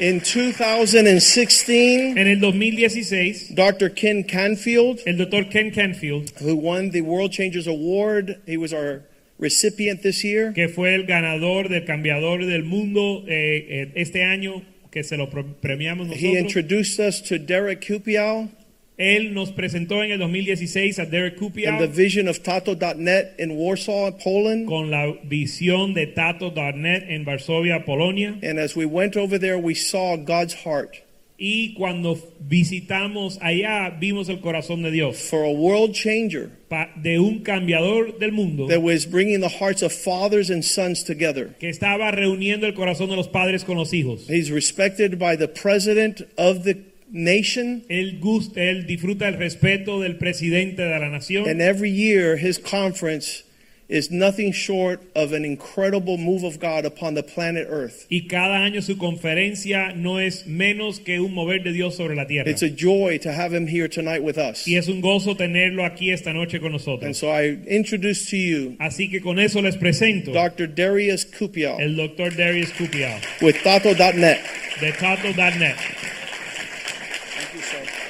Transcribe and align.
In 0.00 0.20
2016, 0.20 2.18
En 2.18 2.26
el 2.26 2.40
2016, 2.40 3.54
Dr. 3.54 3.90
Ken 3.90 4.24
Canfield, 4.24 5.00
el 5.06 5.16
doctor 5.16 5.44
Ken 5.44 5.70
Canfield, 5.70 6.32
who 6.40 6.56
won 6.56 6.90
the 6.90 7.00
World 7.00 7.30
Changers 7.30 7.68
Award, 7.68 8.40
he 8.44 8.56
was 8.56 8.72
our 8.72 9.04
recipient 9.38 10.02
this 10.02 10.24
year. 10.24 10.52
que 10.52 10.68
fue 10.68 10.94
el 10.96 11.06
ganador 11.06 11.68
del 11.68 11.84
cambiador 11.84 12.44
del 12.44 12.64
mundo 12.64 13.24
eh, 13.28 13.66
eh, 13.68 13.92
este 13.94 14.24
año, 14.24 14.62
que 14.90 15.04
se 15.04 15.16
lo 15.16 15.28
premiamos 15.28 16.08
He 16.08 16.38
introduced 16.38 16.98
us 16.98 17.20
to 17.20 17.38
Derek 17.38 17.80
Kupial 17.80 18.48
él 18.96 19.34
nos 19.34 19.50
presentó 19.52 20.02
en 20.04 20.12
el 20.12 20.18
2016 20.18 20.98
a 21.00 21.06
Derek 21.06 21.40
and 21.66 21.80
the 21.80 21.88
vision 21.88 22.28
of 22.28 22.42
Tato.net 22.42 23.34
in 23.38 23.50
Warsaw, 23.56 24.12
Poland. 24.22 24.66
con 24.68 24.90
la 24.90 25.12
visión 25.24 25.94
de 25.94 26.06
Tato.net 26.06 27.04
en 27.08 27.24
Varsovia, 27.24 27.84
Polonia. 27.84 28.38
And 28.42 28.58
as 28.58 28.76
we 28.76 28.84
went 28.86 29.16
over 29.16 29.38
there, 29.38 29.58
we 29.58 29.74
saw 29.74 30.16
God's 30.16 30.54
heart 30.54 31.00
Y 31.36 31.74
cuando 31.76 32.16
visitamos 32.48 33.38
allá, 33.42 33.90
vimos 33.98 34.28
el 34.28 34.40
corazón 34.40 34.82
de 34.82 34.92
Dios, 34.92 35.16
for 35.18 35.42
a 35.44 35.50
world 35.50 35.92
changer 35.92 36.48
pa- 36.68 36.90
de 37.02 37.18
un 37.18 37.40
cambiador 37.42 38.18
del 38.20 38.30
mundo 38.30 38.68
that 38.68 38.80
was 38.80 39.04
bringing 39.04 39.40
the 39.40 39.48
hearts 39.48 39.82
of 39.82 39.92
fathers 39.92 40.48
and 40.50 40.62
sons 40.64 41.02
together. 41.02 41.56
que 41.58 41.68
estaba 41.68 42.12
reuniendo 42.12 42.66
el 42.68 42.74
corazón 42.74 43.08
de 43.10 43.16
los 43.16 43.26
padres 43.26 43.64
con 43.64 43.76
los 43.76 43.92
hijos. 43.92 44.28
He's 44.28 44.50
respected 44.52 45.18
by 45.18 45.36
the 45.36 45.48
president 45.48 46.22
of 46.38 46.62
the 46.62 46.76
nation. 47.14 47.82
Él 47.88 48.18
gusta, 48.20 48.60
él 48.60 48.86
disfruta 48.86 49.28
el 49.28 49.38
respeto 49.38 50.00
del 50.00 50.16
presidente 50.16 50.82
de 50.82 50.98
la 50.98 51.08
nación. 51.08 51.48
And 51.48 51.62
every 51.62 51.90
year, 51.90 52.36
his 52.36 52.58
conference 52.58 53.44
is 53.88 54.10
nothing 54.10 54.50
short 54.50 55.02
of 55.14 55.32
an 55.32 55.44
incredible 55.44 56.16
move 56.16 56.42
of 56.42 56.58
God 56.58 56.84
upon 56.84 57.14
the 57.14 57.22
planet 57.22 57.66
Earth. 57.68 58.06
Y 58.10 58.26
cada 58.28 58.54
año 58.64 58.82
su 58.82 58.96
conferencia 58.96 59.94
no 59.94 60.18
es 60.18 60.46
menos 60.46 61.00
que 61.00 61.20
un 61.20 61.34
mover 61.34 61.62
de 61.62 61.72
Dios 61.72 61.96
sobre 61.96 62.14
la 62.14 62.26
tierra. 62.26 62.50
It's 62.50 62.62
a 62.62 62.70
joy 62.70 63.18
to 63.18 63.32
have 63.32 63.52
him 63.52 63.66
here 63.66 63.88
tonight 63.88 64.22
with 64.22 64.38
us. 64.38 64.66
Y 64.66 64.76
es 64.76 64.88
un 64.88 65.00
gozo 65.00 65.36
tenerlo 65.36 65.84
aquí 65.84 66.10
esta 66.10 66.32
noche 66.32 66.60
con 66.60 66.74
And 66.74 67.14
so 67.14 67.30
I 67.30 67.56
introduce 67.68 68.30
to 68.30 68.36
you 68.36 68.76
Así 68.80 69.08
que 69.08 69.20
con 69.20 69.38
eso 69.38 69.62
les 69.62 69.76
presento 69.76 70.32
Dr. 70.32 70.66
Darius 70.66 71.24
Kupial 71.24 71.80
el 71.80 71.94
doctor 71.94 72.34
Darius 72.34 72.72
Kupial 72.72 73.20
with 73.40 73.62
Tato.net. 73.62 74.40
de 74.80 74.92
Tato.net. 74.92 75.76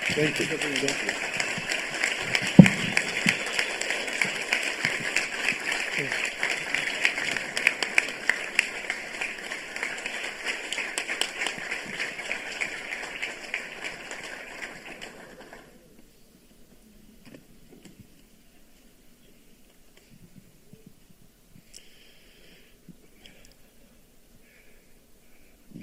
Thank 0.07 0.39
you. 0.39 0.45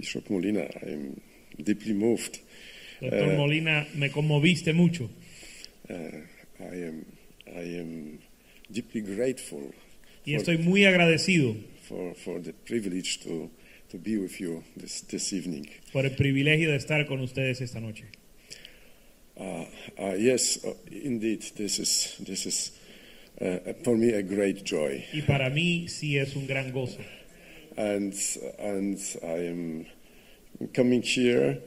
Bishop 0.02 0.30
Molina, 0.30 0.68
I'm 0.82 1.22
deeply 1.62 1.94
moved. 1.94 2.40
Doctor 3.02 3.32
Eh. 3.32 3.36
Molina, 3.38 3.88
me 3.96 4.10
conmoviste 4.12 4.74
mucho. 4.74 5.10
Uh, 5.90 5.94
I 6.60 6.76
am, 6.86 7.06
I 7.48 7.80
am 7.80 8.20
deeply 8.72 9.02
grateful 9.02 9.74
Y 10.24 10.34
for, 10.34 10.40
estoy 10.40 10.58
muy 10.60 10.86
agradecido 10.86 11.56
for, 11.88 12.14
for 12.16 12.40
the 12.42 12.54
privilege 12.54 13.20
to, 13.24 13.50
to 13.90 13.98
be 13.98 14.18
with 14.18 14.40
you 14.40 14.64
this, 14.78 15.02
this 15.02 15.34
evening. 15.34 15.68
por 15.92 16.06
el 16.06 16.12
privilegio 16.12 16.70
de 16.70 16.78
estar 16.78 17.06
con 17.08 17.20
ustedes 17.22 17.60
esta 17.62 17.80
noche. 17.80 18.06
Uh, 19.36 19.66
uh, 19.98 20.14
yes, 20.18 20.64
uh, 20.64 20.74
indeed, 20.92 21.42
this 21.56 21.80
is, 21.80 22.16
this 22.20 22.46
is 22.46 22.72
uh, 23.42 23.74
for 23.84 23.98
me 23.98 24.14
a 24.14 24.22
great 24.22 24.64
joy. 24.64 25.04
Y 25.12 25.22
para 25.22 25.50
mí 25.50 25.90
sí 25.90 26.18
es 26.20 26.36
un 26.36 26.46
gran 26.46 26.72
gozo. 26.72 27.00
And, 27.76 28.14
and 28.60 29.00
I 29.24 29.48
am 29.48 29.86
coming 30.74 31.02
here 31.02 31.58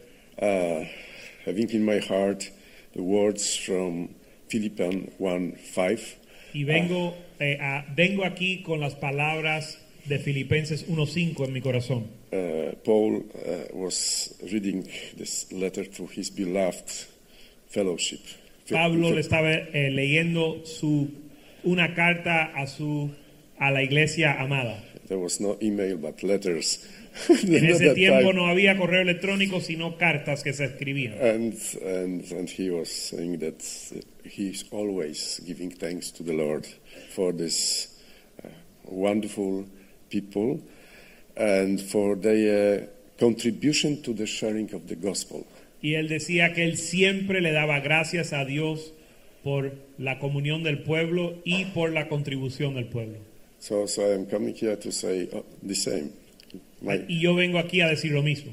uh, 0.41 0.85
having 1.45 1.71
in 1.71 1.85
my 1.85 1.99
heart 1.99 2.51
the 2.95 3.03
words 3.03 3.57
from 3.57 4.09
Philippians 4.49 5.11
1 5.19 5.53
5. 5.75 6.17
Y 6.55 6.65
vengo, 6.65 7.15
eh, 7.41 7.59
a- 7.61 7.85
vengo 7.97 8.25
aquí 8.25 8.63
con 8.63 8.81
las 8.81 8.95
palabras 8.95 9.79
de 10.07 10.19
Filipenses 10.19 10.85
1.5 10.89 11.45
en 11.47 11.53
mi 11.53 11.61
corazón. 11.61 12.07
uh, 12.33 12.73
Paul 12.85 13.17
uh, 13.35 13.77
was 13.77 14.35
reading 14.53 14.89
this 15.17 15.51
letter 15.53 15.85
to 15.85 16.07
his 16.07 16.31
beloved 16.31 17.07
fellowship. 17.69 18.21
Pablo 18.71 19.11
le 19.11 19.21
estaba 19.21 19.53
eh, 19.53 19.91
leyendo 19.91 20.65
su, 20.67 21.11
una 21.65 21.95
carta 21.95 22.53
a, 22.57 22.67
su, 22.67 23.11
a 23.59 23.71
la 23.71 23.83
iglesia 23.83 24.37
amada. 24.41 24.83
There 25.09 25.19
was 25.19 25.39
no 25.41 25.57
email, 25.63 25.97
but 25.99 26.23
letters. 26.23 26.87
En 27.29 27.65
ese 27.67 27.95
tiempo 27.95 28.33
no 28.33 28.47
había 28.47 28.77
correo 28.77 29.03
electrónico, 29.03 29.61
sino 29.61 29.97
cartas 29.97 30.43
que 30.43 30.53
se 30.53 30.65
escribían. 30.65 31.15
And, 31.21 31.55
and, 31.85 32.33
and 32.33 32.49
he 32.49 32.71
was 32.71 32.89
saying 32.89 33.39
that 33.39 33.63
he's 34.25 34.65
always 34.71 35.41
giving 35.47 35.71
thanks 35.71 36.13
to 36.13 36.25
the 36.25 36.33
Lord 36.33 36.67
for 37.11 37.33
this 37.33 37.89
uh, 38.45 38.49
wonderful 38.85 39.67
people 40.11 40.61
and 41.37 41.81
for 41.81 42.17
their 42.17 42.89
contribution 43.19 44.03
to 44.03 44.13
the 44.13 44.27
sharing 44.27 44.73
of 44.75 44.89
the 44.89 44.97
gospel. 44.97 45.47
Y 45.81 45.95
él 45.95 46.09
decía 46.09 46.55
que 46.55 46.65
él 46.65 46.79
siempre 46.79 47.41
le 47.41 47.53
daba 47.53 47.81
gracias 47.81 48.33
a 48.33 48.45
Dios 48.45 48.93
por 49.43 49.73
la 49.99 50.19
comunión 50.19 50.63
del 50.63 50.83
pueblo 50.83 51.37
y 51.45 51.67
por 51.67 51.93
la 51.93 52.09
contribución 52.09 52.75
del 52.75 52.87
pueblo. 52.87 53.19
So, 53.59 53.87
so 53.87 54.03
I 54.03 54.15
am 54.15 54.27
coming 54.27 54.55
here 54.55 54.77
to 54.77 54.91
say 54.91 55.29
uh, 55.33 55.43
the 55.63 55.75
same. 55.75 56.13
My, 56.85 57.05
Y 57.09 57.21
yo 57.21 57.35
vengo 57.35 57.59
aquí 57.59 57.81
a 57.81 57.89
decir 57.89 58.13
lo 58.13 58.23
mismo. 58.23 58.53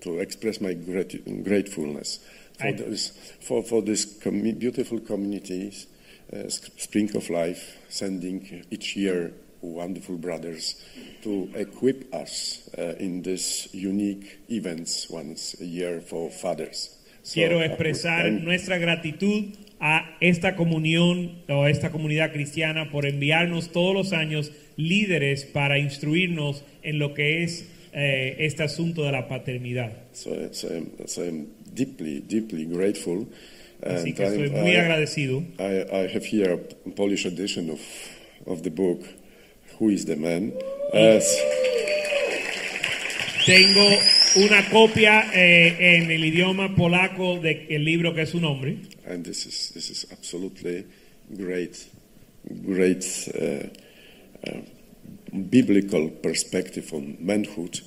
to 0.00 0.20
express 0.20 0.60
my 0.60 0.74
gratefulness 0.74 2.20
for 2.58 2.68
I- 2.68 2.72
this, 2.72 3.12
for, 3.40 3.62
for 3.62 3.82
this 3.82 4.06
commu- 4.22 4.58
beautiful 4.58 5.00
communities, 5.00 5.86
uh, 6.32 6.48
Spring 6.48 7.10
of 7.14 7.28
Life, 7.30 7.78
sending 7.88 8.64
each 8.70 8.96
year 8.96 9.32
wonderful 9.60 10.16
brothers 10.16 10.76
to 11.22 11.48
equip 11.54 12.12
us 12.14 12.68
uh, 12.78 12.94
in 12.98 13.22
this 13.22 13.68
unique 13.72 14.38
events 14.50 15.08
once 15.10 15.56
a 15.60 15.64
year 15.64 16.00
for 16.00 16.30
fathers. 16.30 16.90
So, 17.22 17.34
Quiero 17.34 17.60
uh, 17.60 17.64
expresar 17.64 18.24
I'm- 18.26 18.44
nuestra 18.44 18.78
gratitud 18.78 19.54
a 19.80 20.16
esta 20.20 20.54
comunión 20.56 21.42
o 21.48 21.64
a 21.64 21.70
esta 21.70 21.90
comunidad 21.90 22.32
cristiana 22.32 22.90
por 22.90 23.04
enviarnos 23.06 23.72
todos 23.72 23.94
los 23.94 24.12
años 24.12 24.50
líderes 24.76 25.44
para 25.44 25.78
instruirnos 25.78 26.62
en 26.84 26.98
lo 26.98 27.12
que 27.14 27.42
es 27.42 27.64
eh, 27.92 28.36
este 28.38 28.62
asunto 28.62 29.02
de 29.04 29.12
la 29.12 29.26
paternidad. 29.28 29.92
so, 30.12 30.30
so, 30.52 30.68
I'm, 30.68 30.90
so 31.06 31.22
I'm 31.22 31.46
deeply, 31.74 32.20
deeply 32.20 32.64
grateful. 32.66 33.26
Así 33.82 34.08
And 34.10 34.16
que 34.16 34.24
estoy 34.24 34.48
I'm- 34.48 34.60
muy 34.62 34.72
I- 34.72 34.76
agradecido. 34.80 35.42
I, 35.58 35.82
I 35.92 36.08
have 36.14 36.24
here 36.24 36.52
a 36.54 36.90
Polish 36.90 37.26
edition 37.26 37.70
of, 37.70 37.80
of 38.46 38.62
the 38.62 38.70
book, 38.70 39.00
Who 39.78 39.90
is 39.90 40.04
the 40.06 40.16
Man? 40.16 40.52
Tengo 43.46 43.88
una 44.36 44.68
copia 44.70 45.30
eh, 45.34 45.96
en 45.96 46.10
el 46.10 46.24
idioma 46.24 46.74
polaco 46.74 47.38
del 47.40 47.84
libro 47.84 48.14
que 48.14 48.22
es 48.22 48.30
su 48.30 48.40
nombre. 48.40 48.76
and 49.06 49.22
this 49.24 49.44
is, 49.44 49.70
this 49.74 49.90
is 49.90 50.06
absolutely 50.12 50.86
great, 51.36 51.76
great 52.64 53.04
uh, 53.34 53.66
uh, 54.48 54.60
biblical 55.34 56.10
perspective 56.10 56.92
on 56.92 57.16
manhood. 57.20 57.80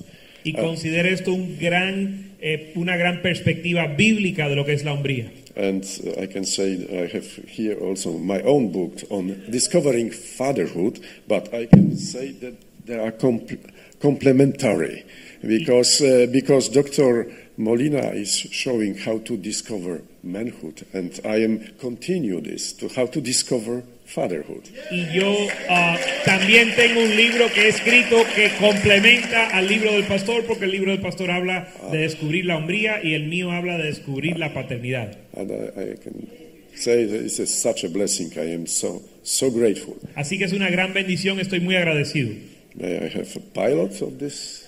Y 0.44 0.52
considero 0.52 1.08
esto 1.08 1.32
un 1.32 1.58
gran, 1.58 2.32
eh, 2.40 2.72
una 2.76 2.96
gran 2.96 3.22
perspectiva 3.22 3.86
bíblica 3.86 4.48
de 4.48 4.56
lo 4.56 4.64
que 4.64 4.72
es 4.72 4.84
la 4.84 4.92
hombría. 4.92 5.30
And 5.56 5.84
uh, 6.04 6.22
I 6.22 6.26
can 6.28 6.44
say 6.44 6.86
I 6.88 7.08
have 7.12 7.26
here 7.48 7.76
also 7.80 8.12
my 8.12 8.40
own 8.42 8.70
book 8.70 9.02
on 9.10 9.42
discovering 9.50 10.12
fatherhood, 10.12 11.00
but 11.26 11.52
I 11.52 11.66
can 11.66 11.96
say 11.96 12.32
that 12.40 12.54
they 12.86 12.94
are 12.94 13.10
compl- 13.10 13.58
complementary. 14.00 15.04
because 15.42 16.00
uh, 16.00 16.26
because 16.30 16.68
Dr. 16.68 17.30
Molina 17.56 18.10
is 18.12 18.36
showing 18.36 18.96
how 18.96 19.18
to 19.18 19.36
discover 19.36 20.02
manhood, 20.22 20.86
and 20.92 21.18
I 21.24 21.36
am 21.36 21.60
continue 21.78 22.40
this 22.40 22.72
to 22.74 22.88
how 22.88 23.06
to 23.06 23.20
discover 23.20 23.82
fatherhood. 24.08 24.64
Y 24.90 25.06
yo 25.12 25.34
ah, 25.68 25.96
también 26.24 26.74
tengo 26.74 27.00
un 27.00 27.14
libro 27.16 27.46
que 27.52 27.62
he 27.62 27.68
escrito 27.68 28.16
que 28.34 28.50
complementa 28.58 29.48
al 29.50 29.68
libro 29.68 29.92
del 29.92 30.04
pastor, 30.04 30.44
porque 30.46 30.64
el 30.64 30.72
libro 30.72 30.90
del 30.92 31.00
pastor 31.00 31.30
habla 31.30 31.68
de 31.92 31.98
descubrir 31.98 32.46
la 32.46 32.56
hombría 32.56 33.00
y 33.02 33.14
el 33.14 33.24
mío 33.28 33.50
habla 33.52 33.76
de 33.76 33.84
descubrir 33.84 34.38
la 34.38 34.52
paternidad. 34.54 35.16
And 35.34 35.50
I, 35.50 35.92
I 35.92 35.96
can 36.02 36.28
say 36.74 37.06
that 37.06 37.20
it's 37.20 37.38
a, 37.38 37.46
such 37.46 37.84
a 37.84 37.88
blessing. 37.88 38.32
I 38.36 38.54
am 38.54 38.66
so 38.66 39.02
so 39.22 39.50
grateful. 39.50 39.96
Así 40.14 40.38
que 40.38 40.44
es 40.44 40.52
una 40.52 40.70
gran 40.70 40.94
bendición, 40.94 41.38
estoy 41.38 41.60
muy 41.60 41.76
agradecido. 41.76 42.30
May 42.74 42.96
I 42.96 43.08
have 43.08 43.28
a 43.36 43.40
pilot 43.52 44.00
of 44.02 44.18
this 44.18 44.66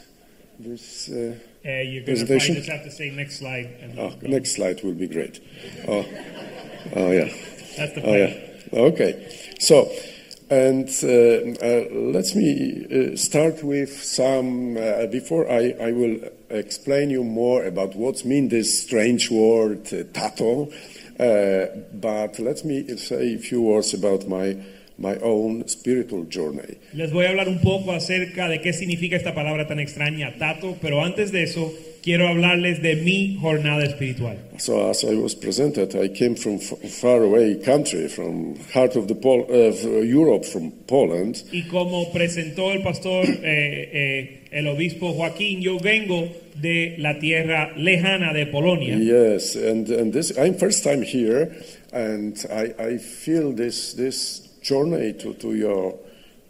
this. 0.58 1.08
Uh, 1.08 1.34
Eh, 1.62 1.82
you're 1.82 2.04
Presentation? 2.04 2.54
just 2.56 2.70
have 2.70 2.84
to 2.84 2.90
say 2.90 3.10
next 3.10 3.38
slide. 3.38 3.68
Oh, 3.98 4.14
next 4.22 4.52
slide 4.52 4.82
will 4.82 4.94
be 4.94 5.06
great. 5.06 5.40
Oh, 5.86 6.06
oh 6.96 7.10
yeah. 7.12 7.28
That's 7.76 7.92
the 7.92 8.02
Oh, 8.02 8.16
yeah. 8.16 8.49
Okay. 8.72 9.28
So, 9.58 9.90
and 10.50 10.88
uh, 11.04 11.64
uh, 11.64 11.86
let 11.92 12.34
me 12.34 12.86
uh, 12.90 13.16
start 13.16 13.62
with 13.62 14.02
some, 14.02 14.74
before 15.10 15.50
I, 15.50 15.76
I 15.80 15.92
will 15.92 16.18
explain 16.50 17.10
you 17.10 17.22
more 17.22 17.64
about 17.64 17.94
what 17.94 18.24
mean 18.24 18.48
this 18.48 18.82
strange 18.82 19.30
word, 19.30 19.86
tato, 20.12 20.68
but 21.16 22.38
let 22.40 22.64
me 22.64 22.96
say 22.96 23.34
a 23.34 23.38
few 23.38 23.62
words 23.62 23.94
about 23.94 24.26
my, 24.26 24.56
my 24.98 25.16
own 25.18 25.68
spiritual 25.68 26.24
journey. 26.24 26.78
Les 26.94 27.12
voy 27.12 27.26
a 27.26 27.30
hablar 27.30 27.48
un 27.48 27.60
poco 27.60 27.92
acerca 27.92 28.48
de 28.48 28.60
qué 28.60 28.72
significa 28.72 29.14
esta 29.16 29.32
palabra 29.34 29.68
tan 29.68 29.78
extraña, 29.78 30.36
tato, 30.36 30.76
pero 30.82 31.04
antes 31.04 31.30
de 31.30 31.44
eso 31.44 31.72
quiero 32.02 32.28
hablarles 32.28 32.80
de 32.82 32.96
mi 32.96 33.36
jornada 33.40 33.84
espiritual. 33.84 34.36
So 34.58 34.90
as 34.90 35.04
I 35.04 35.14
was 35.14 35.34
presented, 35.34 35.94
I 35.94 36.08
came 36.08 36.34
from 36.36 36.58
far 36.58 37.22
away 37.22 37.60
country, 37.64 38.08
from 38.08 38.56
heart 38.72 38.96
of 38.96 39.06
the 39.08 39.14
Pol- 39.14 39.46
uh, 39.48 39.68
of 39.70 39.82
Europe, 40.04 40.44
from 40.44 40.72
Poland, 40.86 41.42
Y 41.52 41.62
como 41.70 42.10
presentó 42.12 42.72
el 42.72 42.82
pastor, 42.82 43.24
eh, 43.26 43.88
eh, 43.92 44.40
el 44.50 44.66
obispo 44.68 45.12
Joaquín, 45.12 45.60
yo 45.62 45.78
vengo 45.78 46.28
de 46.60 46.96
la 46.98 47.18
tierra 47.18 47.72
lejana 47.76 48.32
de 48.34 48.46
Polonia. 48.46 48.96
Yes, 48.96 49.56
and, 49.56 49.88
and 49.88 50.12
this 50.12 50.36
I'm 50.36 50.54
first 50.54 50.84
time 50.84 51.02
here, 51.02 51.54
and 51.92 52.36
I, 52.50 52.74
I 52.78 52.98
feel 52.98 53.52
this 53.52 53.94
this 53.94 54.40
journey 54.62 55.14
to, 55.14 55.32
to 55.34 55.54
your 55.54 55.94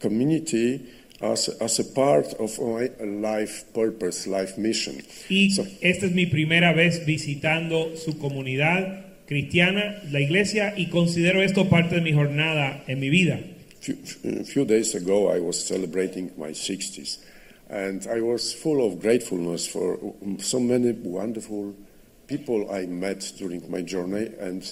community 0.00 0.80
as, 1.20 1.48
as 1.60 1.78
a 1.78 1.84
part 1.84 2.34
of 2.34 2.58
my 2.58 2.90
life 3.00 3.64
purpose, 3.74 4.26
life 4.26 4.56
mission. 4.58 5.02
Y 5.28 5.50
So, 5.50 5.66
esta 5.80 6.06
es 6.06 6.12
mi 6.12 6.26
primera 6.26 6.72
vez 6.72 7.04
visitando 7.04 7.96
su 7.96 8.18
comunidad 8.18 9.06
cristiana, 9.26 10.02
la 10.10 10.20
iglesia, 10.20 10.74
y 10.76 10.88
considero 10.88 11.42
esto 11.42 11.68
parte 11.68 11.96
de 11.96 12.00
mi 12.00 12.12
jornada 12.12 12.82
en 12.86 12.98
mi 12.98 13.10
vida. 13.10 13.40
few, 13.80 13.96
a 14.24 14.44
few 14.44 14.64
days 14.64 14.94
ago, 14.94 15.28
I 15.28 15.40
was 15.40 15.62
celebrating 15.62 16.32
my 16.36 16.50
60s, 16.50 17.18
and 17.68 18.06
I 18.06 18.20
was 18.20 18.52
full 18.52 18.86
of 18.86 19.00
gratefulness 19.00 19.66
for 19.66 19.98
um, 20.22 20.38
so 20.38 20.60
many 20.60 20.92
wonderful 20.92 21.74
people 22.26 22.70
I 22.70 22.86
met 22.86 23.32
during 23.38 23.68
my 23.70 23.82
journey, 23.82 24.30
and 24.38 24.62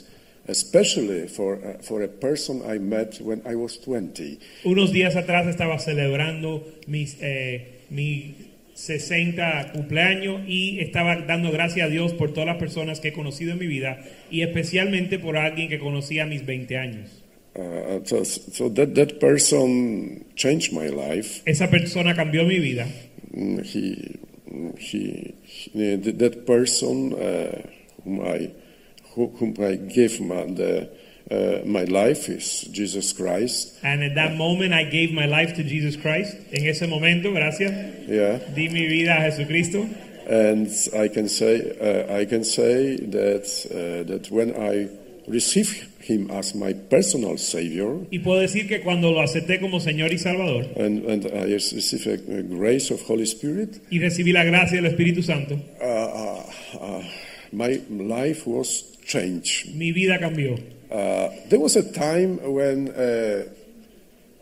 especially 0.49 1.29
for, 1.29 1.57
uh, 1.57 1.83
for 1.83 2.03
a 2.03 2.09
person 2.09 2.63
I 2.67 2.79
met 2.79 3.21
when 3.21 3.43
I 3.47 3.55
was 3.55 3.79
20. 3.79 4.39
Unos 4.65 4.93
días 4.93 5.15
atrás 5.17 5.47
estaba 5.47 5.79
celebrando 5.79 6.67
mis, 6.87 7.17
eh, 7.21 7.85
mi 7.91 8.35
60 8.75 9.73
cumpleaños 9.73 10.43
y 10.47 10.81
estaba 10.81 11.17
dando 11.17 11.51
gracias 11.51 11.87
a 11.87 11.91
Dios 11.91 12.15
por 12.15 12.33
todas 12.33 12.47
las 12.47 12.59
personas 12.59 13.01
que 13.01 13.09
he 13.09 13.13
conocido 13.13 13.53
en 13.53 13.59
mi 13.59 13.67
vida 13.67 13.99
y 14.31 14.43
especialmente 14.43 15.19
por 15.19 15.37
alguien 15.37 15.69
que 15.69 15.79
conocí 15.79 16.19
a 16.19 16.27
mis 16.27 16.47
20 16.47 16.77
años. 16.77 17.25
Uh, 17.57 18.01
so 18.05 18.23
so 18.25 18.69
that, 18.69 18.95
that 18.95 19.19
person 19.19 20.25
changed 20.37 20.73
my 20.73 20.89
life. 20.89 21.43
Esa 21.45 21.69
persona 21.69 22.15
cambió 22.15 22.45
mi 22.45 22.61
vida. 22.61 22.87
Mm, 23.33 23.63
He, 23.65 24.19
he, 24.79 25.35
he 25.73 25.97
that 25.97 26.47
person 26.47 27.15
uh, 27.15 27.61
whom 28.05 28.21
I 28.21 28.53
whom 29.27 29.55
I 29.61 29.77
gave 29.77 30.21
my, 30.21 30.45
the, 30.45 30.89
uh, 31.31 31.67
my 31.67 31.85
life 31.85 32.29
is 32.29 32.63
Jesus 32.73 33.13
Christ. 33.13 33.75
And 33.83 34.03
at 34.03 34.15
that 34.15 34.37
moment 34.37 34.73
I 34.73 34.85
gave 34.85 35.13
my 35.13 35.27
life 35.27 35.55
to 35.57 35.65
Jesus 35.65 35.97
Christ. 35.97 36.37
En 36.53 36.65
ese 36.67 36.87
momento, 36.89 37.33
gracias, 37.33 37.73
Yeah, 38.09 38.39
di 38.55 38.69
mi 38.69 38.87
vida 38.87 39.17
a 39.17 39.31
Jesucristo. 39.31 39.87
and 40.31 40.69
I 40.95 41.09
can 41.09 41.27
say 41.29 41.57
uh, 41.81 42.15
I 42.21 42.27
can 42.27 42.45
say 42.45 42.97
that 42.97 43.45
uh, 43.71 44.05
that 44.09 44.31
when 44.31 44.55
I 44.55 44.89
received 45.27 45.87
Him 46.03 46.31
as 46.31 46.55
my 46.55 46.73
personal 46.75 47.37
Savior, 47.39 48.01
Y 48.11 48.19
puedo 48.21 48.41
decir 48.41 48.67
que 48.69 48.81
cuando 48.81 49.11
lo 49.11 49.21
acepté 49.21 49.59
como 49.61 49.79
Señor 49.81 50.11
y 50.13 50.19
Salvador 50.19 50.67
and, 50.77 51.05
and 51.07 51.27
I 51.27 51.45
received 51.53 52.07
a, 52.07 52.39
a 52.39 52.43
grace 52.43 52.91
of 52.91 53.01
Holy 53.03 53.25
Spirit, 53.27 53.81
y 53.91 53.99
recibí 54.01 54.33
la 54.33 54.45
gracia 54.45 54.81
del 54.83 54.87
Espíritu 54.93 55.23
Santo, 55.23 55.55
uh, 55.81 55.85
uh, 55.85 56.79
uh, 56.81 57.03
my 57.53 57.81
life 57.91 58.47
was 58.47 58.85
changed. 59.09 59.75
mi 59.75 59.91
vida 59.91 60.19
cambió. 60.21 60.59
Uh, 60.91 61.31
there 61.49 61.59
was 61.59 61.77
a 61.77 61.83
time 61.93 62.39
when, 62.53 62.89
uh, 62.91 63.45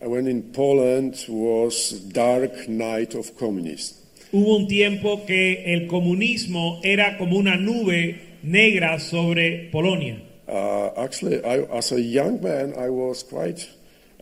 when 0.00 0.26
in 0.26 0.42
Poland 0.52 1.24
was 1.28 1.92
dark 2.12 2.68
night 2.68 3.14
of 3.14 3.36
communists. 3.38 4.02
Hubo 4.32 4.56
un 4.56 4.66
tiempo 4.66 5.24
que 5.24 5.62
el 5.72 5.86
comunismo 5.86 6.80
era 6.84 7.16
como 7.16 7.38
una 7.38 7.56
nube 7.56 8.20
negra 8.42 8.98
sobre 8.98 9.70
Polonia. 9.72 10.20
Uh, 10.48 10.90
actually, 10.96 11.42
I, 11.44 11.62
as 11.76 11.92
a 11.92 12.00
young 12.00 12.40
man, 12.42 12.74
I 12.76 12.90
was 12.90 13.22
quite 13.22 13.68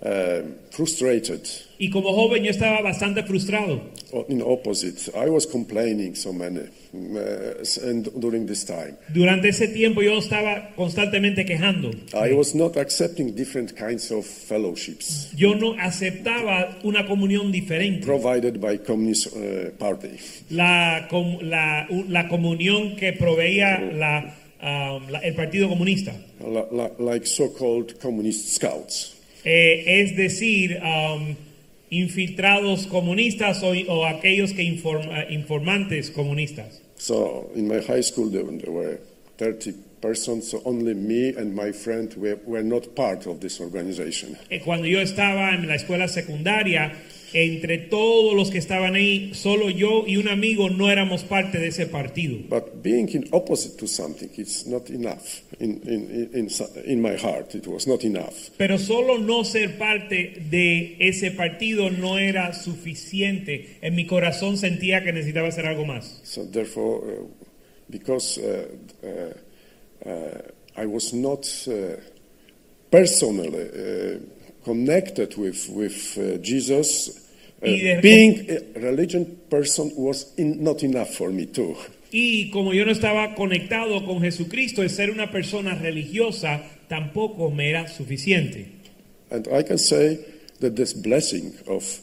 um 0.02 0.54
frustrated. 0.70 1.40
Y 1.78 1.88
como 1.90 2.12
joven 2.12 2.42
yo 2.44 2.50
estaba 2.50 2.82
bastante 2.82 3.22
frustrado. 3.22 3.80
In 4.28 4.42
opposite, 4.42 5.10
I 5.16 5.28
was 5.30 5.46
complaining 5.46 6.14
so 6.14 6.32
many 6.32 6.60
uh, 6.92 7.64
and 7.88 8.08
during 8.20 8.46
this 8.46 8.64
time. 8.64 8.96
Durante 9.12 9.48
ese 9.48 9.68
tiempo 9.68 10.02
yo 10.02 10.18
estaba 10.18 10.70
constantemente 10.76 11.44
quejando. 11.44 11.90
I 12.12 12.32
was 12.34 12.54
not 12.54 12.76
accepting 12.76 13.34
different 13.34 13.74
kinds 13.76 14.10
of 14.10 14.24
fellowships 14.26 15.30
Yo 15.36 15.54
no 15.54 15.74
aceptaba 15.80 16.76
una 16.84 17.06
comunión 17.06 17.50
diferente. 17.52 18.04
provided 18.04 18.60
by 18.60 18.78
Communist 18.78 19.28
uh, 19.34 19.70
Party. 19.78 20.10
La, 20.50 21.06
com- 21.08 21.38
la, 21.40 21.86
la 22.08 22.28
comunión 22.28 22.96
que 22.96 23.12
proveía 23.12 23.78
la, 23.92 24.34
um, 24.60 25.08
la- 25.08 25.20
el 25.20 25.34
Partido 25.34 25.68
Comunista. 25.68 26.12
Li- 26.40 26.90
like 27.04 27.26
so-called 27.26 27.98
communist 28.00 28.54
scouts. 28.54 29.13
Eh, 29.44 29.84
es 30.02 30.16
decir, 30.16 30.80
um, 30.82 31.36
infiltrados 31.90 32.86
comunistas 32.86 33.62
o, 33.62 33.72
o 33.88 34.04
aquellos 34.04 34.52
que 34.52 34.62
informa- 34.62 35.26
informantes 35.30 36.10
comunistas. 36.10 36.80
So 36.96 37.50
in 37.54 37.68
my 37.68 37.80
high 37.80 38.02
school, 38.02 38.30
there, 38.30 38.44
there 38.44 38.72
were 38.72 38.98
30 39.38 39.72
persons, 40.00 40.50
so 40.50 40.60
only 40.64 40.94
me 40.94 41.34
and 41.36 41.54
my 41.54 41.72
friend 41.72 42.12
were, 42.16 42.38
were 42.46 42.62
not 42.62 42.94
part 42.94 43.26
of 43.26 43.40
this 43.40 43.60
organization. 43.60 44.36
Eh, 44.50 44.60
Cuando 44.64 44.86
yo 44.86 45.00
estaba 45.00 45.54
en 45.54 45.66
la 45.66 45.74
escuela 45.76 46.08
secundaria, 46.08 46.92
entre 47.34 47.78
todos 47.78 48.34
los 48.34 48.50
que 48.50 48.58
estaban 48.58 48.94
ahí, 48.94 49.32
solo 49.34 49.68
yo 49.68 50.04
y 50.06 50.16
un 50.16 50.28
amigo 50.28 50.70
no 50.70 50.90
éramos 50.90 51.24
parte 51.24 51.58
de 51.58 51.68
ese 51.68 51.86
partido. 51.86 52.38
But 52.48 52.82
being 52.82 53.08
in 53.08 53.28
opposite 53.32 53.76
to 53.78 53.88
something, 53.88 54.30
it's 54.36 54.66
not 54.66 54.88
enough. 54.88 55.42
In, 55.58 55.80
in, 55.84 56.30
in, 56.32 56.48
in, 56.86 57.02
my 57.02 57.16
heart, 57.16 57.54
it 57.54 57.66
was 57.66 57.86
not 57.86 58.04
enough. 58.04 58.50
Pero 58.56 58.78
solo 58.78 59.18
no 59.18 59.44
ser 59.44 59.76
parte 59.76 60.34
de 60.48 60.96
ese 61.00 61.32
partido 61.32 61.90
no 61.90 62.18
era 62.18 62.52
suficiente. 62.54 63.78
En 63.82 63.96
mi 63.96 64.06
corazón 64.06 64.56
sentía 64.56 65.02
que 65.02 65.12
necesitaba 65.12 65.48
hacer 65.48 65.66
algo 65.66 65.84
más. 65.84 66.20
So 66.22 66.44
therefore, 66.44 67.02
uh, 67.04 67.26
because 67.90 68.38
uh, 68.38 68.68
uh, 69.02 70.08
uh, 70.08 70.42
I 70.76 70.86
was 70.86 71.12
not 71.12 71.46
uh, 71.66 71.96
personally 72.90 73.68
uh, 73.68 74.18
connected 74.64 75.36
with, 75.36 75.68
with 75.70 76.42
Jesus, 76.42 77.23
uh, 77.62 78.00
being 78.00 78.50
a 78.50 78.80
religion 78.80 79.38
person 79.50 79.92
was 79.96 80.34
in, 80.36 80.62
not 80.62 80.82
enough 80.82 81.14
for 81.14 81.30
me 81.30 81.46
too. 81.46 81.76
Y 82.12 82.50
como 82.52 82.72
yo 82.72 82.84
no 82.84 82.92
estaba 82.92 83.34
conectado 83.34 84.04
con 84.04 84.20
Jesucristo, 84.20 84.82
el 84.82 84.90
ser 84.90 85.10
una 85.10 85.30
persona 85.30 85.74
religiosa 85.74 86.62
tampoco 86.88 87.50
me 87.50 87.70
era 87.70 87.88
suficiente. 87.88 88.68
And 89.30 89.48
I 89.48 89.62
can 89.62 89.78
say 89.78 90.24
that 90.60 90.76
this 90.76 90.92
blessing 90.92 91.54
of 91.66 92.00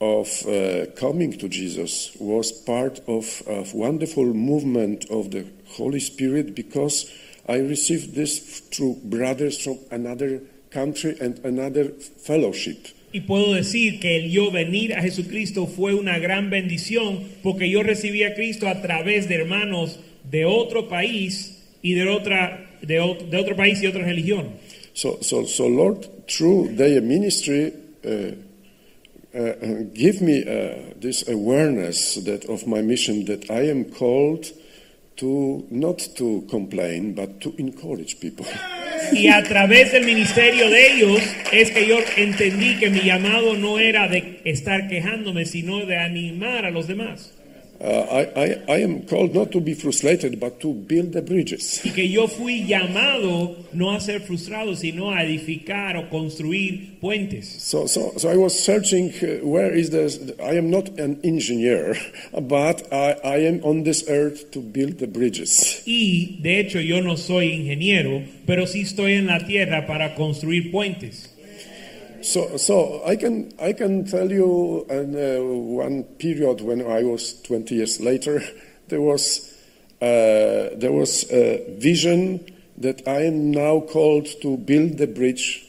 of 0.00 0.46
uh, 0.46 0.86
coming 0.96 1.32
to 1.38 1.48
Jesus 1.48 2.16
was 2.18 2.52
part 2.52 3.00
of 3.06 3.42
a 3.46 3.64
wonderful 3.74 4.24
movement 4.24 5.04
of 5.10 5.30
the 5.30 5.44
Holy 5.76 6.00
Spirit 6.00 6.54
because 6.54 7.10
I 7.46 7.56
received 7.56 8.14
this 8.14 8.60
through 8.72 9.00
brothers 9.04 9.62
from 9.62 9.78
another 9.90 10.40
country 10.70 11.16
and 11.20 11.38
another 11.44 11.90
fellowship 11.90 12.88
Y 13.12 13.22
puedo 13.22 13.54
decir 13.54 13.98
que 13.98 14.16
el 14.18 14.30
yo 14.30 14.50
venir 14.52 14.94
a 14.94 15.02
Jesucristo 15.02 15.66
fue 15.66 15.94
una 15.94 16.18
gran 16.20 16.48
bendición 16.48 17.24
porque 17.42 17.68
yo 17.68 17.82
recibí 17.82 18.22
a 18.22 18.34
Cristo 18.34 18.68
a 18.68 18.80
través 18.82 19.28
de 19.28 19.34
hermanos 19.34 19.98
de 20.30 20.44
otro 20.44 20.88
país 20.88 21.58
y 21.82 21.94
de 21.94 22.08
otra 22.08 22.78
de, 22.82 23.00
ot- 23.00 23.28
de 23.28 23.36
otro 23.36 23.56
país 23.56 23.82
y 23.82 23.86
otra 23.88 24.04
religión. 24.04 24.50
So, 24.94 25.18
Lord, 25.68 26.06
through 26.28 26.76
their 26.76 27.00
ministry, 27.02 27.72
uh, 28.04 28.08
uh, 29.34 29.38
uh, 29.38 29.84
give 29.94 30.20
me 30.22 30.42
this 31.00 31.26
awareness 31.28 32.14
that 32.24 32.44
of 32.48 32.66
my 32.66 32.80
mission 32.82 33.24
that 33.26 33.50
I 33.50 33.68
am 33.70 33.84
called 33.86 34.52
to 35.20 35.66
not 35.70 35.98
to 36.16 36.46
complain, 36.48 37.14
but 37.14 37.40
to 37.40 37.54
encourage 37.58 38.18
people. 38.20 38.46
Y 39.12 39.28
a 39.28 39.42
través 39.42 39.92
del 39.92 40.04
ministerio 40.04 40.70
de 40.70 40.94
ellos 40.94 41.20
es 41.52 41.70
que 41.70 41.86
yo 41.86 41.98
entendí 42.16 42.76
que 42.78 42.88
mi 42.88 43.00
llamado 43.00 43.54
no 43.54 43.78
era 43.78 44.08
de 44.08 44.40
estar 44.44 44.88
quejándome, 44.88 45.44
sino 45.44 45.84
de 45.84 45.98
animar 45.98 46.64
a 46.64 46.70
los 46.70 46.86
demás. 46.86 47.34
I, 47.82 48.30
I, 48.36 48.62
I 48.68 48.76
am 48.82 49.06
called 49.06 49.34
not 49.34 49.52
to 49.52 49.60
be 49.60 49.72
frustrated, 49.72 50.38
but 50.38 50.60
to 50.60 50.74
build 50.74 51.12
the 51.12 51.22
bridges. 51.22 51.80
Y 51.82 51.92
que 51.92 52.06
yo 52.06 52.26
fui 52.26 52.66
llamado 52.66 53.56
no 53.72 53.92
a 53.92 54.00
ser 54.00 54.20
frustrado, 54.20 54.76
sino 54.76 55.10
a 55.10 55.24
edificar 55.24 55.96
o 55.96 56.10
construir 56.10 56.98
puentes. 57.00 57.46
So, 57.46 57.86
so, 57.86 58.12
so 58.18 58.28
I 58.28 58.36
was 58.36 58.58
searching 58.58 59.10
uh, 59.22 59.46
where 59.46 59.72
is 59.72 59.90
this. 59.90 60.20
I 60.42 60.58
am 60.58 60.70
not 60.70 60.88
an 60.98 61.20
engineer, 61.24 61.96
but 62.42 62.86
I, 62.92 63.16
I 63.24 63.36
am 63.46 63.62
on 63.64 63.84
this 63.84 64.04
earth 64.08 64.50
to 64.50 64.60
build 64.60 64.98
the 64.98 65.06
bridges. 65.06 65.82
Y 65.86 66.38
de 66.42 66.60
hecho 66.60 66.80
yo 66.80 67.00
no 67.00 67.16
soy 67.16 67.52
ingeniero, 67.52 68.22
pero 68.46 68.66
sí 68.66 68.82
estoy 68.82 69.14
en 69.14 69.26
la 69.26 69.46
tierra 69.46 69.86
para 69.86 70.14
construir 70.14 70.70
puentes. 70.70 71.29
So, 72.22 72.56
so 72.56 73.02
I 73.06 73.16
can 73.16 73.52
I 73.60 73.72
can 73.72 74.04
tell 74.04 74.30
you 74.30 74.84
in, 74.90 75.14
uh, 75.16 75.42
one 75.42 76.04
period 76.18 76.60
when 76.60 76.80
I 76.82 77.02
was 77.02 77.40
20 77.42 77.74
years 77.74 78.00
later, 78.00 78.42
there 78.88 79.00
was 79.00 79.46
uh, 80.02 80.76
there 80.76 80.92
was 80.92 81.24
a 81.30 81.64
vision 81.78 82.40
that 82.78 83.06
I 83.06 83.22
am 83.26 83.50
now 83.50 83.80
called 83.80 84.26
to 84.42 84.56
build 84.56 84.98
the 84.98 85.06
bridge 85.06 85.66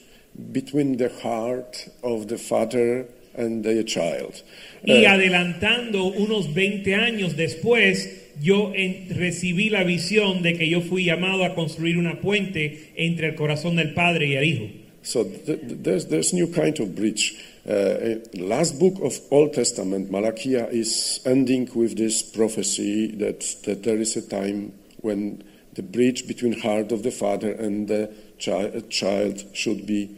between 0.51 0.97
the 0.97 1.09
heart 1.21 1.89
of 2.03 2.27
the 2.27 2.37
father 2.37 3.05
and 3.35 3.63
the 3.63 3.83
child. 3.83 4.41
Y 4.83 5.05
Uh, 5.05 5.09
adelantando 5.11 6.05
unos 6.05 6.53
20 6.53 6.95
años 6.95 7.35
después, 7.35 8.09
yo 8.41 8.73
en- 8.75 9.07
recibí 9.09 9.69
la 9.69 9.83
visión 9.83 10.41
de 10.41 10.53
que 10.57 10.67
yo 10.69 10.81
fui 10.81 11.05
llamado 11.05 11.43
a 11.45 11.53
construir 11.53 11.97
una 11.97 12.19
puente 12.21 12.91
entre 12.95 13.27
el 13.27 13.35
corazón 13.35 13.75
del 13.75 13.93
Padre 13.93 14.27
y 14.27 14.35
el 14.35 14.43
Hijo. 14.45 14.65
So 15.03 15.23
th- 15.23 15.45
th- 15.45 15.61
there's 15.61 16.05
there's 16.07 16.33
new 16.33 16.47
kind 16.47 16.79
of 16.79 16.95
bridge. 16.95 17.43
Uh, 17.67 18.15
last 18.33 18.79
book 18.79 18.95
of 19.01 19.19
Old 19.31 19.53
Testament, 19.53 20.09
Malachi, 20.11 20.55
is 20.55 21.19
ending 21.25 21.69
with 21.75 21.97
this 21.97 22.21
prophecy 22.21 23.07
that 23.17 23.41
that 23.63 23.83
there 23.83 23.97
is 23.97 24.15
a 24.15 24.21
time 24.21 24.73
when 25.01 25.43
the 25.73 25.83
bridge 25.83 26.27
between 26.27 26.59
heart 26.59 26.91
of 26.91 27.03
the 27.03 27.11
father 27.11 27.51
and 27.51 27.87
the 27.87 28.11
chi- 28.43 28.81
child 28.89 29.43
should 29.53 29.85
be 29.85 30.09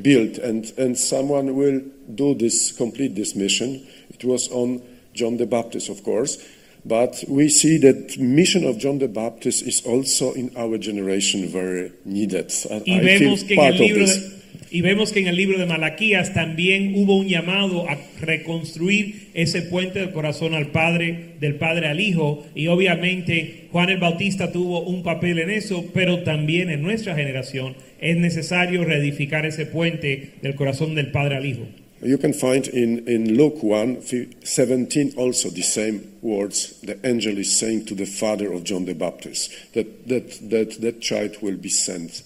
built, 0.00 0.38
and 0.38 0.72
and 0.78 0.98
someone 0.98 1.54
will 1.54 1.80
do 2.14 2.34
this, 2.34 2.72
complete 2.72 3.14
this 3.14 3.34
mission. 3.34 3.86
It 4.10 4.24
was 4.24 4.48
on 4.48 4.82
John 5.14 5.36
the 5.36 5.46
Baptist, 5.46 5.88
of 5.88 6.02
course. 6.02 6.38
But 6.84 7.24
we 7.28 7.48
see 7.48 7.78
that 7.78 8.18
mission 8.18 8.64
of 8.64 8.78
John 8.78 8.98
the 8.98 9.06
Baptist 9.08 9.66
is 9.66 9.82
also 9.86 10.32
in 10.34 10.50
our 10.56 10.78
generation 10.78 11.48
very 11.48 11.92
needed. 12.04 12.50
I- 12.70 12.82
Y 12.84 12.98
I 13.00 13.18
feel 13.18 13.36
part 13.54 13.74
of 13.74 13.86
this. 13.94 14.38
y 14.74 14.80
vemos 14.80 15.12
que 15.12 15.20
en 15.20 15.26
el 15.28 15.36
libro 15.36 15.58
de 15.58 15.66
Malaquías 15.66 16.32
también 16.32 16.94
hubo 16.96 17.16
un 17.18 17.28
llamado 17.28 17.86
a 17.88 17.98
reconstruir 18.20 19.28
ese 19.34 19.62
puente 19.62 19.98
del 20.00 20.12
corazón 20.12 20.54
al 20.54 20.68
Padre, 20.72 21.34
del 21.40 21.56
Padre 21.56 21.88
al 21.88 22.00
Hijo. 22.00 22.44
Y 22.54 22.66
obviamente 22.68 23.68
Juan 23.70 23.90
el 23.90 23.98
Bautista 23.98 24.50
tuvo 24.50 24.82
un 24.82 25.02
papel 25.02 25.38
en 25.40 25.50
eso, 25.50 25.84
pero 25.92 26.22
también 26.22 26.70
en 26.70 26.82
nuestra 26.82 27.14
generación 27.14 27.74
es 28.00 28.16
necesario 28.16 28.84
reedificar 28.84 29.44
ese 29.46 29.66
puente 29.66 30.30
del 30.42 30.54
corazón 30.54 30.94
del 30.94 31.10
Padre 31.12 31.36
al 31.36 31.46
Hijo. 31.46 31.68
You 32.02 32.18
can 32.18 32.32
find 32.32 32.66
in, 32.66 33.06
in 33.06 33.36
Luke 33.36 33.62
1 33.62 34.02
17 34.44 35.14
also 35.16 35.50
the 35.50 35.62
same 35.62 36.18
words 36.20 36.80
the 36.80 36.98
angel 37.06 37.38
is 37.38 37.56
saying 37.56 37.86
to 37.86 37.94
the 37.94 38.06
father 38.06 38.52
of 38.52 38.64
John 38.64 38.84
the 38.86 38.94
Baptist 38.94 39.52
that 39.74 40.08
that, 40.08 40.50
that, 40.50 40.80
that 40.80 41.00
child 41.00 41.36
will 41.40 41.56
be 41.56 41.68
sent 41.68 42.22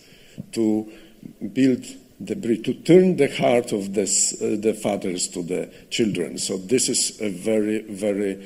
to 0.53 0.91
build 1.53 1.85
the 2.21 2.35
bridge, 2.37 2.65
to 2.65 2.75
turn 2.75 3.17
the 3.17 3.29
heart 3.37 3.73
of 3.73 3.95
this, 3.95 4.41
uh, 4.41 4.57
the 4.59 4.75
fathers 4.75 5.29
to 5.29 5.43
the 5.43 5.71
children. 5.91 6.39
So, 6.39 6.57
this 6.57 6.89
is 6.89 7.21
a 7.21 7.29
very, 7.29 7.83
very, 7.83 8.37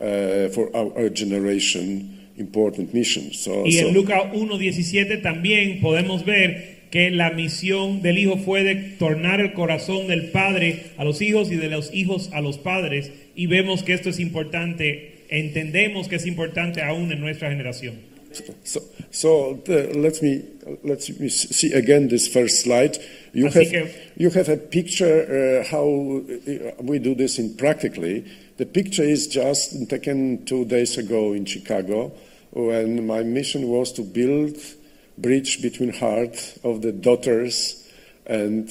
uh, 0.00 0.48
for 0.48 0.74
our, 0.74 0.92
our 0.98 1.08
generation, 1.10 2.28
important 2.36 2.92
mission. 2.92 3.32
So, 3.32 3.62
Y 3.62 3.70
so- 3.72 3.90
Lucas 3.90 4.16
1.17 4.32 5.22
también 5.22 5.80
podemos 5.80 6.24
ver 6.24 6.79
que 6.90 7.10
la 7.10 7.30
misión 7.30 8.02
del 8.02 8.18
Hijo 8.18 8.36
fue 8.36 8.64
de 8.64 8.74
tornar 8.98 9.40
el 9.40 9.52
corazón 9.52 10.08
del 10.08 10.30
Padre 10.30 10.86
a 10.96 11.04
los 11.04 11.22
hijos 11.22 11.50
y 11.50 11.56
de 11.56 11.68
los 11.68 11.92
hijos 11.94 12.30
a 12.32 12.40
los 12.40 12.58
padres. 12.58 13.12
Y 13.34 13.46
vemos 13.46 13.82
que 13.82 13.94
esto 13.94 14.10
es 14.10 14.18
importante, 14.18 15.24
entendemos 15.30 16.08
que 16.08 16.16
es 16.16 16.26
importante 16.26 16.82
aún 16.82 17.10
en 17.12 17.20
nuestra 17.20 17.50
generación. 17.50 18.10
So, 18.62 18.80
so 19.10 19.60
the, 19.64 19.92
let 19.94 20.22
me 20.22 20.42
let 20.84 21.00
me 21.18 21.28
see 21.28 21.72
again 21.72 22.06
this 22.08 22.28
first 22.28 22.62
slide. 22.62 22.96
You 23.32 23.46
Así 23.46 23.54
have 23.64 23.70
que- 23.70 23.90
you 24.16 24.30
have 24.30 24.48
a 24.48 24.56
picture 24.56 25.26
uh, 25.26 25.64
how 25.68 26.22
uh, 26.22 26.72
we 26.80 27.00
do 27.00 27.16
this 27.16 27.38
in 27.40 27.56
practically. 27.56 28.24
The 28.56 28.66
picture 28.66 29.02
is 29.02 29.26
just 29.26 29.88
taken 29.88 30.44
two 30.44 30.64
days 30.64 30.96
ago 30.96 31.32
in 31.32 31.44
Chicago, 31.44 32.12
when 32.52 33.04
my 33.04 33.24
mission 33.24 33.68
was 33.68 33.92
to 33.94 34.02
build 34.02 34.56
bridge 35.20 35.60
between 35.62 35.92
heart 35.92 36.36
of 36.62 36.80
the 36.82 36.92
daughters 36.92 37.84
and 38.26 38.68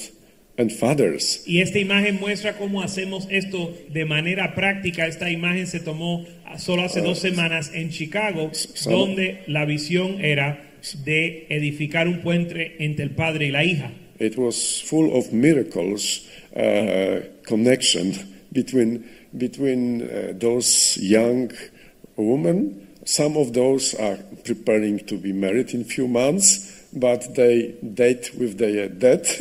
and 0.58 0.70
fathers. 0.72 1.42
Y 1.46 1.60
esta 1.62 1.78
imagen 1.78 2.18
muestra 2.20 2.58
cómo 2.58 2.82
hacemos 2.82 3.26
esto 3.30 3.74
de 3.90 4.04
manera 4.04 4.54
práctica. 4.54 5.06
Esta 5.06 5.30
imagen 5.30 5.66
se 5.66 5.80
tomó 5.80 6.26
solo 6.58 6.82
hace 6.82 7.00
dos 7.00 7.18
semanas 7.18 7.70
en 7.72 7.90
Chicago, 7.90 8.50
so- 8.52 8.90
donde 8.90 9.42
la 9.46 9.64
visión 9.64 10.22
era 10.22 10.62
de 11.04 11.46
edificar 11.48 12.08
un 12.08 12.20
puente 12.20 12.76
entre 12.84 13.04
el 13.04 13.10
padre 13.12 13.46
y 13.46 13.50
la 13.50 13.64
hija. 13.64 13.90
It 14.18 14.36
was 14.36 14.82
full 14.84 15.10
of 15.16 15.32
miracles 15.32 16.26
uh, 16.54 17.20
connection 17.46 18.12
between 18.52 19.04
between 19.32 20.02
uh, 20.02 20.34
those 20.38 20.98
young 21.00 21.50
women. 22.16 22.88
Some 23.04 23.36
of 23.36 23.52
those 23.52 23.94
are 23.94 24.18
preparing 24.44 24.98
to 25.06 25.16
be 25.16 25.32
married 25.32 25.72
in 25.72 25.84
few 25.84 26.06
months, 26.06 26.86
but 26.92 27.34
they 27.34 27.76
date 27.82 28.32
with 28.38 28.58
their 28.58 28.88
dad, 28.88 29.26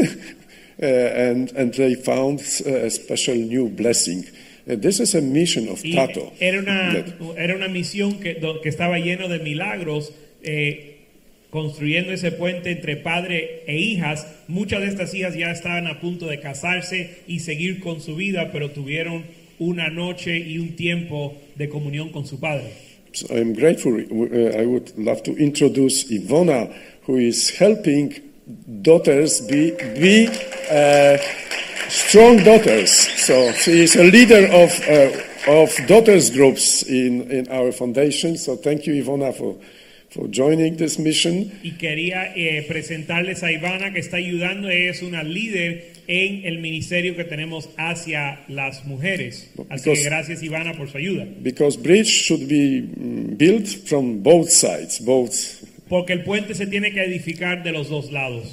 uh, 0.82 0.86
and 0.86 1.52
and 1.52 1.74
they 1.74 1.96
found 1.96 2.40
a 2.66 2.90
special 2.90 3.36
new 3.36 3.70
blessing. 3.70 4.26
Uh, 4.70 4.76
this 4.76 5.00
is 5.00 5.16
a 5.16 5.22
mission 5.22 5.68
of 5.68 5.82
Tato. 5.82 6.32
era 6.40 6.60
una, 6.60 6.94
era 7.38 7.56
una 7.56 7.68
misión 7.68 8.20
que, 8.20 8.36
que 8.36 8.70
estaba 8.70 9.00
lleno 9.00 9.28
de 9.28 9.40
milagros, 9.40 10.14
eh, 10.44 11.00
construyendo 11.50 12.14
ese 12.14 12.32
puente 12.32 12.72
entre 12.72 12.96
padre 12.96 13.64
e 13.68 13.78
hijas. 13.78 14.28
Muchas 14.48 14.82
de 14.82 14.88
estas 14.88 15.14
hijas 15.14 15.36
ya 15.36 15.52
estaban 15.52 15.88
a 15.88 16.00
punto 16.00 16.28
de 16.28 16.40
casarse 16.40 17.24
y 17.28 17.40
seguir 17.40 17.80
con 17.80 18.00
su 18.00 18.16
vida, 18.16 18.52
pero 18.52 18.70
tuvieron 18.70 19.26
una 19.58 19.90
noche 19.90 20.38
y 20.38 20.60
un 20.60 20.76
tiempo 20.76 21.36
de 21.56 21.68
comunión 21.68 22.10
con 22.12 22.26
su 22.26 22.40
padre. 22.40 22.89
So 23.14 23.36
I'm 23.36 23.54
grateful. 23.54 23.96
Uh, 23.96 24.58
I 24.60 24.66
would 24.66 24.98
love 24.98 25.24
to 25.24 25.36
introduce 25.36 26.06
Ivona, 26.12 26.74
who 27.04 27.18
is 27.18 27.50
helping 27.52 28.16
daughters 28.82 29.42
be, 29.42 29.72
be 29.72 30.28
uh, 30.72 31.18
strong 31.90 32.38
daughters. 32.44 32.92
So 33.26 33.52
she 33.54 33.82
is 33.82 33.96
a 33.96 34.04
leader 34.04 34.46
of, 34.48 34.72
uh, 34.88 35.52
of 35.52 35.88
daughters 35.88 36.30
groups 36.30 36.84
in, 36.84 37.30
in 37.32 37.48
our 37.50 37.72
foundation. 37.72 38.38
So 38.38 38.56
thank 38.56 38.86
you, 38.86 39.04
Ivona, 39.04 39.36
for, 39.36 39.58
for 40.10 40.28
joining 40.30 40.76
this 40.78 40.98
mission. 41.00 41.52
Y 41.64 41.72
quería 41.78 42.34
eh, 42.36 42.64
presentarles 42.68 43.44
a 43.44 43.52
Ivana 43.52 43.94
que 43.94 44.00
está 44.00 44.18
ayudando, 44.18 44.70
ella 44.70 44.92
es 44.92 45.02
una 45.04 45.24
líder 45.24 45.94
en 46.08 46.46
el 46.46 46.58
ministerio 46.60 47.16
que 47.16 47.24
tenemos 47.24 47.70
hacia 47.78 48.40
las 48.48 48.86
mujeres. 48.86 49.52
Así 49.70 49.84
que 49.84 49.90
Because- 49.92 50.04
gracias 50.06 50.42
Ivana 50.44 50.74
por 50.76 50.90
su 50.90 50.98
ayuda. 50.98 51.28
Because 51.42 51.78
bridge 51.78 52.08
should 52.08 52.48
be 52.48 52.82
mm, 52.82 53.38
built 53.38 53.68
from 53.86 54.24
both 54.24 54.50
sides, 54.50 55.00
both 55.06 55.32
Porque 55.88 56.14
el 56.14 56.24
puente 56.24 56.54
se 56.56 56.66
tiene 56.68 56.92
que 56.92 57.04
edificar 57.04 57.64
de 57.64 57.72
los 57.72 57.90
dos 57.90 58.12
lados, 58.12 58.48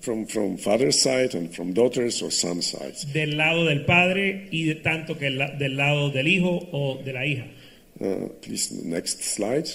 from, 0.00 0.26
from 0.26 0.56
father's 0.58 0.96
side 1.00 1.34
and 1.34 1.50
from 1.54 1.72
daughter's 1.74 2.22
or 2.22 2.30
son's 2.32 2.66
side. 2.66 2.94
del 3.12 3.36
lado 3.36 3.64
del 3.66 3.84
padre 3.84 4.48
y 4.50 4.64
de 4.64 4.74
tanto 4.76 5.16
que 5.18 5.28
la- 5.30 5.50
del 5.56 5.76
lado 5.76 6.10
del 6.10 6.26
hijo 6.28 6.68
o 6.72 7.02
de 7.04 7.12
la 7.12 7.26
hija. 7.26 7.46
Uh, 7.98 8.28
please, 8.40 8.70
next 8.84 9.22
slide. 9.22 9.68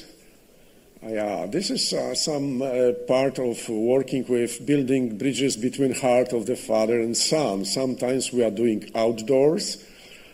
Yeah, 1.08 1.46
this 1.46 1.70
is 1.70 1.94
uh, 1.94 2.16
some 2.16 2.64
uh, 2.64 2.94
part 3.08 3.38
of 3.38 3.70
working 3.70 4.26
with 4.28 4.66
building 4.66 5.20
bridges 5.20 5.56
between 5.56 5.94
heart 5.94 6.34
of 6.34 6.48
the 6.48 6.56
father 6.56 7.00
and 7.00 7.16
son. 7.16 7.64
Sometimes 7.64 8.34
we 8.34 8.44
are 8.44 8.50
doing 8.50 8.90
outdoors. 8.96 9.86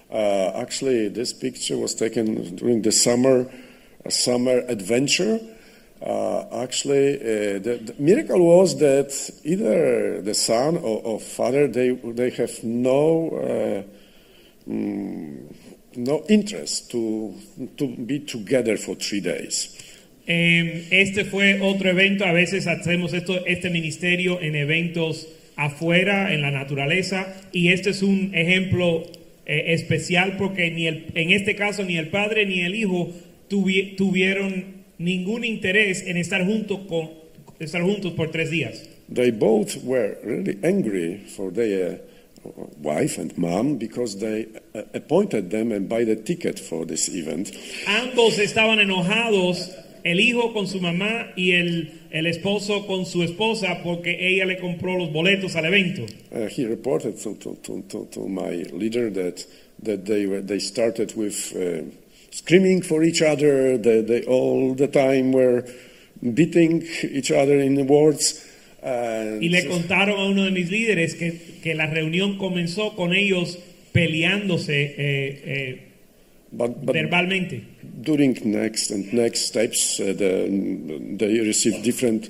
Uh, 0.09 0.51
actually, 0.55 1.09
this 1.09 1.33
picture 1.33 1.77
was 1.77 1.93
taken 1.93 2.55
during 2.55 2.83
the 2.83 2.91
summer, 2.93 3.51
summer 4.07 4.59
adventure. 4.69 5.41
Uh, 6.01 6.63
actually, 6.63 7.15
uh, 7.15 7.59
the, 7.59 7.81
the 7.83 7.95
miracle 7.99 8.39
was 8.39 8.79
that 8.79 9.11
either 9.43 10.21
the 10.21 10.33
son 10.33 10.77
or, 10.77 11.01
or 11.03 11.19
father 11.19 11.67
they 11.67 11.91
they 11.91 12.29
have 12.29 12.63
no 12.63 13.29
uh, 13.29 14.69
mm, 14.71 15.53
no 15.97 16.23
interest 16.29 16.91
to 16.91 17.35
to 17.75 17.87
be 17.87 18.19
together 18.19 18.77
for 18.77 18.95
three 18.95 19.19
days. 19.19 19.77
Eh, 20.33 20.85
este 20.91 21.25
fue 21.25 21.59
otro 21.59 21.89
evento, 21.89 22.23
a 22.23 22.31
veces 22.31 22.65
hacemos 22.65 23.11
esto, 23.13 23.45
este 23.45 23.69
ministerio 23.69 24.39
en 24.41 24.55
eventos 24.55 25.27
afuera, 25.57 26.33
en 26.33 26.41
la 26.41 26.51
naturaleza, 26.51 27.35
y 27.51 27.67
este 27.73 27.89
es 27.89 28.01
un 28.01 28.31
ejemplo 28.33 29.03
eh, 29.45 29.73
especial 29.73 30.37
porque 30.37 30.71
ni 30.71 30.87
el, 30.87 31.07
en 31.15 31.31
este 31.31 31.55
caso 31.55 31.83
ni 31.83 31.97
el 31.97 32.07
padre 32.07 32.45
ni 32.45 32.61
el 32.61 32.75
hijo 32.75 33.11
tuvi- 33.49 33.97
tuvieron 33.97 34.83
ningún 34.99 35.43
interés 35.43 36.01
en 36.07 36.15
estar, 36.15 36.45
junto 36.45 36.87
con, 36.87 37.09
estar 37.59 37.81
juntos 37.81 38.13
por 38.13 38.31
tres 38.31 38.49
días. 38.49 38.87
They 39.13 39.31
both 39.31 39.83
were 39.83 40.17
really 40.23 40.57
angry 40.63 41.19
for 41.35 41.51
their 41.51 41.99
uh, 42.45 42.49
wife 42.81 43.19
and 43.19 43.37
mom 43.37 43.77
because 43.77 44.17
they 44.17 44.47
uh, 44.73 44.83
appointed 44.93 45.49
them 45.49 45.73
and 45.73 45.89
buy 45.89 46.05
the 46.05 46.15
ticket 46.15 46.57
for 46.57 46.85
this 46.87 47.09
event. 47.09 47.51
Ambos 47.85 48.39
estaban 48.39 48.79
enojados, 48.79 49.69
el 50.03 50.19
hijo 50.19 50.53
con 50.53 50.67
su 50.67 50.79
mamá 50.79 51.31
y 51.35 51.51
el, 51.51 51.91
el 52.11 52.27
esposo 52.27 52.85
con 52.87 53.05
su 53.05 53.23
esposa 53.23 53.81
porque 53.83 54.17
ella 54.19 54.45
le 54.45 54.57
compró 54.57 54.97
los 54.97 55.11
boletos 55.11 55.55
al 55.55 55.65
evento. 55.65 56.05
Uh, 56.31 56.47
he 56.47 56.65
reported 56.65 57.17
to, 57.21 57.35
to, 57.35 57.55
to, 57.89 58.07
to, 58.11 58.27
my 58.27 58.63
leader 58.73 59.09
that, 59.09 59.45
that 59.83 60.05
they, 60.05 60.25
were, 60.25 60.41
they 60.41 60.59
started 60.59 61.13
with 61.15 61.53
uh, 61.55 61.83
screaming 62.31 62.81
for 62.81 63.03
each 63.03 63.21
other, 63.21 63.77
they, 63.77 64.01
they 64.01 64.23
all 64.23 64.73
the 64.73 64.87
time 64.87 65.31
were 65.31 65.63
beating 66.21 66.83
each 67.03 67.31
other 67.31 67.59
in 67.59 67.87
words. 67.87 68.47
And 68.83 69.43
Y 69.43 69.49
le 69.49 69.65
contaron 69.67 70.19
a 70.19 70.25
uno 70.25 70.45
de 70.45 70.51
mis 70.51 70.71
líderes 70.71 71.13
que, 71.13 71.33
que 71.61 71.75
la 71.75 71.85
reunión 71.85 72.37
comenzó 72.37 72.95
con 72.95 73.13
ellos 73.13 73.59
peleándose 73.91 74.83
eh, 74.83 75.41
eh, 75.45 75.79
but, 76.51 76.83
but 76.83 76.95
verbalmente. 76.95 77.61
During 78.01 78.37
next 78.43 78.91
and 78.91 79.11
next 79.13 79.47
steps, 79.47 79.99
uh, 79.99 80.13
the, 80.17 80.47
they 81.17 81.39
received 81.39 81.83
different, 81.83 82.29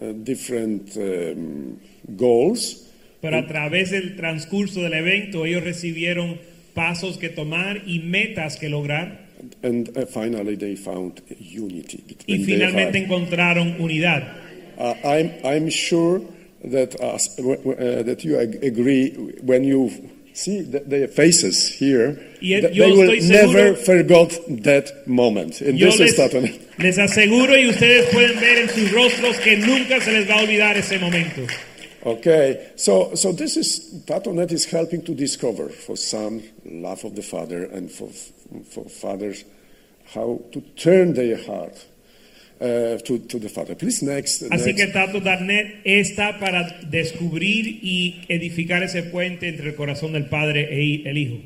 uh, 0.00 0.12
different 0.12 0.96
um, 0.96 1.80
goals. 2.16 2.84
Pero 3.20 3.36
a 3.38 3.46
través 3.46 3.90
del 3.90 4.14
transcurso 4.16 4.80
del 4.80 4.94
evento 4.94 5.44
ellos 5.44 5.64
recibieron 5.64 6.38
pasos 6.74 7.18
que 7.18 7.28
tomar 7.28 7.82
y 7.86 7.98
metas 7.98 8.56
que 8.56 8.68
lograr 8.68 9.28
And 9.62 9.96
uh, 9.96 10.06
finally, 10.06 10.56
they 10.56 10.76
found 10.76 11.22
unity 11.38 12.04
y 12.26 12.38
finalmente 12.44 12.98
encontraron 12.98 13.76
unidad. 13.80 14.22
Uh, 14.76 14.94
I'm, 15.04 15.32
I'm 15.44 15.68
sure 15.68 16.20
that, 16.64 17.00
us, 17.00 17.36
w- 17.36 17.72
uh, 17.72 18.02
that 18.02 18.24
you 18.24 18.38
agree 18.38 19.10
when 19.42 19.64
you 19.64 19.90
see 20.38 20.64
th- 20.64 20.84
their 20.86 21.08
faces 21.08 21.68
here, 21.68 22.18
Y 22.40 22.60
they 22.60 22.70
will 22.80 23.20
seguro- 23.20 23.46
never 23.46 23.74
forgot 23.74 24.30
that 24.62 25.06
moment. 25.06 25.60
And 25.60 25.78
this 25.78 25.98
les, 25.98 26.10
is 26.12 26.16
Tatonet. 26.16 26.60
les 26.78 26.98
aseguro 26.98 27.56
y 27.56 27.68
ustedes 27.68 28.06
pueden 28.12 28.38
ver 28.38 28.58
en 28.58 28.68
sus 28.68 28.92
rostros 28.92 29.36
que 29.38 29.56
nunca 29.56 30.00
se 30.00 30.12
les 30.12 30.28
va 30.28 30.34
a 30.34 30.42
olvidar 30.42 30.76
ese 30.76 30.98
momento. 30.98 31.42
Okay, 32.04 32.70
so, 32.76 33.14
so 33.16 33.32
this 33.32 33.56
is, 33.56 34.04
Tatonet 34.06 34.52
is 34.52 34.64
helping 34.64 35.02
to 35.02 35.14
discover 35.14 35.68
for 35.68 35.96
son 35.96 36.42
love 36.64 37.04
of 37.04 37.16
the 37.16 37.22
father 37.22 37.64
and 37.64 37.90
for, 37.90 38.08
for 38.70 38.84
fathers 38.88 39.44
how 40.14 40.40
to 40.52 40.60
turn 40.76 41.14
their 41.14 41.36
heart 41.44 41.84
uh, 42.60 42.98
to, 43.04 43.18
to 43.18 43.38
the 43.38 43.48
father. 43.48 43.74
Please 43.74 44.02
next. 44.02 44.42
Así 44.50 44.72
next. 44.72 44.76
que 44.76 44.86
Tato.net 44.92 45.80
está 45.84 46.38
para 46.38 46.80
descubrir 46.90 47.66
y 47.82 48.22
edificar 48.28 48.82
ese 48.82 49.02
puente 49.04 49.48
entre 49.48 49.68
el 49.68 49.74
corazón 49.74 50.12
del 50.12 50.26
Padre 50.26 50.68
e 50.70 51.02
el 51.08 51.16
Hijo. 51.18 51.38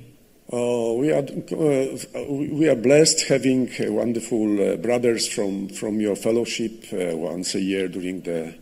Uh, 0.52 0.92
we 0.98 1.10
are 1.10 1.24
uh, 1.52 2.24
we 2.28 2.68
are 2.68 2.76
blessed 2.76 3.26
having 3.26 3.70
uh, 3.80 3.90
wonderful 3.90 4.60
uh, 4.60 4.76
brothers 4.76 5.26
from 5.26 5.66
from 5.68 5.98
your 5.98 6.14
fellowship 6.14 6.84
uh, 6.92 7.16
once 7.16 7.54
a 7.54 7.60
year 7.60 7.88
during 7.88 8.20
the 8.22 8.52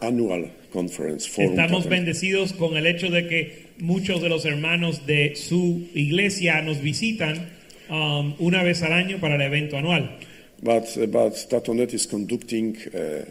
annual 0.00 0.48
conference. 0.72 1.26
Forum 1.26 1.50
Estamos 1.50 1.84
Tabernacle. 1.84 1.90
bendecidos 1.90 2.52
con 2.54 2.78
el 2.78 2.86
hecho 2.86 3.10
de 3.10 3.28
que 3.28 3.66
muchos 3.78 4.22
de 4.22 4.30
los 4.30 4.46
hermanos 4.46 5.04
de 5.06 5.36
su 5.36 5.86
iglesia 5.94 6.62
nos 6.62 6.80
visitan 6.80 7.50
um, 7.90 8.34
una 8.38 8.62
vez 8.62 8.82
al 8.82 8.94
año 8.94 9.18
para 9.20 9.34
el 9.34 9.42
evento 9.42 9.76
anual. 9.76 10.16
But 10.62 10.86
but 11.12 11.34
Tatonet 11.50 11.92
is 11.92 12.06
conducting 12.06 12.76
uh, 12.94 13.24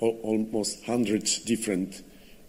al- 0.00 0.18
almost 0.22 0.84
hundreds 0.86 1.38
different 1.38 2.02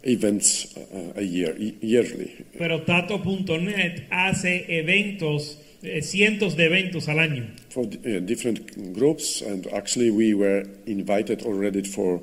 events 0.03 0.75
uh, 0.77 1.13
a 1.19 1.21
year 1.21 1.55
yearly. 1.81 2.45
Pero 2.57 2.79
Tato.net 2.85 4.03
hace 4.09 4.65
eventos, 4.69 5.57
eh, 5.83 6.01
cientos 6.01 6.55
de 6.55 6.65
eventos 6.65 7.07
al 7.09 7.19
año. 7.19 7.45
for 7.69 7.83
uh, 7.85 8.19
different 8.21 8.93
groups, 8.93 9.41
and 9.41 9.67
actually 9.73 10.09
we 10.11 10.33
were 10.33 10.63
invited 10.85 11.43
already 11.43 11.83
for 11.83 12.21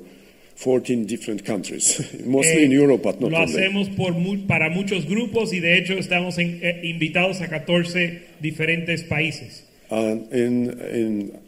14 0.55 1.05
different 1.05 1.45
countries, 1.45 2.01
mostly 2.25 2.63
Eh, 2.63 2.65
in 2.65 2.71
Europe, 2.71 3.01
but 3.03 3.21
not 3.21 3.31
lo 3.31 3.37
hacemos 3.37 3.87
por 3.95 4.13
para 4.47 4.69
muchos 4.69 5.05
grupos 5.05 5.53
y 5.53 5.59
de 5.59 5.77
hecho 5.77 5.93
estamos 5.93 6.37
en- 6.37 6.59
eh, 6.61 6.81
invitados 6.83 7.39
a 7.41 7.47
14 7.47 8.23
diferentes 8.41 9.03
países. 9.03 9.63
And 9.89 10.31
in, 10.33 10.69
in 10.93 11.39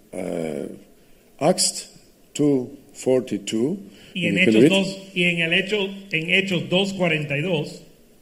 Acts 1.40 1.90
2.42, 2.36 3.78
Y 4.14 4.28
en 4.28 4.36
you 4.36 4.46
can 4.46 4.56
Hechos 4.56 4.70
2 4.70 4.98
y 5.16 5.24
en 5.24 5.40
el 5.40 5.54
hecho 5.54 5.78
en 6.12 6.30
Hechos 6.30 6.64
2:42 6.70 7.82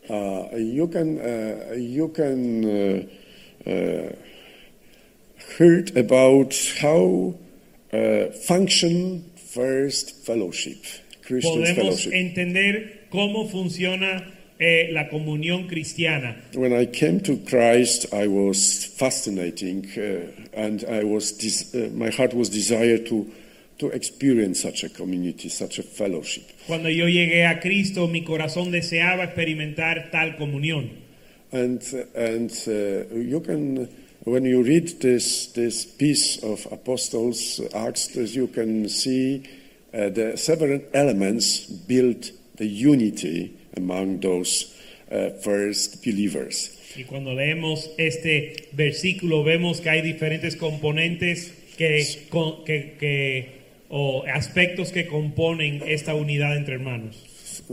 uh, 0.09 0.55
you 0.57 0.87
can, 0.87 1.17
uh, 1.19 1.73
you 1.75 2.07
can 2.09 2.63
uh, 2.65 3.69
uh, 3.69 4.11
heard 5.57 5.97
about 5.97 6.53
how 6.81 7.33
uh, 7.91 8.31
function 8.47 9.23
first 9.35 10.11
fellowship, 10.25 10.77
Christian 11.23 11.55
podemos 11.55 11.75
fellowship. 11.75 12.13
entender 12.13 13.07
cómo 13.09 13.47
funciona 13.49 14.31
eh, 14.59 14.89
la 14.91 15.09
comunión 15.09 15.67
cristiana. 15.67 16.35
When 16.53 16.73
I 16.73 16.85
came 16.85 17.21
to 17.21 17.37
Christ, 17.37 18.13
I 18.13 18.27
was 18.27 18.85
fascinating, 18.85 19.87
uh, 19.97 20.31
and 20.53 20.83
I 20.83 21.03
was 21.03 21.33
uh, 21.73 21.89
my 21.93 22.09
heart 22.09 22.33
was 22.33 22.49
desire 22.49 22.97
to 23.05 23.25
to 23.79 23.87
experience 23.87 24.61
such 24.61 24.83
a 24.83 24.89
community, 24.89 25.47
such 25.47 25.79
a 25.79 25.83
fellowship. 25.83 26.43
Cuando 26.67 26.89
yo 26.89 27.07
llegué 27.07 27.45
a 27.45 27.59
Cristo, 27.61 28.07
mi 28.07 28.23
corazón 28.23 28.71
deseaba 28.71 29.23
experimentar 29.23 30.11
tal 30.11 30.35
comunión. 30.35 30.89
And 31.51 31.81
and 32.13 32.51
uh, 32.67 33.15
you 33.15 33.39
can, 33.39 33.89
when 34.25 34.43
you 34.43 34.61
read 34.61 34.99
this 34.99 35.47
this 35.53 35.85
piece 35.85 36.43
of 36.43 36.67
Apostles 36.71 37.61
Acts, 37.73 38.13
you 38.15 38.47
can 38.47 38.89
see 38.89 39.43
uh, 39.93 40.09
the 40.09 40.37
several 40.37 40.81
elements 40.93 41.65
build 41.65 42.31
the 42.57 42.67
unity 42.67 43.58
among 43.77 44.19
those 44.19 44.73
uh, 45.11 45.29
first 45.41 46.03
believers. 46.03 46.75
Y 46.95 47.03
cuando 47.03 47.33
leemos 47.33 47.89
este 47.97 48.69
versículo 48.73 49.43
vemos 49.43 49.79
que 49.81 49.89
hay 49.89 50.01
diferentes 50.01 50.55
componentes 50.55 51.51
que, 51.77 52.03
que- 52.65 52.95
que- 52.99 53.59
o 53.91 54.23
aspectos 54.27 54.91
que 54.91 55.05
componen 55.07 55.81
esta 55.87 56.13
unidad 56.13 56.55
entre 56.57 56.75
hermanos. 56.75 57.15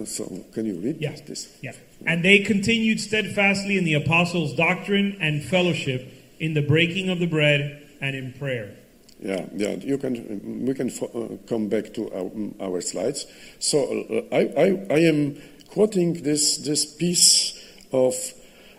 So, 0.04 0.24
can 0.54 0.64
you 0.66 0.78
read 0.80 0.96
Yeah. 1.00 1.12
this? 1.26 1.48
Yeah. 1.62 1.72
And 2.06 2.22
they 2.22 2.40
continued 2.40 3.00
steadfastly 3.00 3.76
in 3.78 3.84
the 3.84 3.94
apostles' 3.94 4.54
doctrine 4.54 5.16
and 5.20 5.42
fellowship, 5.42 6.06
in 6.38 6.54
the 6.54 6.62
breaking 6.62 7.08
of 7.10 7.18
the 7.18 7.26
bread 7.26 7.82
and 8.00 8.14
in 8.14 8.32
prayer. 8.38 8.74
Yeah, 9.22 9.46
yeah. 9.56 9.76
You 9.76 9.96
can. 9.96 10.66
We 10.66 10.74
can 10.74 10.90
uh, 10.90 11.36
come 11.48 11.68
back 11.68 11.94
to 11.94 12.10
our, 12.12 12.30
our 12.60 12.80
slides. 12.82 13.26
So 13.58 13.78
uh, 13.80 14.34
I, 14.34 14.40
I, 14.56 14.86
I 14.90 14.98
am 15.08 15.36
quoting 15.76 16.22
this 16.22 16.56
this 16.64 16.86
piece 16.86 17.52
of 17.92 18.14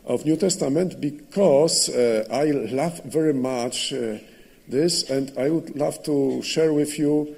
of 0.06 0.26
New 0.26 0.36
Testament 0.36 1.00
because 1.00 1.90
uh, 1.90 2.26
I 2.32 2.46
love 2.74 3.04
very 3.06 3.34
much 3.34 3.94
uh, 3.94 4.18
this, 4.68 5.08
and 5.10 5.32
I 5.38 5.50
would 5.50 5.76
love 5.76 6.02
to 6.04 6.42
share 6.42 6.74
with 6.74 6.98
you 6.98 7.36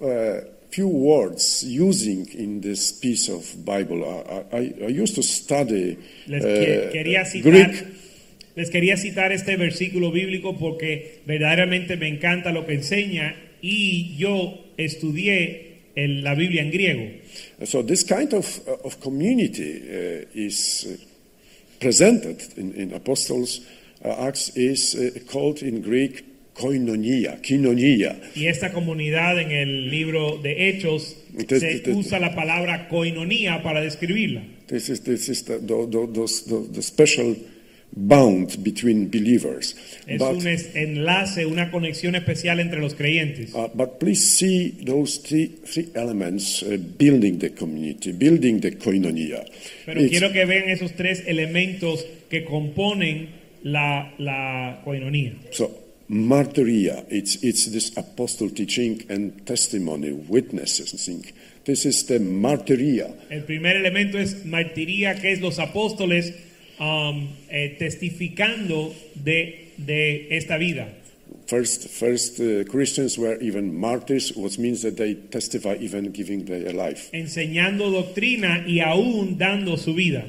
uh, 0.00 0.46
few 0.70 0.88
words 0.88 1.64
using 1.64 2.28
in 2.32 2.60
this 2.60 2.92
piece 2.92 3.28
of 3.28 3.42
Bible. 3.64 4.04
I, 4.04 4.56
I, 4.56 4.60
I 4.86 4.90
used 5.02 5.16
to 5.16 5.22
study 5.22 5.98
Les 6.28 6.44
uh, 6.44 6.92
quería 6.92 7.24
citar, 7.24 7.52
Greek 7.52 7.86
les 8.54 8.70
quería 8.70 8.96
citar 8.96 9.32
este 9.32 9.56
versículo 9.56 10.12
bíblico 10.12 10.56
porque 10.58 11.22
verdaderamente 11.26 11.96
me 11.96 12.08
encanta 12.08 12.52
lo 12.52 12.66
que 12.66 12.74
enseña 12.74 13.34
y 13.60 14.16
yo 14.16 14.64
estudié 14.76 15.71
el- 15.96 16.22
la 16.22 16.34
Biblia 16.34 16.62
en 16.62 16.70
griego. 16.70 17.02
So 17.64 17.82
this 17.82 18.04
kind 18.04 18.32
of, 18.34 18.46
uh, 18.66 18.72
of 18.84 19.00
community 19.00 19.82
uh, 19.82 20.24
is 20.34 20.86
uh, 20.86 20.96
presented 21.80 22.40
in, 22.56 22.72
in 22.74 22.92
Apostles' 22.94 23.60
uh, 24.04 24.26
Acts 24.28 24.50
is 24.56 24.94
uh, 24.94 25.10
called 25.30 25.62
in 25.62 25.80
Greek 25.82 26.24
koinonia, 26.54 27.40
kinonia. 27.42 28.16
Y 28.34 28.46
esta 28.46 28.72
comunidad 28.72 29.38
en 29.40 29.50
el 29.52 29.90
libro 29.90 30.38
de 30.38 30.68
Hechos 30.68 31.16
Entonces, 31.36 31.60
se 31.60 31.70
entonces- 31.78 32.06
usa 32.06 32.18
la 32.18 32.34
palabra 32.34 32.88
koinonía 32.88 33.62
para 33.62 33.80
describirla. 33.80 34.42
This 34.68 34.88
is, 34.88 35.00
this 35.02 35.28
is 35.28 35.44
the, 35.44 35.58
the, 35.58 35.86
the, 35.86 36.06
the, 36.46 36.68
the 36.72 36.82
special 36.82 37.36
bond 37.94 38.62
between 38.64 39.10
believers. 39.10 39.74
Es 40.06 40.18
But, 40.18 40.36
un 40.36 40.46
enlace, 40.74 41.46
una 41.46 41.70
conexión 41.70 42.14
especial 42.14 42.58
entre 42.60 42.80
los 42.80 42.94
creyentes. 42.94 43.54
uh, 43.54 43.68
but 43.74 43.98
please 43.98 44.36
see 44.36 44.70
those 44.84 45.18
three, 45.18 45.48
three 45.64 45.90
elements 45.94 46.62
uh, 46.62 46.76
building 46.98 47.38
the 47.38 47.50
community, 47.50 48.12
building 48.12 48.60
the 48.60 48.72
koinonia. 48.78 49.44
Pero 49.84 50.00
It's- 50.00 50.10
quiero 50.10 50.32
que 50.32 50.44
vean 50.46 50.68
esos 50.70 50.92
tres 50.96 51.22
elementos 51.26 52.04
que 52.30 52.44
componen 52.44 53.28
la, 53.62 54.12
la 54.18 54.80
koinonía. 54.84 55.34
So, 55.50 55.70
martyria, 56.08 57.04
it's, 57.10 57.36
it's 57.42 57.70
this 57.70 57.96
apostle 57.96 58.50
teaching 58.50 59.04
and 59.08 59.44
testimony, 59.46 60.12
witnessing. 60.12 61.24
This 61.64 61.84
is 61.86 62.06
the 62.06 62.18
martyria. 62.18 63.14
El 63.30 63.44
primer 63.44 63.76
elemento 63.76 64.18
es 64.18 64.44
martiría, 64.44 65.14
que 65.20 65.30
es 65.32 65.40
los 65.40 65.58
apóstoles 65.58 66.32
um, 66.78 67.28
eh, 67.48 67.76
testificando 67.78 68.94
de, 69.14 69.72
de 69.76 70.28
esta 70.30 70.56
vida. 70.58 70.88
First, 71.46 71.88
first 71.88 72.40
uh, 72.40 72.64
Christians 72.64 73.18
were 73.18 73.36
even 73.40 73.74
martyrs, 73.74 74.32
which 74.34 74.58
means 74.58 74.82
that 74.82 74.96
they 74.96 75.14
testify 75.14 75.76
even 75.80 76.12
giving 76.12 76.44
their 76.44 76.72
life. 76.72 77.10
enseñando 77.12 77.90
doctrina 77.90 78.64
y 78.66 78.80
aún 78.80 79.38
dando 79.38 79.76
su 79.76 79.94
vida. 79.94 80.24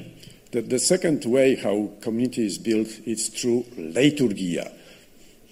The, 0.50 0.62
the 0.62 0.78
second 0.78 1.24
way 1.24 1.56
how 1.56 1.90
community 2.00 2.46
is 2.46 2.58
built 2.58 2.88
is 3.06 3.28
through 3.28 3.64
liturgia. 3.76 4.70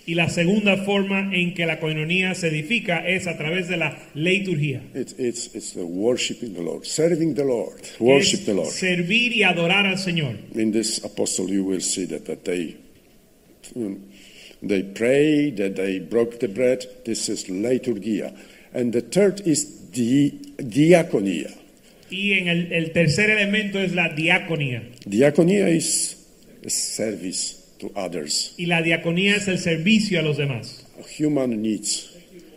Y 0.05 0.15
la 0.15 0.29
segunda 0.29 0.79
forma 0.79 1.31
en 1.33 1.55
que 1.55 1.65
la 1.65 1.79
coinonía 1.79 2.35
se 2.35 2.49
edifica 2.49 3.07
es 3.07 3.29
a 3.29 3.37
través 3.37 3.69
de 3.69 3.77
la 3.77 3.97
liturgia. 4.15 4.83
It's, 4.95 5.15
it's, 5.17 5.55
it's 5.55 5.75
the 5.75 5.85
worshiping 5.85 6.55
the 6.55 6.63
Lord, 6.63 6.85
serving 6.85 7.35
the 7.35 7.45
Lord, 7.45 7.81
worship 8.01 8.41
Es 8.41 8.47
the 8.47 8.55
Lord. 8.55 8.71
servir 8.71 9.33
y 9.33 9.45
adorar 9.45 9.87
al 9.87 9.99
Señor. 9.99 10.37
In 10.55 10.73
this 10.73 11.05
apostle, 11.05 11.49
you 11.49 11.65
will 11.65 11.81
see 11.81 12.05
that, 12.07 12.25
that 12.27 12.45
they, 12.45 12.77
mm, 13.77 14.01
they 14.61 14.83
pray, 14.83 15.51
that 15.53 15.77
they 15.77 16.01
broke 16.01 16.41
the 16.41 16.49
bread. 16.49 16.85
This 17.05 17.29
is 17.29 17.45
liturgia. 17.45 18.37
And 18.75 18.93
the 18.93 19.03
third 19.03 19.43
is 19.47 19.65
di, 19.93 20.31
diaconia. 20.59 21.51
Y 22.11 22.33
en 22.33 22.49
el, 22.49 22.73
el 22.73 22.93
tercer 22.93 23.31
elemento 23.31 23.79
es 23.79 23.95
la 23.95 24.09
diaconía. 24.09 24.83
Diaconia 25.07 25.69
is 25.69 26.17
service 26.67 27.62
to 27.83 27.91
others, 27.97 28.55
Y 28.59 28.67
la 28.67 28.81
diaconía 28.83 29.37
es 29.37 29.49
el 29.49 29.59
servicio 29.59 30.19
a 30.19 30.23
los 30.23 30.37
demás. 30.39 30.85
human 31.19 31.61
needs. 31.61 32.09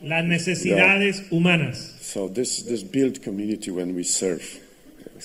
Las 0.01 0.23
necesidades 0.23 1.23
humanas. 1.31 1.95
So 2.01 2.27
this 2.29 2.63
this 2.63 2.83
build 2.83 3.21
community 3.23 3.71
when 3.71 3.95
we 3.95 4.03
serve 4.03 4.43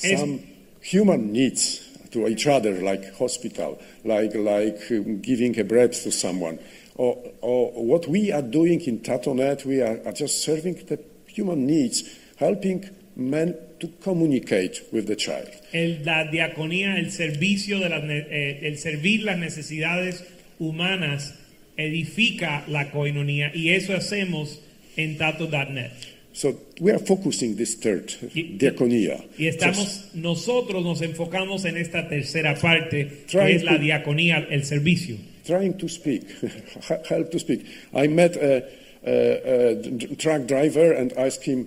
Es- 0.03 0.19
some 0.19 0.41
human 0.81 1.33
needs 1.33 1.81
to 2.13 2.27
each 2.27 2.47
other, 2.47 2.81
like 2.83 3.15
hospital, 3.19 3.79
like 4.05 4.35
like 4.35 4.79
um, 4.91 5.21
giving 5.21 5.59
a 5.61 5.65
bread 5.65 5.93
to 5.93 6.11
someone, 6.11 6.59
or 6.97 7.17
or 7.43 7.71
what 7.85 8.09
we 8.09 8.33
are 8.33 8.43
doing 8.43 8.81
in 8.81 9.01
Tatonet, 9.01 9.65
we 9.67 9.83
are, 9.83 10.01
are 10.07 10.13
just 10.13 10.43
serving 10.43 10.75
the 10.87 10.99
human 11.27 11.67
needs, 11.67 12.05
helping 12.37 12.89
men 13.17 13.55
to 13.81 13.89
communicate 14.03 14.83
with 14.93 15.07
the 15.07 15.17
child. 15.17 15.49
El- 15.73 16.05
la 16.05 16.25
diaconía, 16.31 16.97
el 16.99 17.11
servicio 17.11 17.79
de 17.81 17.89
las, 17.89 18.03
eh, 18.09 18.61
el 18.63 18.79
servir 18.79 19.25
las 19.25 19.39
necesidades 19.39 20.25
humanas 20.59 21.35
edifica 21.77 22.65
la 22.69 22.91
coinonía 22.91 23.51
y 23.55 23.71
eso 23.71 23.95
hacemos 23.97 24.61
en 24.97 25.17
tato.net. 25.17 25.91
So 26.33 26.61
we 26.81 26.93
are 26.93 27.01
focusing 27.05 27.57
this 27.57 27.75
third 27.81 28.13
Y- 28.35 28.57
diaconia. 28.59 29.25
Y 29.37 29.47
estamos, 29.49 30.11
nosotros 30.15 30.83
nos 30.85 31.03
enfocamos 31.03 31.65
en 31.65 31.77
esta 31.77 32.09
tercera 32.09 32.55
parte, 32.55 33.25
que 33.29 33.55
es 33.55 33.65
la 33.65 33.73
to- 33.77 33.83
diaconía, 33.83 34.47
el 34.51 34.65
servicio. 34.65 35.17
trying 35.45 35.73
to 35.79 35.89
speak, 35.89 36.23
help 37.11 37.31
to 37.31 37.39
speak. 37.39 37.63
I 37.93 38.07
met 38.07 38.37
a, 38.37 38.63
a, 39.05 39.71
a 39.73 40.17
truck 40.17 40.47
driver 40.47 40.93
and 40.93 41.13
asked 41.17 41.43
him 41.45 41.67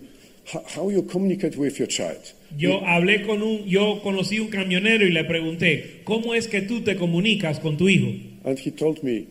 "How- 0.52 0.90
you 0.90 1.04
communicate 1.04 1.58
with 1.58 1.78
your 1.80 1.88
child. 1.88 2.20
Yo 2.58 2.82
hablé 2.86 3.26
con 3.26 3.42
un, 3.42 3.66
yo 3.66 4.02
conocí 4.04 4.40
un 4.40 4.50
camionero 4.50 5.06
y 5.06 5.12
le 5.12 5.24
pregunté, 5.24 6.02
¿cómo 6.04 6.34
es 6.36 6.48
que 6.48 6.62
tú 6.62 6.82
te 6.82 6.96
comunicas 6.96 7.60
con 7.60 7.78
tu 7.78 7.88
hijo? 7.90 8.12
And 8.46 8.60
he 8.60 8.72
told 8.72 9.02
me, 9.04 9.26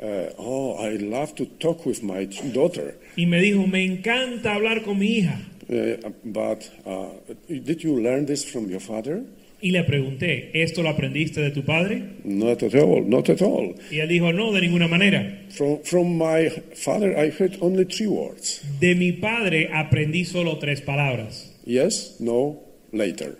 uh, 0.00 0.32
"Oh, 0.38 0.76
I 0.78 0.98
love 0.98 1.34
to 1.36 1.46
talk 1.58 1.84
with 1.86 2.02
my 2.02 2.26
daughter, 2.52 2.94
Y 3.16 3.26
me 3.26 3.40
dijo, 3.40 3.66
me 3.66 3.82
encanta 3.84 4.54
hablar 4.54 4.82
con 4.84 4.98
mi 4.98 5.18
hija. 5.18 5.40
uh, 5.68 6.10
but 6.24 6.68
uh, 6.84 7.08
did 7.48 7.82
you 7.82 7.98
learn 8.00 8.26
this 8.26 8.44
from 8.44 8.68
your 8.70 8.80
father? 8.80 9.22
Y 9.62 9.72
le 9.72 9.84
pregunté, 9.84 10.50
¿esto 10.54 10.82
lo 10.82 10.88
aprendiste 10.88 11.40
de 11.42 11.50
tu 11.50 11.62
padre? 11.64 12.02
Not 12.24 12.62
at 12.62 12.74
all, 12.74 13.04
not 13.06 13.28
at 13.28 13.42
all. 13.42 13.74
Y 13.90 13.98
él 14.00 14.08
dijo, 14.08 14.32
no, 14.32 14.52
de 14.52 14.62
ninguna 14.62 14.88
manera. 14.88 15.42
From 15.50 15.80
from 15.84 16.16
my 16.16 16.48
father, 16.74 17.10
I 17.16 17.30
heard 17.30 17.58
only 17.60 17.84
three 17.84 18.06
words: 18.06 18.62
De 18.80 18.94
mi 18.94 19.12
padre 19.12 19.68
aprendí 19.72 20.24
solo 20.24 20.58
tres 20.58 20.80
palabras. 20.80 21.52
yes, 21.66 22.16
no, 22.20 22.58
later." 22.92 23.36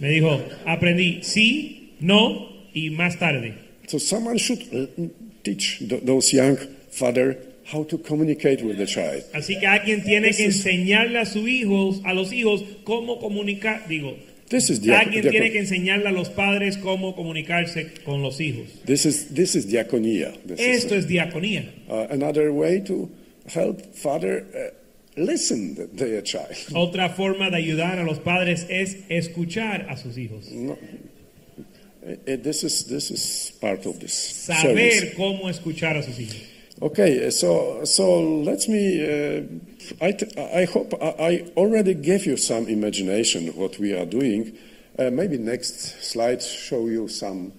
Me 0.00 0.08
dijo, 0.08 0.40
aprendí 0.66 1.20
sí, 1.22 1.92
no 2.00 2.48
y 2.74 2.90
más 2.90 3.18
tarde. 3.18 3.54
So 3.86 3.98
someone 3.98 4.38
should 4.38 4.62
uh, 4.72 4.86
teach 5.44 5.78
th- 5.88 6.02
those 6.04 6.32
young 6.32 6.56
father 6.90 7.36
how 7.72 7.84
to 7.84 7.98
communicate 7.98 8.62
with 8.64 8.76
the 8.78 8.86
child. 8.86 9.22
Así 9.34 9.58
que 9.60 9.66
alguien 9.66 10.02
tiene 10.02 10.28
This 10.28 10.36
que 10.38 10.44
enseñarle 10.46 11.18
a 11.20 11.26
sus 11.26 11.46
hijos, 11.48 12.00
a 12.04 12.12
los 12.14 12.32
hijos, 12.32 12.64
cómo 12.82 13.20
comunicar. 13.20 13.86
Digo, 13.88 14.16
This 14.50 14.68
is 14.68 14.80
alguien 14.80 15.30
tiene 15.30 15.52
que 15.52 15.60
enseñarle 15.60 16.08
a 16.08 16.12
los 16.12 16.28
padres 16.28 16.76
cómo 16.76 17.14
comunicarse 17.14 17.94
con 18.04 18.20
los 18.20 18.40
hijos. 18.40 18.66
This 18.84 19.06
is 19.06 19.32
this 19.32 19.54
is 19.54 19.64
diaconia. 19.66 20.32
This 20.44 20.58
is, 20.58 20.84
Esto 20.84 20.96
es 20.96 21.06
diaconía. 21.06 21.72
uh, 21.88 22.08
another 22.10 22.52
way 22.52 22.80
to 22.80 23.08
help 23.46 23.94
father 23.94 24.44
uh, 24.52 24.74
listen 25.16 25.76
to 25.76 25.86
their 25.86 26.20
child. 26.22 26.56
Otra 26.74 27.10
forma 27.10 27.48
de 27.50 27.58
ayudar 27.58 28.00
a 28.00 28.02
los 28.04 28.18
padres 28.18 28.66
es 28.68 28.96
escuchar 29.08 29.86
a 29.88 29.96
sus 29.96 30.16
hijos. 30.18 30.48
Uh, 30.50 30.72
uh, 32.02 32.36
this 32.42 32.64
is 32.64 32.86
this 32.86 33.12
is 33.12 33.52
part 33.60 33.86
of 33.86 34.00
this 34.00 34.12
service. 34.12 34.62
Saber 34.62 35.14
cómo 35.14 35.48
escuchar 35.48 35.96
a 35.96 36.02
sus 36.02 36.18
hijos. 36.18 36.49
Okay, 36.82 37.28
so 37.30 37.84
so 37.84 38.20
let 38.20 38.66
me. 38.66 39.04
Uh, 39.04 39.42
I 40.00 40.12
t- 40.12 40.32
I 40.38 40.64
hope 40.64 40.94
I, 41.02 41.14
I 41.18 41.52
already 41.54 41.92
gave 41.92 42.24
you 42.24 42.38
some 42.38 42.68
imagination 42.68 43.48
what 43.48 43.78
we 43.78 43.92
are 43.92 44.06
doing. 44.06 44.56
Uh, 44.98 45.10
maybe 45.10 45.36
next 45.36 46.02
slide 46.02 46.42
show 46.42 46.86
you 46.86 47.06
some 47.08 47.52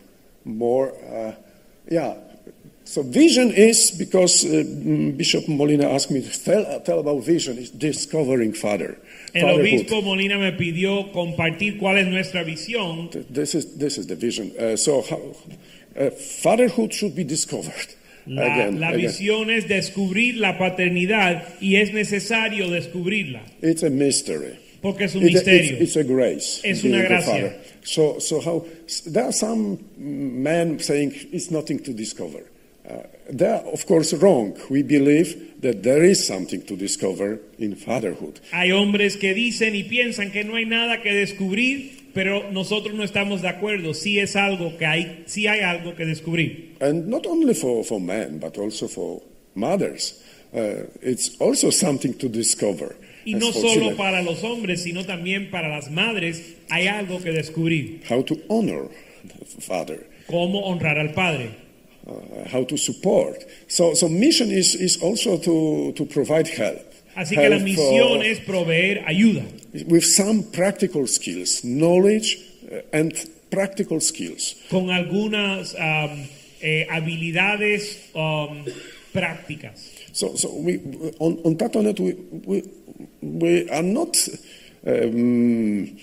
more. 0.43 0.91
Uh, 1.05 1.35
yeah. 1.87 2.17
So 2.83 3.03
vision 3.03 3.51
is 3.51 3.91
because 3.91 4.43
uh, 4.43 4.65
mm, 4.65 5.15
Bishop 5.15 5.47
Molina 5.47 5.87
asked 5.87 6.09
me 6.09 6.21
to 6.23 6.43
tell, 6.43 6.81
tell 6.81 6.99
about 6.99 7.23
vision 7.23 7.59
is 7.59 7.69
discovering 7.69 8.53
father. 8.53 8.97
El 9.35 9.59
obispo 9.59 10.01
Molina 10.01 10.39
me 10.39 10.51
pidió 10.53 11.11
compartir 11.13 11.77
cuál 11.77 11.99
es 11.99 12.07
nuestra 12.07 12.43
visión 12.43 13.11
This 13.29 13.53
is 13.53 13.77
this 13.77 13.99
is 13.99 14.07
the 14.07 14.15
vision. 14.15 14.51
Uh, 14.59 14.75
so 14.75 15.03
how, 15.03 15.35
uh, 15.95 16.09
fatherhood 16.09 16.91
should 16.91 17.15
be 17.15 17.23
discovered. 17.23 17.95
La, 18.25 18.53
again, 18.53 18.79
la 18.79 18.89
again. 18.89 19.01
visión 19.01 19.49
es 19.49 19.67
descubrir 19.67 20.37
la 20.37 20.57
paternidad 20.57 21.43
y 21.59 21.75
es 21.77 21.91
necesario 21.93 22.69
descubrirla 22.69 23.41
It's 23.61 23.83
a 23.83 23.89
mystery. 23.89 24.53
porque 24.81 25.05
es 25.05 25.15
un 25.15 25.23
It- 25.27 25.33
misterio. 25.33 25.71
It's, 25.73 25.81
it's 25.81 25.97
a 25.97 26.03
grace. 26.03 26.61
Es 26.63 26.83
una 26.83 27.01
gracia. 27.03 27.57
So, 27.83 28.19
so 28.19 28.39
how 28.41 28.65
there 29.11 29.23
are 29.25 29.31
some 29.33 29.77
men 29.97 30.79
saying 30.79 31.13
it's 31.31 31.49
nothing 31.51 31.79
to 31.79 31.93
discover. 31.93 32.43
Uh, 32.87 33.03
they 33.29 33.45
are, 33.47 33.63
of 33.71 33.85
course, 33.85 34.13
wrong. 34.13 34.55
We 34.69 34.81
believe 34.83 35.59
that 35.61 35.83
there 35.83 36.03
is 36.03 36.25
something 36.25 36.61
to 36.63 36.75
discover 36.75 37.39
in 37.59 37.75
fatherhood. 37.75 38.39
Hay 38.51 38.71
hombres 38.71 39.17
que 39.17 39.33
dicen 39.33 39.75
y 39.75 39.83
piensan 39.83 40.31
que 40.31 40.43
no 40.43 40.55
hay 40.55 40.65
nada 40.65 41.01
que 41.01 41.13
descubrir, 41.13 42.00
pero 42.13 42.51
nosotros 42.51 42.93
no 42.93 43.03
estamos 43.03 43.41
de 43.41 43.49
acuerdo. 43.49 43.93
Sí 43.93 44.19
es 44.19 44.35
algo 44.35 44.77
que 44.77 44.85
hay, 44.85 45.23
sí 45.25 45.47
hay 45.47 45.61
algo 45.61 45.95
que 45.95 46.05
descubrir. 46.05 46.75
And 46.79 47.07
not 47.07 47.25
only 47.25 47.53
for, 47.53 47.83
for 47.83 47.99
men, 47.99 48.39
but 48.39 48.57
also 48.57 48.87
for 48.87 49.21
mothers. 49.55 50.21
Uh, 50.53 50.87
it's 51.01 51.39
also 51.39 51.69
something 51.69 52.13
to 52.13 52.27
discover. 52.27 52.95
Y 53.23 53.33
no 53.35 53.51
for 53.51 53.61
solo 53.61 53.95
para 53.95 54.21
los 54.21 54.43
hombres, 54.43 54.83
sino 54.83 55.05
también 55.05 55.51
para 55.51 55.69
las 55.69 55.89
madres 55.91 56.55
hay 56.69 56.87
algo 56.87 57.21
que 57.21 57.31
descubrir. 57.31 58.01
How 58.09 58.23
to 58.23 58.35
honor 58.49 58.89
the 59.23 59.61
father. 59.61 60.07
Cómo 60.27 60.65
honrar 60.65 60.97
al 60.97 61.13
padre. 61.13 61.61
uh, 62.07 62.47
how 62.49 62.63
to 62.65 62.77
support. 62.77 63.43
So, 63.67 63.93
so 63.93 64.07
mission 64.07 64.51
is, 64.51 64.75
is 64.75 65.01
also 65.01 65.37
to, 65.37 65.93
to 65.93 66.05
provide 66.05 66.47
help. 66.47 66.87
Así 67.15 67.35
que 67.35 67.49
la 67.49 67.57
misión 67.59 68.19
uh, 68.19 68.23
es 68.23 68.39
proveer 68.39 69.03
ayuda 69.05 69.43
with 69.73 70.05
some 70.05 70.43
practical 70.51 71.07
skills, 71.07 71.63
knowledge 71.63 72.37
uh, 72.71 72.81
and 72.93 73.13
practical 73.49 73.99
skills. 73.99 74.55
con 74.69 74.89
algunas 74.89 75.75
um, 75.75 76.27
eh, 76.61 76.87
habilidades 76.89 77.97
um, 78.15 78.63
prácticas. 79.13 79.91
So, 80.13 80.35
so 80.35 80.53
we, 80.55 80.79
on, 81.19 81.39
on 81.43 81.55
Tatonet, 81.55 81.99
we, 81.99 82.13
we, 82.45 82.63
we 83.21 83.69
are 83.69 83.83
not, 83.83 84.17
um, 84.85 85.97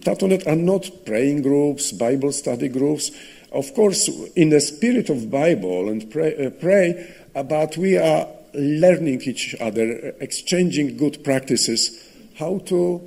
Tatonet 0.00 0.46
are 0.46 0.56
not 0.56 0.90
praying 1.04 1.42
groups, 1.42 1.92
Bible 1.92 2.32
study 2.32 2.68
groups. 2.68 3.10
Of 3.52 3.74
course, 3.74 4.08
in 4.34 4.50
the 4.50 4.60
spirit 4.60 5.08
of 5.10 5.30
Bible 5.30 5.88
and 5.88 6.10
pray, 6.10 6.46
uh, 6.46 6.50
pray 6.50 7.14
uh, 7.34 7.42
but 7.42 7.76
we 7.76 7.98
are 7.98 8.26
learning 8.54 9.22
each 9.22 9.54
other, 9.60 10.14
uh, 10.14 10.24
exchanging 10.24 10.96
good 10.96 11.22
practices, 11.22 12.05
how 12.38 12.58
to 12.66 13.00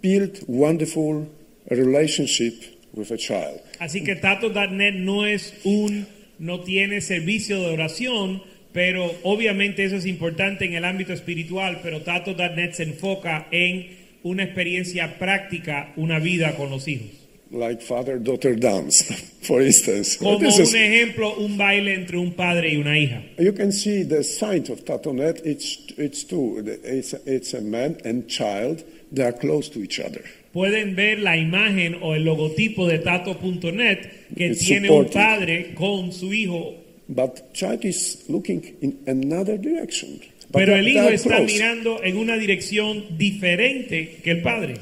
build 0.00 0.38
wonderful 0.46 1.28
relationship 1.68 2.54
with 2.94 3.10
a 3.10 3.16
child. 3.16 3.60
Así 3.80 4.04
que 4.04 4.16
Tato.net 4.16 4.94
no 4.94 5.26
es 5.26 5.54
un, 5.64 6.06
no 6.38 6.60
tiene 6.60 7.00
servicio 7.00 7.60
de 7.60 7.66
oración, 7.72 8.42
pero 8.72 9.10
obviamente 9.22 9.84
eso 9.84 9.96
es 9.96 10.06
importante 10.06 10.64
en 10.64 10.74
el 10.74 10.84
ámbito 10.84 11.12
espiritual, 11.12 11.80
pero 11.82 12.02
Tato.net 12.02 12.72
se 12.72 12.84
enfoca 12.84 13.48
en 13.50 14.02
una 14.22 14.44
experiencia 14.44 15.18
práctica, 15.18 15.92
una 15.96 16.18
vida 16.18 16.54
con 16.56 16.70
los 16.70 16.88
hijos. 16.88 17.21
Like 17.54 17.82
father-daughter 17.82 18.54
dance, 18.56 19.02
for 19.42 19.60
instance. 19.60 20.16
Como 20.16 20.38
This 20.38 20.58
is- 20.58 20.72
un 20.72 20.80
ejemplo, 20.80 21.34
un 21.38 21.58
baile 21.58 21.92
entre 21.94 22.16
un 22.16 22.32
padre 22.32 22.70
y 22.72 22.76
una 22.76 22.98
hija. 22.98 23.22
You 23.38 23.52
can 23.52 23.72
see 23.72 24.04
the 24.04 24.24
sign 24.24 24.64
of 24.70 24.84
Tatonet. 24.86 25.44
It's 25.44 25.78
it's 25.98 26.24
two. 26.24 26.64
It's 26.82 27.12
it's 27.26 27.52
a 27.52 27.60
man 27.60 27.98
and 28.06 28.26
child. 28.26 28.82
They 29.12 29.22
are 29.24 29.32
close 29.34 29.68
to 29.72 29.80
each 29.82 30.00
other. 30.00 30.24
Pueden 30.54 30.94
ver 30.96 31.18
la 31.18 31.36
imagen 31.36 31.96
o 32.00 32.14
el 32.14 32.24
logotipo 32.24 32.86
de 32.88 32.98
Tato.net 33.00 33.98
que 34.34 34.46
It's 34.46 34.64
tiene 34.64 34.88
un 34.90 35.04
supportive. 35.04 35.12
padre 35.12 35.74
con 35.74 36.10
su 36.12 36.32
hijo, 36.32 36.74
But 37.08 37.52
child 37.52 37.84
is 37.84 38.24
looking 38.30 38.62
in 38.80 38.98
another 39.06 39.58
direction. 39.58 40.20
But 40.50 40.60
pero 40.64 40.76
el 40.76 40.88
hijo 40.88 41.08
está 41.10 41.36
close. 41.36 41.52
mirando 41.52 42.02
en 42.02 42.16
una 42.16 42.36
dirección 42.38 43.18
diferente 43.18 44.20
que 44.24 44.30
el 44.30 44.40
padre. 44.42 44.74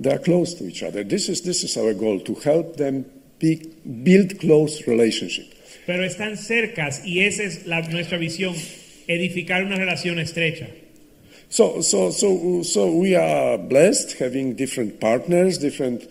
They 0.00 0.12
are 0.12 0.18
close 0.18 0.54
to 0.54 0.64
each 0.66 0.82
other. 0.82 1.04
This 1.04 1.28
is 1.28 1.42
this 1.42 1.62
is 1.64 1.76
our 1.76 1.94
goal 1.94 2.20
to 2.20 2.34
help 2.34 2.76
them 2.76 3.04
be, 3.38 3.62
build 4.02 4.40
close 4.40 4.86
relationship. 4.86 5.46
Pero 5.86 6.02
están 6.04 6.36
cercas 6.36 7.02
y 7.04 7.20
esa 7.20 7.42
es 7.44 7.66
la- 7.66 7.82
nuestra 7.88 8.18
visión, 8.18 8.54
edificar 9.06 9.62
una 9.64 9.76
relación 9.76 10.18
estrecha. 10.18 10.66
So 11.48 11.82
so 11.82 12.10
so 12.10 12.62
so 12.64 12.90
we 12.90 13.14
are 13.14 13.56
blessed 13.58 14.18
having 14.18 14.54
different 14.56 14.98
partners, 14.98 15.58
different 15.58 16.02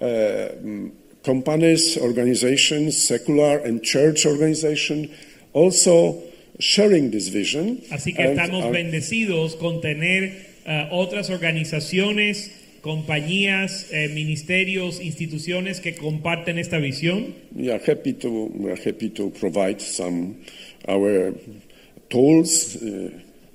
uh, 0.00 0.48
companies, 1.24 1.96
organizations, 1.98 2.96
secular 2.98 3.58
and 3.58 3.82
church 3.82 4.24
organization, 4.26 5.10
also 5.52 6.22
sharing 6.60 7.10
this 7.10 7.28
vision. 7.28 7.80
Así 7.90 8.14
que 8.14 8.22
estamos 8.22 8.70
bendecidos 8.70 9.56
con 9.56 9.80
tener 9.80 10.46
eh, 10.64 10.88
otras 10.92 11.30
organizaciones, 11.30 12.50
compañías, 12.82 13.86
eh, 13.92 14.08
ministerios, 14.12 15.00
instituciones 15.00 15.80
que 15.80 15.94
comparten 15.94 16.58
esta 16.58 16.78
visión. 16.78 17.34
We 17.54 17.72
are 17.72 17.80
happy 17.80 18.12
to 18.14 18.50
we 18.54 18.70
are 18.70 18.80
happy 18.84 19.08
to 19.10 19.30
provide 19.30 19.80
some 19.80 20.34
our 20.88 21.32
tools, 22.10 22.76
uh, 22.82 23.10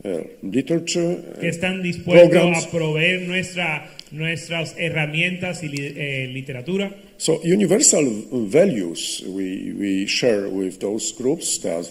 uh, 0.06 0.24
literature, 0.42 1.20
uh, 1.36 1.40
que 1.40 1.50
están 1.50 1.84
dispuestos 1.84 2.30
programs. 2.30 2.66
a 2.66 2.72
proveer 2.72 3.28
nuestra, 3.28 3.90
nuestras 4.12 4.76
herramientas 4.78 5.62
y 5.62 5.72
eh, 5.76 6.30
literatura. 6.34 6.96
So 7.18 7.42
universal 7.44 8.06
values 8.32 9.24
we 9.28 9.74
we 9.74 10.08
share 10.08 10.48
with 10.48 10.80
those 10.80 11.12
groups 11.12 11.60
that 11.63 11.86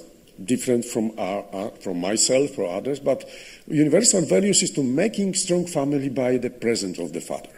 different 0.44 0.84
from 0.84 1.12
our, 1.18 1.44
our- 1.52 1.72
from 1.80 2.00
myself 2.00 2.58
or 2.58 2.68
others, 2.68 3.00
but 3.00 3.24
universal 3.68 4.20
values 4.22 4.62
is 4.62 4.70
to 4.72 4.82
making 4.82 5.34
strong 5.34 5.66
family 5.66 6.08
by 6.08 6.36
the 6.38 6.50
presence 6.50 6.98
of 6.98 7.12
the 7.12 7.20
father. 7.20 7.50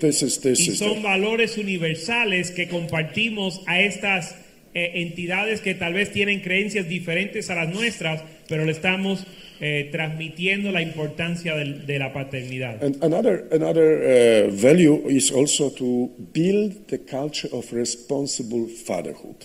This 0.00 0.22
is 0.22 0.38
this 0.40 0.60
Y 0.68 0.74
son 0.76 1.02
valores 1.02 1.56
universales 1.56 2.50
que 2.50 2.68
compartimos 2.68 3.60
a 3.66 3.80
estas 3.80 4.34
eh, 4.74 4.92
entidades 5.02 5.60
que 5.60 5.74
tal 5.74 5.94
vez 5.94 6.12
tienen 6.12 6.40
creencias 6.42 6.88
diferentes 6.88 7.48
a 7.50 7.54
las 7.54 7.74
nuestras, 7.74 8.22
pero 8.48 8.64
le 8.64 8.72
estamos 8.72 9.24
eh, 9.60 9.88
transmitiendo 9.90 10.70
la 10.70 10.82
importancia 10.82 11.54
de 11.54 11.98
la 11.98 12.12
paternidad. 12.12 12.82
And 12.82 13.02
another, 13.02 13.46
another 13.52 14.46
uh, 14.46 14.50
value 14.50 15.08
is 15.08 15.30
also 15.30 15.70
to 15.70 16.10
build 16.32 16.88
the 16.88 16.98
culture 16.98 17.48
of 17.52 17.72
responsible 17.72 18.66
fatherhood. 18.66 19.36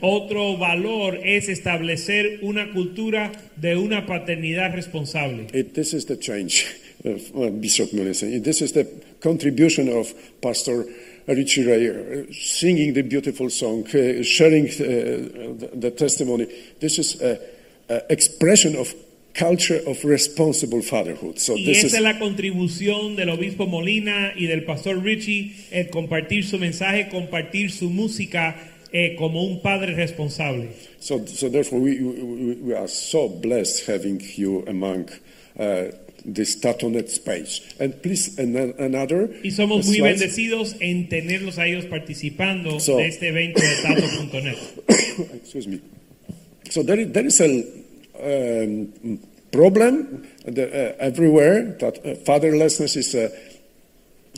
Otro 0.00 0.56
valor 0.58 1.18
es 1.24 1.48
establecer 1.48 2.40
una 2.42 2.72
cultura 2.72 3.32
de 3.56 3.76
una 3.76 4.06
paternidad 4.06 4.74
responsable. 4.74 5.46
It, 5.52 5.74
this 5.74 5.94
is 5.94 6.06
the 6.06 6.18
change, 6.18 6.66
of, 7.04 7.22
uh, 7.34 7.50
Bishop 7.50 7.90
Millison. 7.92 8.42
This 8.42 8.60
is 8.60 8.72
the 8.72 8.86
contribution 9.20 9.88
of 9.88 10.12
Pastor 10.42 10.84
Richie 11.26 11.64
Ray, 11.64 11.88
uh, 11.88 12.24
singing 12.32 12.92
the 12.92 13.02
beautiful 13.02 13.48
song, 13.48 13.86
uh, 13.86 14.22
sharing 14.22 14.66
uh, 14.66 15.56
the, 15.56 15.70
the 15.74 15.90
testimony. 15.90 16.46
This 16.80 16.98
is 16.98 17.20
an 17.20 17.38
expression 18.10 18.76
of 18.76 18.94
culture 19.34 19.80
of 19.86 20.04
responsible 20.04 20.80
fatherhood. 20.82 21.38
So 21.38 21.54
Y 21.56 21.64
this 21.64 21.78
esa 21.78 21.86
is 21.88 21.94
es 21.94 22.00
la 22.02 22.18
contribución 22.18 23.16
del 23.16 23.30
obispo 23.30 23.66
Molina 23.66 24.32
y 24.36 24.46
del 24.46 24.64
pastor 24.64 25.02
Richie, 25.02 25.52
el 25.72 25.90
compartir 25.90 26.44
su 26.44 26.58
mensaje, 26.58 27.08
compartir 27.10 27.70
su 27.72 27.90
música 27.90 28.54
eh, 28.92 29.16
como 29.18 29.42
un 29.44 29.60
padre 29.60 29.94
responsable. 29.94 30.68
So, 31.00 31.26
so 31.26 31.48
therefore, 31.50 31.80
we, 31.80 32.00
we, 32.00 32.54
we 32.62 32.74
are 32.74 32.86
so 32.88 33.28
blessed 33.28 33.86
having 33.88 34.20
you 34.36 34.64
among 34.68 35.08
uh, 35.58 35.86
this 36.24 36.56
Tatonet 36.60 37.08
space. 37.10 37.60
And 37.80 38.00
please, 38.02 38.38
an, 38.38 38.56
another 38.78 39.28
Y 39.42 39.50
somos 39.50 39.84
muy 39.86 39.96
slide. 39.96 40.10
bendecidos 40.12 40.76
en 40.80 41.08
tenerlos 41.08 41.58
a 41.58 41.66
ellos 41.66 41.86
participando 41.86 42.78
So- 42.78 42.98
de 42.98 43.08
este 43.08 43.28
evento 43.28 43.60
de 43.60 43.82
Tato.net. 43.82 44.56
Excuse 45.34 45.66
me. 45.68 45.80
So 46.70 46.82
there 46.84 47.00
is, 47.00 47.12
there 47.12 47.26
is 47.26 47.40
a 47.40 47.64
um, 48.24 49.18
problem 49.52 50.26
the, 50.44 50.66
uh, 50.66 50.96
everywhere 50.98 51.76
that 51.80 51.98
uh, 51.98 52.14
fatherlessness 52.24 52.96
is 52.96 53.14
a 53.14 53.30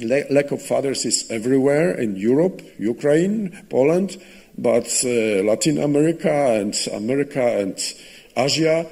la- 0.00 0.28
lack 0.30 0.50
of 0.50 0.62
fathers 0.62 1.04
is 1.04 1.30
everywhere 1.30 1.98
in 1.98 2.16
Europe, 2.16 2.60
Ukraine, 2.78 3.64
Poland, 3.70 4.20
but 4.58 4.86
uh, 5.04 5.42
Latin 5.44 5.78
America 5.78 6.30
and 6.30 6.74
America 6.92 7.40
and 7.40 7.78
Asia, 8.36 8.86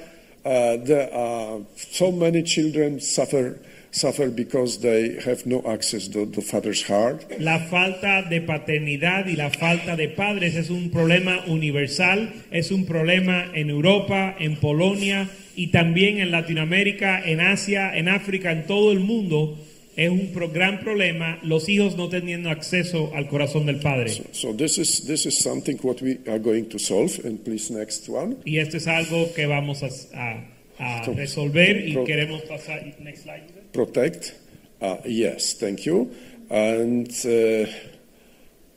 uh, 0.45 0.77
there 0.77 1.13
are 1.13 1.61
so 1.77 2.13
many 2.13 2.43
children 2.43 3.01
suffer 3.01 3.59
suffer 3.95 4.29
because 4.29 4.81
they 4.81 5.19
have 5.25 5.47
no 5.47 5.63
access 5.67 6.09
to 6.09 6.27
the 6.27 6.43
father's 6.43 6.83
heart. 6.83 7.25
La 7.39 7.59
falta 7.71 8.23
de 8.29 8.41
paternidad 8.41 9.27
y 9.29 9.37
la 9.37 9.51
falta 9.51 9.95
de 9.97 10.09
padres 10.09 10.57
es 10.57 10.69
un 10.69 10.91
problema 10.91 11.45
universal, 11.47 12.33
es 12.51 12.71
un 12.73 12.87
problema 12.87 13.47
en 13.55 13.71
Europa, 13.71 14.35
en 14.41 14.57
Polonia 14.57 15.29
y 15.55 15.69
también 15.69 16.19
en 16.19 16.31
Latinoamérica, 16.33 17.23
en 17.25 17.41
Asia, 17.41 17.97
en 17.97 18.09
África, 18.09 18.51
en 18.51 18.67
todo 18.67 18.91
el 18.93 18.99
mundo. 19.01 19.57
Es 19.97 20.11
un 20.11 20.33
pro- 20.33 20.49
gran 20.51 20.81
problema 20.81 21.39
los 21.45 21.69
hijos 21.69 21.97
no 21.97 22.09
teniendo 22.09 22.51
acceso 22.51 23.13
al 23.15 23.29
corazón 23.29 23.67
del 23.67 23.77
padre. 23.79 24.11
So 24.33 24.53
this 24.53 24.77
is 24.77 25.07
this 25.07 25.25
is 25.25 25.39
something 25.39 25.77
what 25.85 26.03
we 26.03 26.19
are 26.27 26.41
going 26.41 26.65
to 26.71 26.81
solve. 26.81 27.13
And 27.25 27.39
please 27.45 27.73
next 27.73 28.09
one. 28.09 28.39
Y 28.45 28.59
esto 28.59 28.77
es 28.79 28.89
algo 28.89 29.33
que 29.37 29.47
vamos 29.47 29.85
a, 29.85 29.91
a- 30.19 30.51
a 30.81 31.05
So- 31.05 31.15
resolver 31.15 31.87
y 31.89 31.95
queremos 32.05 32.43
pasar. 32.43 32.83
Next 32.99 33.23
slide. 33.23 33.45
Protect. 33.75 34.35
Uh, 34.81 34.97
yes, 35.05 35.55
thank 35.55 35.85
you. 35.85 36.15
And 36.49 37.09
uh, 37.25 37.67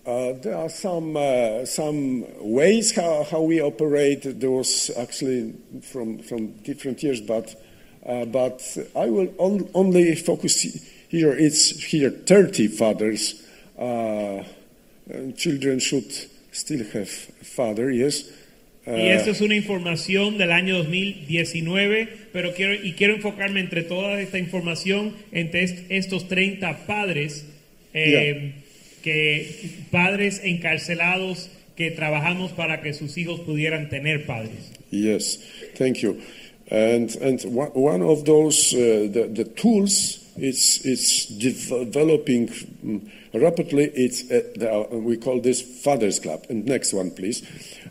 uh, 0.09 0.33
there 0.41 0.55
are 0.55 0.69
some 0.69 1.15
uh, 1.15 1.65
some 1.65 2.25
ways 2.39 2.95
how, 2.95 3.23
how 3.23 3.41
we 3.41 3.61
operate. 3.61 4.39
Those 4.39 4.89
actually 4.97 5.53
from 5.81 6.19
from 6.19 6.53
different 6.63 7.03
years, 7.03 7.21
but 7.21 7.55
but 8.05 8.77
I 8.95 9.05
will 9.07 9.33
on, 9.37 9.69
only 9.73 10.15
focus 10.15 10.61
here. 11.09 11.33
It's 11.33 11.69
here 11.83 12.09
thirty 12.09 12.67
fathers. 12.67 13.43
Children 15.37 15.79
should 15.79 16.11
still 16.51 16.83
have 16.93 17.09
father. 17.09 17.91
Yes. 17.91 18.23
Y 18.87 19.07
esto 19.09 19.31
es 19.31 19.41
una 19.41 19.55
información 19.55 20.37
del 20.37 20.51
año 20.51 20.77
2019, 20.77 22.07
pero 22.31 22.53
quiero 22.53 22.73
y 22.73 22.93
quiero 22.93 23.15
enfocarme 23.15 23.59
entre 23.59 23.83
toda 23.83 24.21
esta 24.21 24.39
información 24.39 25.13
entre 25.33 25.63
est- 25.63 25.85
estos 25.89 26.27
30 26.29 26.85
padres 26.87 27.45
eh, 27.93 28.53
que 29.03 29.47
padres 29.91 30.39
encarcelados 30.43 31.49
que 31.75 31.91
trabajamos 31.91 32.51
para 32.53 32.81
que 32.81 32.93
sus 32.93 33.17
hijos 33.17 33.41
pudieran 33.41 33.89
tener 33.89 34.25
padres. 34.25 34.71
Yes, 34.91 35.39
thank 35.77 35.97
you. 35.97 36.17
And, 36.69 37.15
and 37.21 37.43
one 37.45 37.71
one 37.75 38.01
of 38.03 38.23
those, 38.25 38.73
uh, 38.73 39.07
the, 39.11 39.27
the 39.33 39.45
tools, 39.45 40.19
it's, 40.37 40.85
it's 40.85 41.25
developing 41.27 42.49
mm, 42.83 43.01
rapidly. 43.33 43.85
It's, 43.95 44.29
uh, 44.29 44.41
the, 44.55 44.69
uh, 44.73 44.97
we 44.97 45.17
call 45.17 45.39
this 45.39 45.61
Father's 45.61 46.19
Club. 46.19 46.45
And 46.49 46.65
next 46.65 46.93
one, 46.93 47.11
please. 47.11 47.41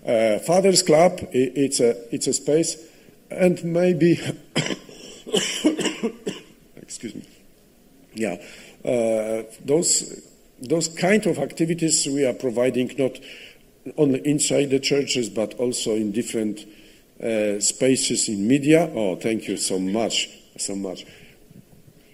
Uh, 0.07 0.39
Father's 0.39 0.83
Club, 0.85 1.19
i 1.21 1.29
it's, 1.57 1.81
a, 1.81 1.97
it's 2.15 2.29
a 2.29 2.33
space, 2.33 2.77
and 3.29 3.63
maybe, 3.65 4.13
excuse 6.77 7.15
me, 7.15 7.27
yeah, 8.15 8.37
uh, 8.85 9.43
those, 9.65 10.23
those 10.63 10.87
kind 10.89 11.27
of 11.27 11.39
activities 11.39 12.07
we 12.07 12.25
are 12.25 12.35
providing 12.35 12.95
not 12.97 13.19
only 13.97 14.21
inside 14.25 14.71
the 14.71 14.79
churches, 14.79 15.29
but 15.29 15.55
also 15.55 15.97
in 15.97 16.13
different 16.13 16.65
uh, 17.21 17.59
spaces 17.61 18.29
in 18.29 18.47
media. 18.47 18.89
Oh, 18.95 19.17
thank 19.17 19.49
you 19.49 19.57
so 19.57 19.79
much, 19.81 20.29
so 20.57 20.77
much. 20.77 21.05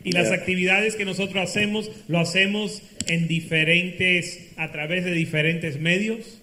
Y 0.05 0.12
las 0.12 0.28
Yeah. 0.28 0.37
actividades 0.37 0.96
que 0.96 1.05
nosotros 1.05 1.37
hacemos, 1.37 1.90
lo 2.09 2.18
hacemos 2.18 2.83
en 3.07 3.28
diferentes, 3.28 4.38
a 4.57 4.72
través 4.72 5.05
de 5.05 5.12
diferentes 5.12 5.78
medios. 5.78 6.38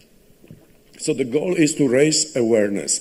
So 1.00 1.14
the 1.14 1.24
goal 1.26 1.56
is 1.56 1.76
to 1.76 1.88
raise 1.88 2.36
awareness 2.36 3.00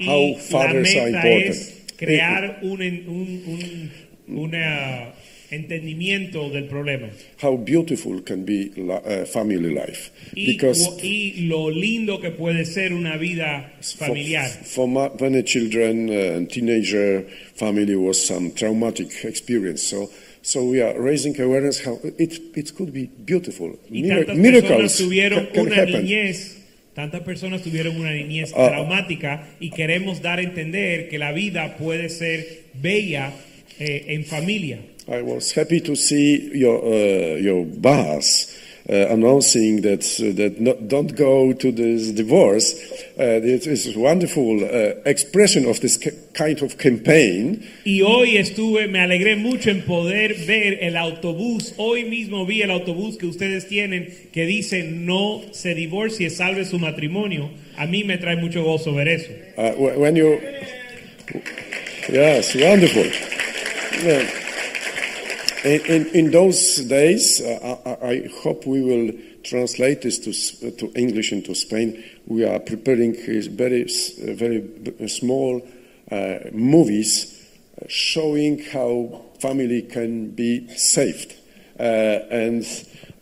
how 0.00 0.34
fathers 0.38 0.94
are 0.96 1.08
important. 1.08 1.50
es 1.56 1.72
crear 1.98 2.58
un, 2.62 2.80
un, 2.80 3.42
un 3.46 3.90
una 4.28 5.12
entendimiento 5.50 6.48
del 6.50 6.64
problema. 6.68 7.08
How 7.42 7.56
beautiful 7.56 8.20
can 8.22 8.44
be 8.44 8.70
uh, 8.78 9.24
family 9.26 9.74
life 9.74 10.10
Y, 10.36 10.46
because 10.46 10.88
y 11.02 11.46
lo 11.48 11.68
lindo 11.70 12.20
que 12.20 12.30
puede 12.30 12.64
ser 12.64 12.92
una 12.92 13.16
vida 13.18 13.72
for, 13.82 14.06
familiar. 14.06 14.48
for 14.48 14.86
ma- 14.88 15.10
many 15.20 15.42
children 15.42 16.08
uh, 16.08 16.36
and 16.36 16.48
teenager 16.48 17.22
family 17.56 17.96
was 17.96 18.24
some 18.24 18.52
traumatic 18.52 19.08
experience. 19.24 19.82
So 19.82 20.08
so 20.42 20.64
we 20.64 20.80
are 20.80 20.94
raising 20.98 21.38
awareness 21.40 21.84
how 21.84 21.98
it 22.04 22.40
it 22.56 22.74
could 22.76 22.92
be 22.92 23.06
beautiful. 23.24 23.76
Mir- 23.90 24.32
miracles 24.36 24.70
personas 24.70 24.96
tuvieron 24.98 25.46
ca- 25.46 25.52
can 25.52 25.66
una 25.66 25.74
happen. 25.74 26.04
niñez, 26.06 26.56
tantas 27.00 27.22
personas 27.22 27.62
tuvieron 27.62 27.96
una 27.96 28.12
niñez 28.12 28.52
Ah. 28.54 28.68
traumática 28.68 29.48
y 29.58 29.70
queremos 29.70 30.20
dar 30.20 30.38
a 30.38 30.42
entender 30.42 31.08
que 31.08 31.18
la 31.18 31.32
vida 31.32 31.76
puede 31.78 32.08
ser 32.10 32.64
bella 32.74 33.32
eh, 33.78 34.04
en 34.08 34.24
familia. 34.24 34.78
I 35.08 35.22
was 35.22 35.56
happy 35.56 35.80
to 35.80 35.96
see 35.96 36.50
your 36.54 36.84
uh, 36.84 37.38
your 37.40 37.64
boss 37.64 38.54
announcing 38.90 39.82
that 39.82 40.02
uh, 40.20 40.32
that 40.36 40.60
not, 40.60 40.88
don't 40.88 41.14
go 41.14 41.52
to 41.52 41.70
this 41.70 42.10
divorce. 42.10 42.74
Uh, 43.18 43.40
it 43.42 43.66
is 43.66 43.94
a 43.94 43.98
wonderful 43.98 44.64
uh, 44.64 44.94
expression 45.04 45.64
of 45.66 45.80
this 45.80 45.96
kind 46.34 46.60
of 46.62 46.76
campaign. 46.78 47.62
Y 47.84 48.00
hoy 48.02 48.36
estuve, 48.36 48.88
me 48.88 48.98
alegré 49.00 49.36
mucho 49.36 49.70
en 49.70 49.82
poder 49.82 50.34
ver 50.46 50.78
el 50.82 50.96
autobús. 50.96 51.74
Hoy 51.76 52.04
mismo 52.04 52.46
vi 52.46 52.62
el 52.62 52.70
autobús 52.70 53.16
que 53.16 53.26
ustedes 53.26 53.68
tienen 53.68 54.08
que 54.32 54.44
dice 54.46 54.82
no 54.82 55.42
se 55.52 55.74
divorcie, 55.74 56.28
salve 56.30 56.64
su 56.64 56.78
matrimonio. 56.78 57.50
A 57.76 57.86
mí 57.86 58.02
me 58.04 58.18
trae 58.18 58.36
mucho 58.36 58.64
gozo 58.64 58.94
ver 58.94 59.08
eso. 59.08 59.30
Uh, 59.56 59.72
wh- 59.74 59.98
when 59.98 60.16
you, 60.16 60.38
yes, 62.08 62.54
wonderful. 62.56 63.04
Yeah. 64.04 64.39
In, 65.64 65.80
in, 65.86 66.06
in 66.14 66.30
those 66.30 66.78
days, 66.84 67.40
uh, 67.40 67.98
I, 68.02 68.06
I 68.06 68.28
hope 68.42 68.66
we 68.66 68.80
will 68.82 69.12
translate 69.42 70.02
this 70.02 70.18
to, 70.20 70.70
to 70.70 70.92
English 70.98 71.32
and 71.32 71.44
to 71.44 71.54
Spain. 71.54 72.02
We 72.26 72.44
are 72.44 72.58
preparing 72.60 73.14
uh, 73.14 73.42
very, 73.50 73.84
uh, 73.84 74.32
very 74.34 75.08
small 75.08 75.60
uh, 76.10 76.38
movies 76.52 77.46
uh, 77.80 77.84
showing 77.88 78.62
how 78.72 79.22
family 79.38 79.82
can 79.82 80.30
be 80.30 80.68
saved. 80.76 81.34
Uh, 81.78 81.82
and 82.30 82.64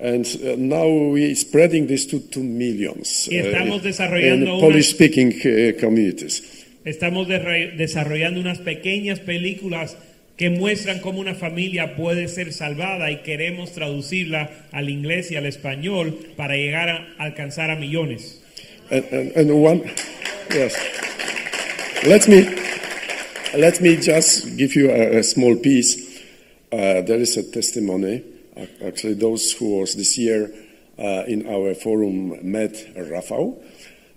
and 0.01 0.25
uh, 0.45 0.55
now 0.57 0.87
we're 0.87 1.35
spreading 1.35 1.89
this 1.89 2.07
to, 2.07 2.21
to 2.21 2.39
millions 2.39 3.29
uh, 3.33 3.35
in 3.35 4.47
Polish-speaking 4.47 5.33
uh, 5.33 5.81
communities. 5.81 6.43
Estamos 6.85 7.27
desarrollando 7.29 8.41
unas 8.41 8.59
pequeñas 8.61 9.19
películas 9.21 9.97
que 10.39 10.51
muestran 10.51 11.01
cómo 11.01 11.19
una 11.19 11.35
familia 11.35 11.97
puede 11.97 12.29
ser 12.29 12.53
salvada 12.53 13.11
y 13.11 13.23
queremos 13.23 13.73
traducirla 13.73 14.69
al 14.71 14.89
inglés 14.89 15.33
y 15.33 15.37
al 15.37 15.47
español 15.47 16.17
para 16.37 16.55
llegar 16.55 16.89
a 16.89 17.07
alcanzar 17.19 17.73
a 17.73 17.77
millones. 17.77 18.41
And, 18.91 19.05
and, 19.13 19.37
and 19.37 19.51
one, 19.51 19.83
yes. 20.51 20.77
Let 22.07 22.29
me, 22.29 22.49
let 23.57 23.81
me 23.81 23.97
just 23.97 24.57
give 24.57 24.77
you 24.77 24.91
a, 24.91 25.19
a 25.19 25.23
small 25.25 25.57
piece. 25.57 26.23
Uh, 26.71 27.03
there 27.03 27.21
is 27.21 27.37
a 27.37 27.43
testimony. 27.43 28.23
Actually, 28.87 29.15
those 29.15 29.53
who 29.53 29.81
was 29.81 29.97
this 29.97 30.17
year 30.17 30.53
uh, 30.99 31.25
in 31.27 31.47
our 31.49 31.75
forum 31.75 32.39
met 32.49 32.75
Rafał. 32.95 33.57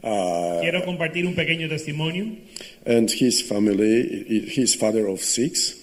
Uh, 0.04 0.60
Quiero 0.62 0.84
compartir 0.84 1.26
un 1.26 1.34
pequeño 1.36 1.68
testimonio. 1.68 2.38
and 2.86 3.10
his 3.10 3.42
family. 3.42 4.24
He's 4.48 4.76
father 4.76 5.08
of 5.08 5.22
six 5.22 5.81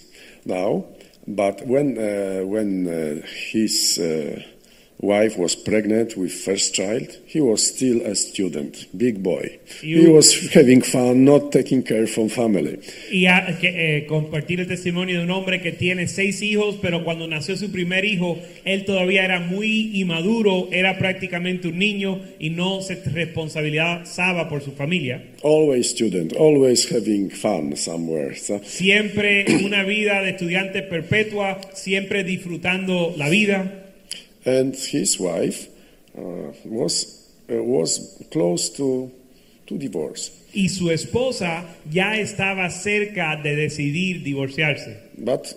now, 0.49 0.87
but 1.27 1.67
when 1.67 1.99
uh, 1.99 2.45
when 2.45 2.89
uh, 2.89 3.27
his 3.53 3.99
uh, 3.99 4.43
wife 5.01 5.39
was 5.39 5.55
pregnant 5.55 6.17
with 6.17 6.31
first 6.33 6.75
child, 6.75 7.09
he 7.33 7.41
was 7.41 7.63
still 7.63 8.05
a 8.05 8.15
student, 8.17 8.89
big 8.93 9.19
boy. 9.23 9.59
he 9.81 9.91
You- 9.91 10.13
was 10.13 10.51
having 10.55 10.83
fun, 10.83 11.25
not 11.25 11.53
taking 11.53 11.83
care 11.83 12.07
from 12.09 12.29
family. 12.29 12.79
Y 13.13 13.27
a- 13.27 13.57
que, 13.61 13.69
eh, 13.69 14.07
compartir 14.07 14.61
el 14.61 14.67
testimonio 14.67 15.19
de 15.19 15.25
un 15.25 15.31
hombre 15.31 15.61
que 15.61 15.71
tiene 15.73 16.09
seis 16.09 16.43
hijos, 16.43 16.79
pero 16.83 17.05
cuando 17.05 17.29
nació 17.29 17.57
su 17.57 17.71
primer 17.71 18.05
hijo, 18.05 18.39
él 18.65 18.85
todavía 18.85 19.25
era 19.25 19.39
muy 19.41 19.93
inmaduro, 20.01 20.69
era 20.73 20.99
prácticamente 20.99 21.69
un 21.69 21.79
niño 21.79 22.21
y 22.41 22.51
no 22.51 22.81
se 22.83 22.97
responsabilizaba 22.97 24.49
por 24.49 24.63
su 24.63 24.73
familia. 24.73 25.23
Always 25.43 25.91
student, 25.91 26.35
always 26.37 26.91
having 26.93 27.31
fun 27.31 27.77
somewhere. 27.77 28.35
So, 28.37 28.61
Siempre 28.65 29.45
una 29.65 29.85
vida 29.85 30.23
de 30.23 30.31
estudiante 30.31 30.83
perpetua, 30.83 31.61
siempre 31.75 32.25
disfrutando 32.25 33.15
la 33.17 33.29
vida. 33.29 33.85
And 34.45 34.75
his 34.75 35.19
wife 35.19 35.69
uh, 36.17 36.53
was 36.65 37.29
uh, 37.51 37.63
was 37.63 38.23
close 38.31 38.71
to 38.71 39.11
to 39.67 39.77
divorce. 39.79 40.33
Y 40.53 40.69
su 40.69 40.91
esposa 40.91 41.65
ya 41.91 42.17
estaba 42.17 42.71
cerca 42.71 43.37
de 43.43 43.55
decidir 43.55 44.23
divorciarse. 44.23 45.09
But, 45.19 45.55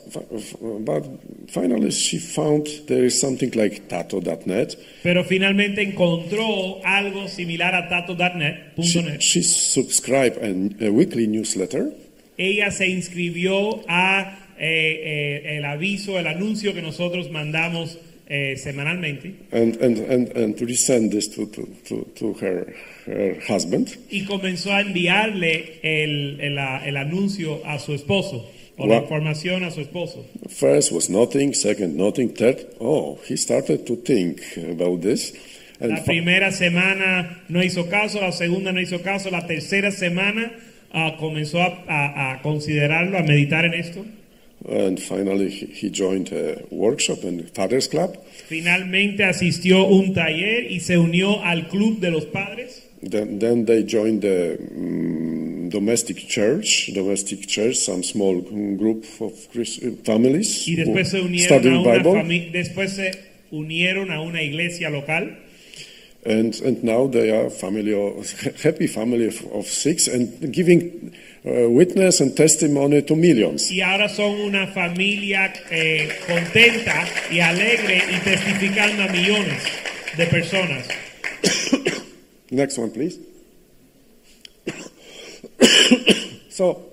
but 0.60 1.06
finally, 1.48 1.91
she 1.91 2.20
found 2.20 2.67
there 2.88 3.06
is 3.06 3.17
something 3.20 3.52
like 3.56 3.88
tato.net. 3.88 4.76
Pero 5.04 5.24
finalmente 5.24 5.82
encontró 5.82 6.82
algo 6.84 7.28
similar 7.30 7.74
a 7.76 7.88
tato.net. 7.88 8.74
She, 9.22 9.44
subscribed 9.44 10.38
a, 10.38 10.88
a 10.88 10.91
weekly 10.91 11.28
newsletter, 11.28 11.94
Ella 12.38 12.72
se 12.72 12.88
inscribió 12.88 13.84
a 13.88 14.39
eh, 14.58 15.44
eh, 15.44 15.58
el 15.58 15.65
aviso, 15.65 16.17
el 16.17 16.26
anuncio 16.26 16.74
que 16.74 16.82
nosotros 16.82 17.30
mandamos 17.30 18.00
eh, 18.28 18.56
semanalmente 18.58 19.34
and, 19.52 19.76
and, 19.82 19.98
and, 20.10 20.38
and 20.38 20.56
to 20.58 20.66
resend 20.66 21.12
this 21.12 21.28
to, 21.30 21.46
to, 21.48 21.68
to, 21.88 22.06
to 22.16 22.34
her, 22.42 22.74
her 23.06 23.38
husband. 23.48 23.90
y 24.10 24.24
comenzó 24.26 24.72
a 24.72 24.82
enviarle 24.82 25.80
el, 25.84 26.40
el, 26.42 26.58
el 26.58 26.98
anuncio 26.98 27.62
a 27.66 27.78
su 27.80 27.94
esposo 27.94 28.48
o 28.78 28.88
la 28.88 28.98
información 28.98 29.64
a 29.64 29.70
su 29.72 29.82
esposo. 29.82 30.26
First 30.50 30.92
was 30.92 31.10
nothing, 31.10 31.54
second 31.54 31.96
nothing, 31.98 32.30
third, 32.34 32.66
oh, 32.80 33.20
he 33.28 33.36
started 33.38 33.86
to 33.86 33.96
think 33.98 34.42
about 34.72 35.02
this. 35.02 35.34
And, 35.80 35.92
La 35.92 36.04
primera 36.04 36.52
semana 36.52 37.42
no 37.50 37.62
hizo 37.64 37.90
caso, 37.90 38.22
la 38.22 38.32
segunda 38.32 38.72
no 38.72 38.80
hizo 38.80 39.02
caso, 39.04 39.30
la 39.30 39.46
tercera 39.48 39.92
semana 39.92 40.52
ah, 40.94 41.16
comenzó 41.20 41.60
a, 41.62 41.84
a- 41.88 42.34
a 42.34 42.42
considerarlo, 42.42 43.18
a 43.18 43.24
meditar 43.24 43.66
en 43.66 43.74
esto. 43.74 44.06
And 44.67 45.00
finally, 45.00 45.50
he, 45.50 45.65
he 45.65 45.89
joined 45.89 46.32
a 46.32 46.63
workshop 46.69 47.24
in 47.24 47.47
Father's 47.47 47.88
Club. 47.88 48.17
Finalmente 48.47 49.24
asistió 49.24 49.86
un 49.86 50.13
taller 50.13 50.71
y 50.71 50.80
se 50.80 50.97
unió 50.97 51.41
al 51.43 51.67
club 51.67 52.00
de 52.00 52.12
los 52.12 52.26
padres. 52.26 52.84
Then, 53.01 53.39
then 53.39 53.66
they 53.66 53.84
joined 53.84 54.22
the 54.22 54.57
mm, 54.59 55.72
domestic 55.72 56.18
church, 56.18 56.91
domestic 56.93 57.47
church, 57.47 57.78
some 57.78 58.03
small 58.03 58.41
group 58.41 59.05
of 59.20 59.34
Christ- 59.51 59.82
families 60.05 60.68
Y 60.68 60.76
después 60.76 61.09
se 61.09 61.22
unieron 61.22 61.66
a 61.66 61.80
una 62.03 62.24
después 62.51 62.91
se 62.91 63.12
unieron 63.49 64.12
a 64.12 64.22
una 64.22 64.43
iglesia 64.43 64.91
local 64.91 65.36
And, 66.24 66.53
and 66.62 66.84
now 66.84 67.07
they 67.07 67.32
are 67.32 67.49
family 67.49 67.93
of, 67.93 68.30
happy 68.64 68.86
family 68.86 69.26
of, 69.28 69.43
of 69.51 69.66
six 69.66 70.07
and 70.07 70.53
giving 70.53 71.14
uh, 71.46 71.70
witness 71.70 72.22
and 72.22 72.36
testimony 72.36 73.02
to 73.02 73.16
millions. 73.16 73.72
y 73.72 73.82
ahora 73.82 74.08
son 74.10 74.39
una 74.39 74.68
familia 74.68 75.52
eh, 75.72 76.10
contenta 76.28 77.08
y 77.32 77.39
alegre 77.39 78.04
y 78.12 78.20
testificando 78.20 79.04
a 79.04 79.08
millones 79.08 79.64
de 80.18 80.26
personas. 80.28 80.88
Next 82.52 82.78
one, 82.78 82.92
please. 82.92 83.18
so, 86.50 86.92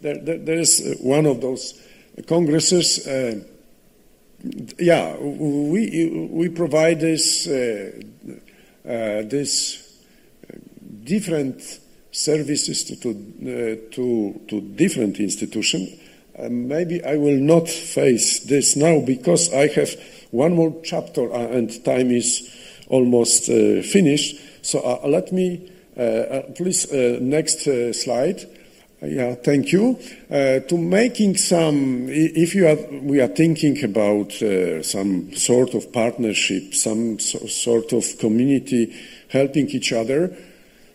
there, 0.00 0.18
there, 0.18 0.38
there 0.38 0.58
is 0.58 0.80
uh, 0.80 0.94
one 1.02 1.26
of 1.26 1.40
those 1.40 1.80
congresses. 2.26 3.06
Uh, 3.06 3.40
yeah, 4.78 5.16
we 5.16 6.28
we 6.30 6.48
provide 6.48 7.00
this 7.00 7.46
uh, 7.46 7.92
uh, 8.84 9.22
this 9.22 9.98
different 11.04 11.80
services 12.14 12.84
to 12.84 12.96
to, 12.96 13.10
uh, 13.10 13.92
to, 13.94 14.40
to 14.48 14.60
different 14.60 15.18
institutions. 15.18 16.00
Uh, 16.38 16.48
maybe 16.48 17.04
I 17.04 17.16
will 17.16 17.36
not 17.36 17.68
face 17.68 18.40
this 18.40 18.76
now 18.76 19.00
because 19.00 19.52
I 19.52 19.68
have 19.68 19.94
one 20.30 20.54
more 20.54 20.74
chapter 20.82 21.32
uh, 21.32 21.38
and 21.38 21.84
time 21.84 22.10
is 22.10 22.50
almost 22.88 23.48
uh, 23.48 23.82
finished. 23.82 24.40
So 24.62 24.80
uh, 24.80 25.06
let 25.08 25.32
me, 25.32 25.70
uh, 25.96 26.00
uh, 26.00 26.42
please, 26.54 26.90
next 27.20 27.64
slide. 27.94 28.44
Yeah, 29.02 29.34
thank 29.34 29.70
you. 29.70 29.98
To 30.30 30.78
making 30.78 31.36
some, 31.36 32.06
if 32.08 32.54
you 32.54 32.66
are, 32.66 32.76
we 33.02 33.20
are 33.20 33.28
thinking 33.28 33.84
about 33.84 34.32
some 34.82 35.36
sort 35.36 35.74
of 35.74 35.92
partnership, 35.92 36.74
some 36.74 37.18
so, 37.18 37.46
sort 37.46 37.92
of 37.92 38.18
community 38.18 38.96
helping 39.28 39.68
each 39.68 39.92
other. 39.92 40.34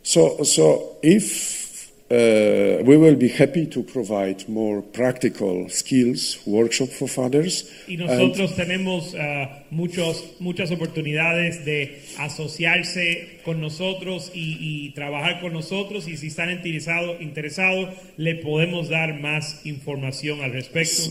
So, 0.10 0.42
so 0.44 0.98
if 1.04 1.92
uh, 2.10 2.82
we 2.84 2.98
will 2.98 3.16
be 3.16 3.28
happy 3.28 3.68
to 3.68 3.84
provide 3.84 4.50
more 4.50 4.82
practical 4.82 5.70
skills 5.70 6.40
workshop 6.48 6.90
for 6.90 7.08
fathers. 7.08 7.70
Y 7.88 7.98
nosotros 7.98 8.56
tenemos 8.56 9.14
ah, 9.14 9.66
muchos, 9.70 10.24
muchas 10.40 10.72
oportunidades 10.72 11.64
de 11.64 12.02
asociarse 12.18 13.40
con 13.46 13.62
nosotros 13.62 14.32
y, 14.34 14.58
y 14.60 14.94
trabajar 14.96 15.42
con 15.42 15.54
nosotros 15.54 16.08
y 16.08 16.18
si 16.18 16.28
están 16.28 16.50
interesados 16.50 17.22
interesados 17.22 17.90
le 18.18 18.34
podemos 18.34 18.90
dar 18.90 19.14
más 19.22 19.64
información 19.68 20.42
al 20.42 20.54
respecto. 20.54 21.04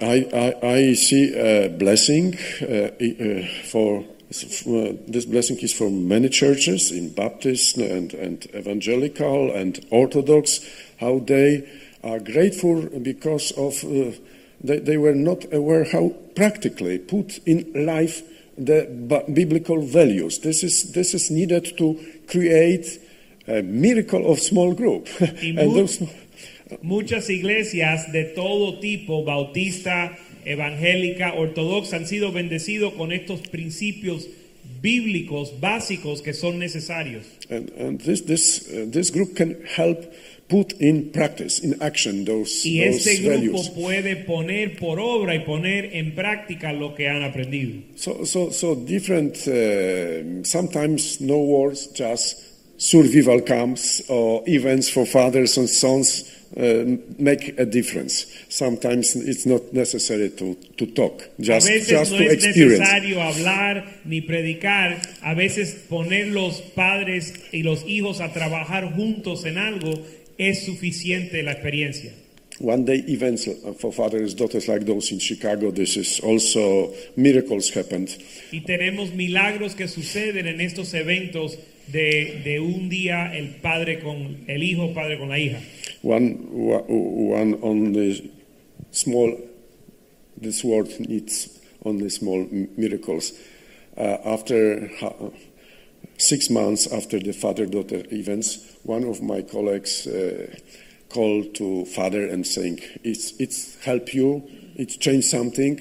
I, 0.00 0.26
I, 0.32 0.90
I 0.90 0.94
see 0.94 1.34
a 1.38 1.68
blessing 1.68 2.34
uh, 2.62 2.88
uh, 2.98 3.46
for 3.64 4.02
uh, 4.30 4.92
this 5.08 5.24
blessing 5.24 5.58
is 5.58 5.72
for 5.72 5.90
many 5.90 6.28
churches 6.28 6.92
in 6.92 7.10
Baptist 7.10 7.76
and, 7.76 8.14
and 8.14 8.46
evangelical 8.54 9.50
and 9.50 9.84
Orthodox, 9.90 10.60
how 11.00 11.18
they 11.18 11.68
are 12.04 12.20
grateful 12.20 12.82
because 13.02 13.50
of 13.52 13.82
uh, 13.84 14.16
they, 14.62 14.78
they 14.78 14.96
were 14.96 15.14
not 15.14 15.52
aware 15.52 15.84
how 15.84 16.10
practically 16.36 16.98
put 16.98 17.38
in 17.46 17.72
life 17.86 18.22
the 18.56 19.24
biblical 19.32 19.82
values. 19.82 20.38
This 20.40 20.62
is 20.62 20.92
this 20.92 21.14
is 21.14 21.30
needed 21.30 21.76
to 21.78 21.98
create 22.28 23.00
a 23.48 23.62
miracle 23.62 24.30
of 24.30 24.38
small 24.38 24.74
group. 24.74 25.08
And 25.20 25.74
those, 25.74 26.00
Muchas 26.82 27.28
iglesias 27.28 28.12
de 28.12 28.32
todo 28.34 28.78
tipo, 28.78 29.24
bautista, 29.24 30.16
evangélica, 30.44 31.34
ortodoxa, 31.34 31.96
han 31.96 32.06
sido 32.06 32.32
bendecidos 32.32 32.94
con 32.94 33.12
estos 33.12 33.40
principios 33.48 34.28
bíblicos 34.82 35.60
básicos 35.60 36.22
que 36.22 36.32
son 36.32 36.58
necesarios. 36.58 37.24
And, 37.50 37.70
and 37.78 38.00
this, 38.00 38.22
this, 38.22 38.68
uh, 38.70 38.86
this 38.90 39.10
group 39.10 39.36
can 39.36 39.56
help 39.76 40.04
put 40.48 40.72
in 40.80 41.10
practice, 41.12 41.60
in 41.60 41.80
action, 41.80 42.24
those, 42.24 42.64
Y 42.64 42.80
those 42.80 43.06
este 43.06 43.22
grupo 43.22 43.62
values. 43.62 43.70
puede 43.70 44.16
poner 44.16 44.76
por 44.78 44.98
obra 44.98 45.34
y 45.34 45.40
poner 45.44 45.94
en 45.94 46.14
práctica 46.14 46.72
lo 46.72 46.94
que 46.94 47.08
han 47.08 47.22
aprendido. 47.22 47.82
So, 47.96 48.24
so, 48.24 48.50
so 48.50 48.74
different, 48.74 49.36
uh, 49.46 50.44
sometimes 50.44 51.20
no 51.20 51.38
wars, 51.38 51.88
just 51.94 52.42
survival 52.78 53.40
camps 53.42 54.02
or 54.08 54.42
events 54.46 54.88
for 54.88 55.06
fathers 55.06 55.56
and 55.58 55.68
sons 55.68 56.24
uh, 56.56 56.84
make 57.18 57.54
a 57.58 57.64
difference. 57.64 58.26
Sometimes 58.48 59.14
it's 59.16 59.46
not 59.46 59.72
necessary 59.72 60.30
to, 60.30 60.54
to 60.76 60.86
talk, 60.86 61.22
just, 61.38 61.68
a 61.68 61.72
veces 61.72 61.88
just 61.88 62.12
no 62.12 62.18
to 62.18 62.24
es 62.24 62.44
experience. 62.44 62.80
necesario 62.80 63.20
hablar 63.20 64.00
ni 64.04 64.20
predicar, 64.20 65.00
a 65.22 65.34
veces 65.34 65.74
poner 65.88 66.28
los 66.28 66.60
padres 66.74 67.34
y 67.52 67.62
los 67.62 67.84
hijos 67.86 68.20
a 68.20 68.32
trabajar 68.32 68.92
juntos 68.94 69.44
en 69.44 69.58
algo 69.58 69.92
es 70.38 70.64
suficiente 70.64 71.42
la 71.42 71.52
experiencia. 71.52 72.12
One 72.62 72.84
day 72.84 73.02
events 73.08 73.48
for 73.78 73.90
fathers, 73.90 74.34
daughters 74.34 74.68
like 74.68 74.84
those 74.84 75.12
in 75.12 75.18
Chicago, 75.18 75.70
this 75.70 75.96
is 75.96 76.20
also 76.20 76.92
miracles 77.16 77.70
happened. 77.74 78.10
Y 78.52 78.60
tenemos 78.60 79.14
milagros 79.14 79.74
que 79.74 79.88
suceden 79.88 80.46
en 80.46 80.60
estos 80.60 80.92
eventos 80.92 81.56
de, 81.88 82.42
de 82.44 82.60
un 82.60 82.88
día 82.88 83.34
el 83.34 83.60
padre 83.60 84.00
con 84.00 84.44
el 84.46 84.62
hijo, 84.62 84.92
padre 84.94 85.18
con 85.18 85.28
la 85.28 85.38
hija. 85.38 85.60
One, 86.02 86.38
one 86.50 87.54
on 87.62 87.92
the 87.92 88.30
small, 88.90 89.36
this 90.40 90.64
world 90.64 90.88
needs 91.00 91.60
only 91.84 92.08
small 92.10 92.46
miracles. 92.76 93.32
Uh, 93.96 94.16
after 94.24 94.90
six 96.16 96.48
months 96.50 96.86
after 96.92 97.18
the 97.18 97.32
father-daughter 97.32 98.04
events, 98.10 98.76
one 98.84 99.04
of 99.04 99.20
my 99.22 99.42
colleagues 99.42 100.06
uh, 100.06 100.46
called 101.08 101.54
to 101.54 101.84
father 101.86 102.26
and 102.26 102.46
saying, 102.46 102.80
"It's 103.02 103.32
it's 103.38 103.76
help 103.84 104.14
you, 104.14 104.42
it's 104.76 104.96
changed 104.96 105.28
something," 105.28 105.80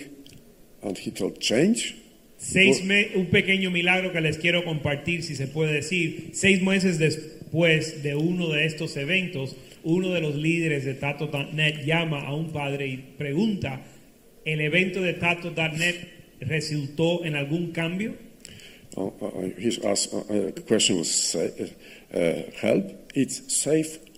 and 0.82 0.98
he 0.98 1.12
told, 1.12 1.40
"Change." 1.40 1.96
Seis 2.40 2.84
me- 2.86 3.10
un 3.16 3.26
pequeño 3.28 3.70
milagro 3.70 4.14
que 4.14 4.22
les 4.22 4.38
quiero 4.38 4.64
compartir, 4.64 5.24
si 5.24 5.36
se 5.36 5.48
puede 5.48 5.74
decir. 5.74 6.30
Seis 6.32 6.62
meses 6.62 6.98
después 6.98 8.02
de 8.02 8.16
uno 8.16 8.50
de 8.50 8.66
estos 8.66 8.96
eventos, 8.96 9.56
uno 9.84 10.14
de 10.14 10.22
los 10.22 10.36
líderes 10.36 10.86
de 10.86 10.94
Tato.net 10.94 11.84
llama 11.86 12.22
a 12.26 12.34
un 12.34 12.52
padre 12.52 12.88
y 12.88 12.98
pregunta, 13.18 13.82
¿el 14.46 14.62
evento 14.62 15.02
de 15.02 15.14
Tato.net 15.14 15.96
resultó 16.40 17.26
en 17.26 17.36
algún 17.36 17.72
cambio? 17.72 18.16
Uh, 18.96 19.12
uh, 19.20 19.54
his 19.58 19.78
ask, 19.86 20.12
uh, 20.14 20.52
question 20.66 20.98
was, 20.98 21.38
"Help! 22.62 22.86
It's 23.14 23.68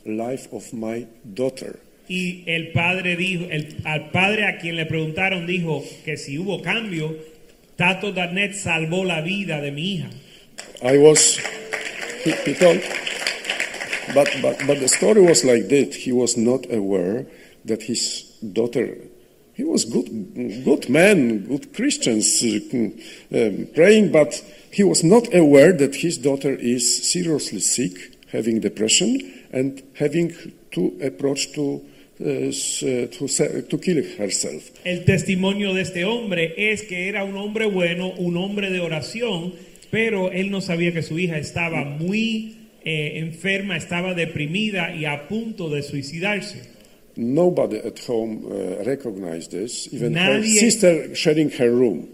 life 0.06 0.48
of 0.52 0.72
my 0.74 1.08
daughter." 1.24 1.80
Y 2.08 2.44
el 2.46 2.72
padre 2.72 3.16
dijo, 3.16 3.48
el- 3.50 3.78
al 3.84 4.12
padre 4.12 4.46
a 4.46 4.58
quien 4.58 4.76
le 4.76 4.86
preguntaron 4.86 5.46
dijo 5.48 5.84
que 6.06 6.18
si 6.18 6.38
hubo 6.38 6.62
cambio, 6.62 7.16
Tato 7.82 8.14
salvó 8.54 9.04
la 9.04 9.22
vida 9.22 9.60
de 9.60 9.72
mi 9.72 9.96
hija. 9.96 10.10
I 10.84 11.00
was, 11.00 11.40
he, 12.24 12.32
he 12.46 12.54
told, 12.54 12.80
but, 14.14 14.30
but, 14.40 14.60
but 14.68 14.80
the 14.80 14.88
story 14.88 15.24
was 15.24 15.44
like 15.44 15.68
that. 15.70 15.96
He 15.96 16.12
was 16.12 16.38
not 16.38 16.72
aware 16.72 17.26
that 17.66 17.82
his 17.82 18.38
daughter, 18.54 18.98
he 19.56 19.64
was 19.64 19.86
good, 19.86 20.64
good 20.64 20.90
man, 20.90 21.48
good 21.48 21.74
Christians, 21.74 22.44
uh, 22.44 22.58
um, 23.36 23.68
praying, 23.74 24.12
but 24.12 24.32
he 24.72 24.84
was 24.84 25.04
not 25.04 25.34
aware 25.34 25.74
that 25.74 25.96
his 25.96 26.20
daughter 26.20 26.54
is 26.54 27.12
seriously 27.12 27.62
sick, 27.62 28.28
having 28.32 28.60
depression, 28.60 29.44
and 29.52 29.82
having 29.96 30.32
to 30.74 31.00
approach 31.04 31.52
to, 31.54 31.84
to, 32.22 33.28
se- 33.28 33.62
to 33.64 33.78
kill 33.80 34.04
herself. 34.18 34.72
El 34.84 35.04
testimonio 35.06 35.74
de 35.74 35.82
este 35.82 36.06
hombre 36.06 36.54
es 36.58 36.84
que 36.84 37.08
era 37.10 37.24
un 37.24 37.36
hombre 37.38 37.66
bueno, 37.66 38.12
un 38.18 38.38
hombre 38.38 38.70
de 38.70 38.80
oración, 38.80 39.54
pero 39.90 40.32
él 40.32 40.50
no 40.52 40.62
sabía 40.62 40.92
que 40.94 41.02
su 41.02 41.18
hija 41.20 41.38
estaba 41.38 41.84
muy 41.84 42.56
eh, 42.84 43.20
enferma, 43.20 43.76
estaba 43.78 44.14
deprimida 44.14 44.96
y 44.96 45.06
a 45.06 45.28
punto 45.28 45.70
de 45.70 45.82
suicidarse. 45.84 46.70
Nobody 47.18 47.78
at 47.78 48.00
home 48.08 48.46
uh, 48.46 48.84
recognized 48.86 49.52
this, 49.52 49.90
even 49.94 50.16
her 50.16 50.40
Nadie- 50.40 50.60
sister 50.60 51.14
sharing 51.14 51.50
her 51.60 51.70
room, 51.70 52.08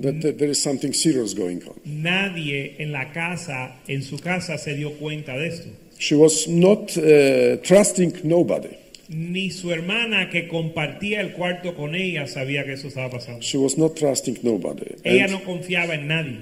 that, 0.00 0.22
that 0.22 0.38
there 0.38 0.48
is 0.50 0.60
something 0.60 0.92
serious 0.94 1.34
going 1.34 1.62
on. 1.68 1.74
Nadie 1.84 2.76
en 2.78 2.92
la 2.92 3.12
casa, 3.12 3.76
en 3.86 4.02
su 4.02 4.16
casa, 4.18 4.56
se 4.56 4.74
dio 4.74 4.92
cuenta 4.98 5.36
de 5.36 5.48
esto. 5.48 5.68
She 5.98 6.14
was 6.16 6.48
not 6.48 6.96
uh, 6.96 7.58
trusting 7.62 8.22
nobody. 8.24 8.70
Ni 9.14 9.50
su 9.50 9.70
hermana 9.72 10.30
que 10.30 10.48
compartía 10.48 11.20
el 11.20 11.32
cuarto 11.32 11.74
con 11.74 11.94
ella 11.94 12.26
sabía 12.26 12.64
que 12.64 12.72
eso 12.74 12.88
estaba 12.88 13.10
pasando. 13.10 13.40
She 13.42 13.58
was 13.58 13.76
not 13.76 13.94
trusting 13.96 14.38
nobody. 14.42 14.94
Ella 15.04 15.24
And, 15.24 15.32
no 15.32 15.44
confiaba 15.44 15.94
en 15.94 16.08
nadie. 16.08 16.38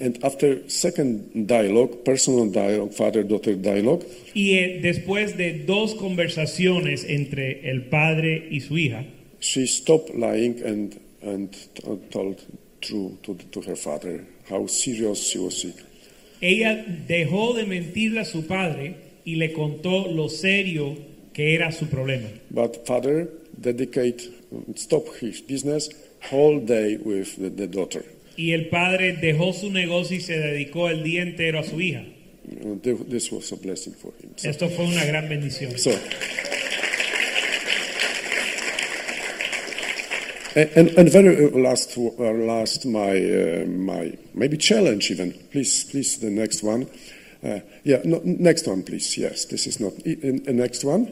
and 0.00 0.18
after 0.24 0.62
second 0.68 1.46
dialogue, 1.46 2.02
personal 2.04 2.50
dialogue, 2.50 2.92
father-daughter 2.92 3.54
dialogue, 3.60 4.04
Y 4.34 4.54
eh, 4.58 4.80
después 4.82 5.36
de 5.36 5.60
dos 5.66 5.94
conversaciones 5.94 7.04
entre 7.08 7.70
el 7.70 7.82
padre 7.84 8.48
y 8.50 8.60
su 8.60 8.76
hija, 8.76 9.04
she 9.40 9.66
stopped 9.66 10.10
lying 10.14 10.56
and, 10.66 10.96
and 11.22 11.50
t- 11.52 11.82
told 12.10 12.38
true 12.80 13.16
to, 13.22 13.36
to 13.52 13.60
her 13.62 13.76
father 13.76 14.24
how 14.50 14.66
serious 14.66 15.18
she 15.30 15.38
was 15.38 15.60
sick. 15.60 15.76
ella 16.40 16.84
dejó 17.06 17.54
de 17.54 17.64
mentirle 17.64 18.20
a 18.20 18.24
su 18.24 18.46
padre 18.46 18.96
y 19.24 19.36
le 19.36 19.52
contó 19.52 20.08
lo 20.10 20.28
serio 20.28 20.96
que 21.34 21.54
era 21.54 21.70
su 21.72 21.86
problema. 21.86 22.28
But 22.50 22.86
father 22.86 23.28
dedicate, 23.60 24.22
stop 24.76 25.06
his 25.20 25.42
business 25.42 25.90
whole 26.30 26.60
day 26.60 26.96
with 26.96 27.36
the, 27.36 27.50
the 27.50 27.66
daughter. 27.66 28.04
Y 28.36 28.52
el 28.52 28.68
padre 28.68 29.16
dejó 29.20 29.52
su 29.52 29.70
negocio 29.70 30.16
y 30.16 30.20
se 30.20 30.38
dedicó 30.38 30.88
el 30.88 31.04
día 31.04 31.22
entero 31.22 31.58
a 31.58 31.64
su 31.64 31.80
hija. 31.80 32.04
This 32.82 33.30
was 33.32 33.52
a 33.52 33.56
blessing 33.56 33.94
for 33.94 34.12
him. 34.20 34.30
So, 34.36 34.48
Esto 34.48 34.68
fue 34.68 34.86
una 34.86 35.04
gran 35.04 35.28
bendición. 35.28 35.78
so, 35.78 35.92
And, 40.56 40.90
and 40.96 41.10
very 41.10 41.46
uh, 41.46 41.58
last, 41.58 41.98
uh, 41.98 42.12
last 42.20 42.86
my, 42.86 43.10
uh, 43.16 43.66
my 43.66 44.16
maybe 44.34 44.56
challenge 44.56 45.10
even. 45.10 45.32
Please, 45.50 45.82
please, 45.84 46.18
the 46.18 46.30
next 46.30 46.62
one. 46.62 46.86
Uh, 47.42 47.58
yeah, 47.82 48.00
no, 48.04 48.20
next 48.22 48.68
one, 48.68 48.84
please. 48.84 49.18
Yes, 49.18 49.46
this 49.46 49.66
is 49.66 49.80
not. 49.80 49.96
The 50.04 50.52
next 50.52 50.84
one. 50.84 51.10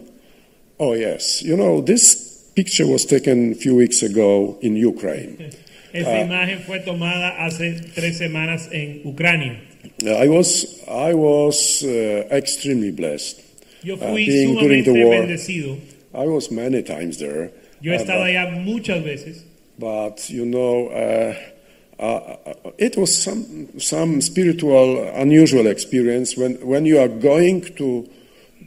Oh 0.79 0.95
yes, 0.95 1.43
you 1.43 1.57
know 1.57 1.81
this 1.81 2.15
picture 2.55 2.87
was 2.87 3.05
taken 3.07 3.53
a 3.53 3.55
few 3.55 3.75
weeks 3.77 4.03
ago 4.03 4.59
in 4.61 4.77
Ukraine. 4.77 5.53
Esta 5.95 6.21
imagen 6.25 6.61
fue 6.65 6.79
tomada 6.81 7.37
hace 7.39 7.75
tres 7.95 8.17
semanas 8.19 8.69
en 8.73 9.03
Ucrania. 9.05 9.61
I 10.07 10.27
was 10.29 10.81
I 10.89 11.13
was 11.15 11.83
uh, 11.85 12.27
extremely 12.31 12.91
blessed. 12.91 13.41
Yo 13.83 13.95
uh, 13.97 13.99
fui 13.99 14.25
being 14.27 14.57
during 14.59 14.85
the 14.85 14.93
war. 14.93 15.15
bendecido. 15.15 15.79
I 16.15 16.25
was 16.27 16.51
many 16.51 16.83
times 16.83 17.19
there. 17.19 17.51
Yo 17.83 17.93
he 17.93 17.97
Uh, 17.99 18.01
estado 18.01 18.21
but- 18.21 18.29
allá 18.31 18.51
muchas 18.65 19.03
veces. 19.05 19.45
but 19.79 20.31
you 20.31 20.45
know, 20.47 20.89
uh, 20.89 21.35
uh, 21.99 22.37
it 22.79 22.97
was 22.97 23.13
some 23.15 23.69
some 23.79 24.21
spiritual 24.23 24.99
unusual 25.15 25.67
experience 25.67 26.37
when 26.37 26.55
when 26.67 26.87
you 26.87 26.99
are 26.99 27.09
going 27.09 27.61
to 27.77 28.09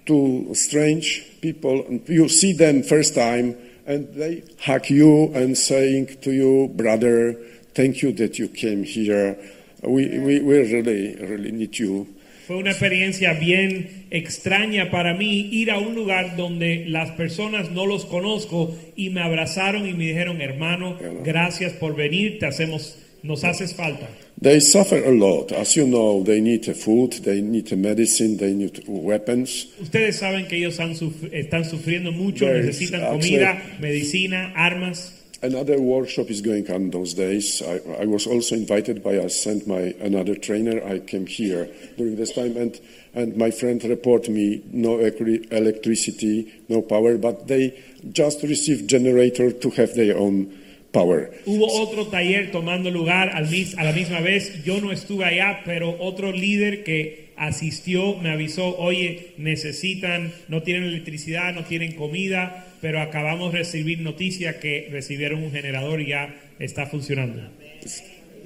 to 0.05 0.53
strange 0.53 1.23
people 1.41 1.85
and 1.87 2.07
you 2.07 2.29
see 2.29 2.53
them 2.53 2.83
first 2.83 3.15
time 3.15 3.55
and 3.85 4.13
they 4.13 4.43
hug 4.59 4.89
you 4.89 5.31
and 5.33 5.57
saying 5.57 6.17
to 6.21 6.31
you, 6.31 6.71
brother, 6.75 7.37
thank 7.73 8.01
you 8.01 8.11
that 8.13 8.39
you 8.39 8.47
came 8.47 8.83
here. 8.83 9.37
We 9.83 10.17
we, 10.19 10.39
we 10.41 10.73
really 10.73 11.15
really 11.15 11.51
need 11.51 11.77
you. 11.77 12.07
Fue 12.47 12.57
una 12.57 12.69
experiencia 12.69 13.33
bien 13.33 14.05
extraña 14.11 14.91
para 14.91 15.15
mí 15.15 15.49
ir 15.51 15.71
a 15.71 15.79
un 15.79 15.95
lugar 15.95 16.35
donde 16.37 16.85
las 16.87 17.09
personas 17.11 17.71
no 17.71 17.87
los 17.87 18.05
conozco 18.05 18.77
y 18.95 19.09
me 19.09 19.21
abrazaron 19.21 19.87
y 19.87 19.93
me 19.93 20.05
dijeron, 20.05 20.41
hermano, 20.41 20.95
gracias 21.23 21.73
por 21.73 21.95
venir, 21.95 22.37
te 22.37 22.45
hacemos, 22.45 22.99
nos 23.25 23.43
haces 23.43 23.73
falta. 23.73 24.07
They 24.41 24.59
suffer 24.59 25.03
a 25.03 25.11
lot, 25.11 25.51
as 25.51 25.75
you 25.75 25.87
know. 25.87 26.21
They 26.23 26.41
need 26.41 26.65
food, 26.75 27.13
they 27.23 27.41
need 27.41 27.71
medicine, 27.77 28.37
they 28.37 28.53
need 28.53 28.83
weapons. 28.87 29.67
Ustedes 29.81 30.19
saben 30.19 30.47
que 30.47 30.57
ellos 30.57 30.77
han 30.77 30.93
suf- 30.95 31.23
están 31.31 31.63
sufriendo 31.65 32.11
mucho, 32.11 32.45
There 32.45 32.59
is 32.59 32.79
necesitan 32.79 33.11
comida, 33.11 33.61
medicina, 33.79 34.51
armas. 34.55 35.13
Another 35.41 35.79
workshop 35.79 36.31
is 36.31 36.41
going 36.41 36.69
on 36.71 36.89
those 36.89 37.13
days. 37.13 37.61
I, 37.61 37.79
I 38.01 38.05
was 38.05 38.25
also 38.25 38.55
invited 38.55 39.03
by 39.03 39.19
I 39.19 39.27
sent 39.27 39.67
my 39.67 39.93
another 40.01 40.33
trainer. 40.35 40.81
I 40.83 40.99
came 40.99 41.27
here 41.27 41.69
during 41.97 42.15
this 42.15 42.31
time, 42.33 42.57
and 42.57 42.79
and 43.13 43.37
my 43.37 43.51
friend 43.51 43.83
report 43.83 44.27
me 44.27 44.63
no 44.71 44.99
electricity, 44.99 46.51
no 46.67 46.81
power, 46.81 47.17
but 47.17 47.47
they 47.47 47.79
just 48.11 48.43
received 48.43 48.89
generator 48.89 49.51
to 49.51 49.69
have 49.71 49.93
their 49.95 50.17
own 50.17 50.51
power. 50.95 51.29
Hubo 51.45 51.67
otro 51.83 52.07
taller 52.07 52.51
tomando 52.51 52.89
lugar 52.89 53.29
al 53.35 53.45
mis- 53.49 53.75
a 53.77 53.83
la 53.83 53.91
misma 53.91 54.21
vez. 54.21 54.63
Yo 54.63 54.79
no 54.79 54.91
estuve 54.91 55.25
allá, 55.25 55.59
pero 55.65 55.95
otro 55.99 56.31
líder 56.31 56.83
que 56.83 57.25
asistió 57.37 58.15
me 58.17 58.29
avisó, 58.31 58.77
oye, 58.77 59.33
necesitan, 59.37 60.31
no 60.47 60.61
tienen 60.63 60.83
electricidad, 60.85 61.53
no 61.53 61.65
tienen 61.65 61.91
comida, 61.95 62.65
pero 62.81 63.01
acabamos 63.01 63.51
de 63.51 63.59
recibir 63.59 63.99
noticia 63.99 64.59
que 64.59 64.87
recibieron 64.89 65.43
un 65.43 65.51
generador 65.51 65.99
y 65.99 66.07
ya 66.07 66.33
está 66.59 66.85
funcionando. 66.85 67.41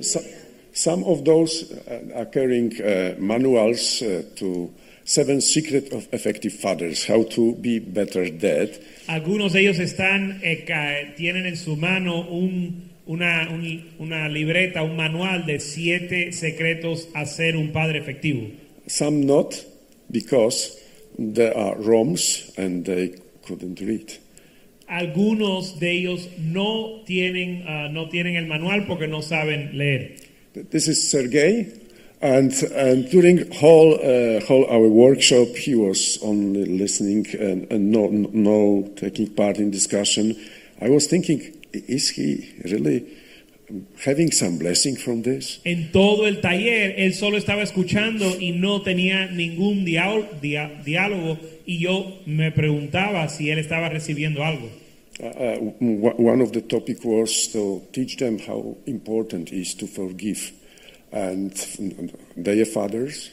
So, 0.02 0.20
some 0.74 1.04
of 1.06 1.24
those 1.24 1.66
uh, 1.88 2.18
are 2.18 2.30
carrying 2.32 2.72
uh, 2.82 3.16
manuals 3.20 4.02
uh, 4.02 4.24
to 4.38 4.72
seven 5.10 5.41
secret 5.41 5.91
of 5.91 6.07
effective 6.14 6.53
fathers, 6.53 7.03
how 7.10 7.24
to 7.24 7.53
be 7.60 7.80
better 7.80 8.30
dad. 8.30 8.70
Algunos 9.07 9.53
de 9.53 9.62
ellos 9.62 9.80
están, 9.80 10.39
eh, 10.43 10.66
tienen 11.18 11.47
en 11.47 11.57
su 11.57 11.76
mano 11.76 12.30
un- 12.30 12.91
una, 13.07 13.49
un- 13.49 13.86
una 13.97 14.30
libreta, 14.30 14.84
un 14.84 14.95
manual 14.95 15.47
de 15.47 15.60
siete 15.60 16.32
secretos 16.32 17.07
a 17.16 17.26
ser 17.26 17.55
un 17.57 17.72
padre 17.72 17.97
efectivo. 17.97 18.51
Some 18.86 19.26
not, 19.26 19.55
because 20.12 20.78
they 21.18 21.47
are 21.47 21.76
Roms 21.80 22.53
and 22.55 22.86
they 22.86 23.14
couldn't 23.41 23.80
read. 23.82 24.12
Algunos 24.88 25.80
de 25.80 25.91
ellos 25.91 26.30
no 26.39 27.01
tienen, 27.07 27.64
ah, 27.68 27.89
no 27.91 28.10
tienen 28.10 28.36
el 28.36 28.45
manual 28.45 28.86
porque 28.88 29.07
no 29.07 29.22
saben 29.24 29.76
leer. 29.76 30.16
This 30.72 30.88
is 30.88 31.10
Sergei, 31.10 31.68
and, 32.22 32.51
and 32.76 33.09
during 33.09 33.51
whole 33.51 33.95
uh, 33.95 34.39
whole 34.45 34.65
our 34.70 34.88
workshop, 34.88 35.47
he 35.55 35.76
was 35.76 36.20
only 36.22 36.65
listening 36.65 37.26
and, 37.39 37.72
and 37.72 37.91
no, 37.91 38.07
no 38.07 38.91
taking 38.95 39.28
part 39.30 39.57
in 39.57 39.72
discussion. 39.72 40.36
I 40.82 40.89
was 40.89 41.07
thinking, 41.07 41.41
is 41.74 42.09
he 42.09 42.53
really 42.65 43.05
having 44.03 44.32
some 44.32 44.57
blessing 44.57 44.95
from 44.95 45.22
this? 45.24 45.59
En 45.65 45.91
todo 45.91 46.26
el 46.26 46.41
taller, 46.41 46.95
él 46.97 47.13
solo 47.13 47.38
estaba 47.38 47.61
escuchando 47.61 48.26
y 48.39 48.51
no 48.51 48.82
tenía 48.82 49.28
ningún 49.32 49.86
diálogo, 49.86 51.38
y 51.65 51.80
yo 51.80 52.20
me 52.26 52.51
preguntaba 52.51 53.30
si 53.30 53.49
él 53.49 53.59
estaba 53.59 53.89
recibiendo 53.89 54.43
algo. 54.43 54.70
Uh, 55.22 55.26
uh, 55.26 55.57
one 56.17 56.39
of 56.41 56.53
the 56.53 56.61
topic 56.61 57.03
was 57.03 57.47
to 57.51 57.82
teach 57.91 58.15
them 58.17 58.39
how 58.39 58.78
important 58.86 59.51
is 59.51 59.74
to 59.76 59.86
forgive, 59.86 60.53
and 61.12 61.51
their 62.38 62.66
fathers, 62.66 63.32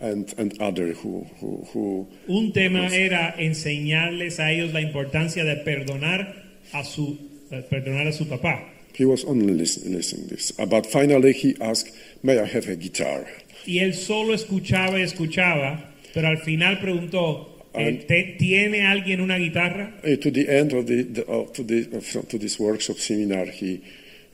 and 0.00 0.32
and 0.38 0.60
other 0.60 0.92
who 0.92 1.26
who, 1.40 1.66
who 1.72 2.08
Un 2.28 2.52
tema 2.52 2.86
era 2.94 3.34
enseñarles 3.38 4.38
a 4.38 4.52
ellos 4.52 4.72
la 4.72 4.80
importancia 4.80 5.44
de 5.44 5.56
perdonar 5.64 6.44
a 6.72 6.84
su, 6.84 7.18
eh, 7.50 7.62
perdonar 7.68 8.06
a 8.06 8.12
su 8.12 8.26
papá. 8.26 8.64
He 8.94 9.04
was 9.04 9.24
only 9.24 9.54
listening, 9.54 9.94
listening 9.94 10.28
this. 10.28 10.52
Uh, 10.58 10.66
but 10.66 10.84
finally, 10.86 11.32
he 11.32 11.56
asked, 11.60 11.92
"May 12.22 12.38
I 12.38 12.46
have 12.46 12.68
a 12.68 12.74
guitar?" 12.76 13.26
Y 13.66 13.78
él 13.80 13.94
solo 13.94 14.34
escuchaba 14.34 14.98
y 14.98 15.02
escuchaba, 15.02 15.92
pero 16.14 16.28
al 16.28 16.38
final 16.38 16.80
preguntó, 16.80 17.64
eh, 17.74 18.04
¿te- 18.08 18.36
¿tiene 18.38 18.82
alguien 18.86 19.20
una 19.20 19.36
guitarra? 19.38 19.94
Uh, 20.02 20.16
to 20.16 20.30
the 20.30 20.48
end 20.48 20.72
of 20.72 20.86
the, 20.86 21.02
the 21.04 21.22
to 21.22 21.62
the 21.64 21.96
of, 21.96 22.28
to 22.28 22.38
this 22.38 22.58
workshop 22.58 22.96
seminar, 22.98 23.46
he 23.46 23.80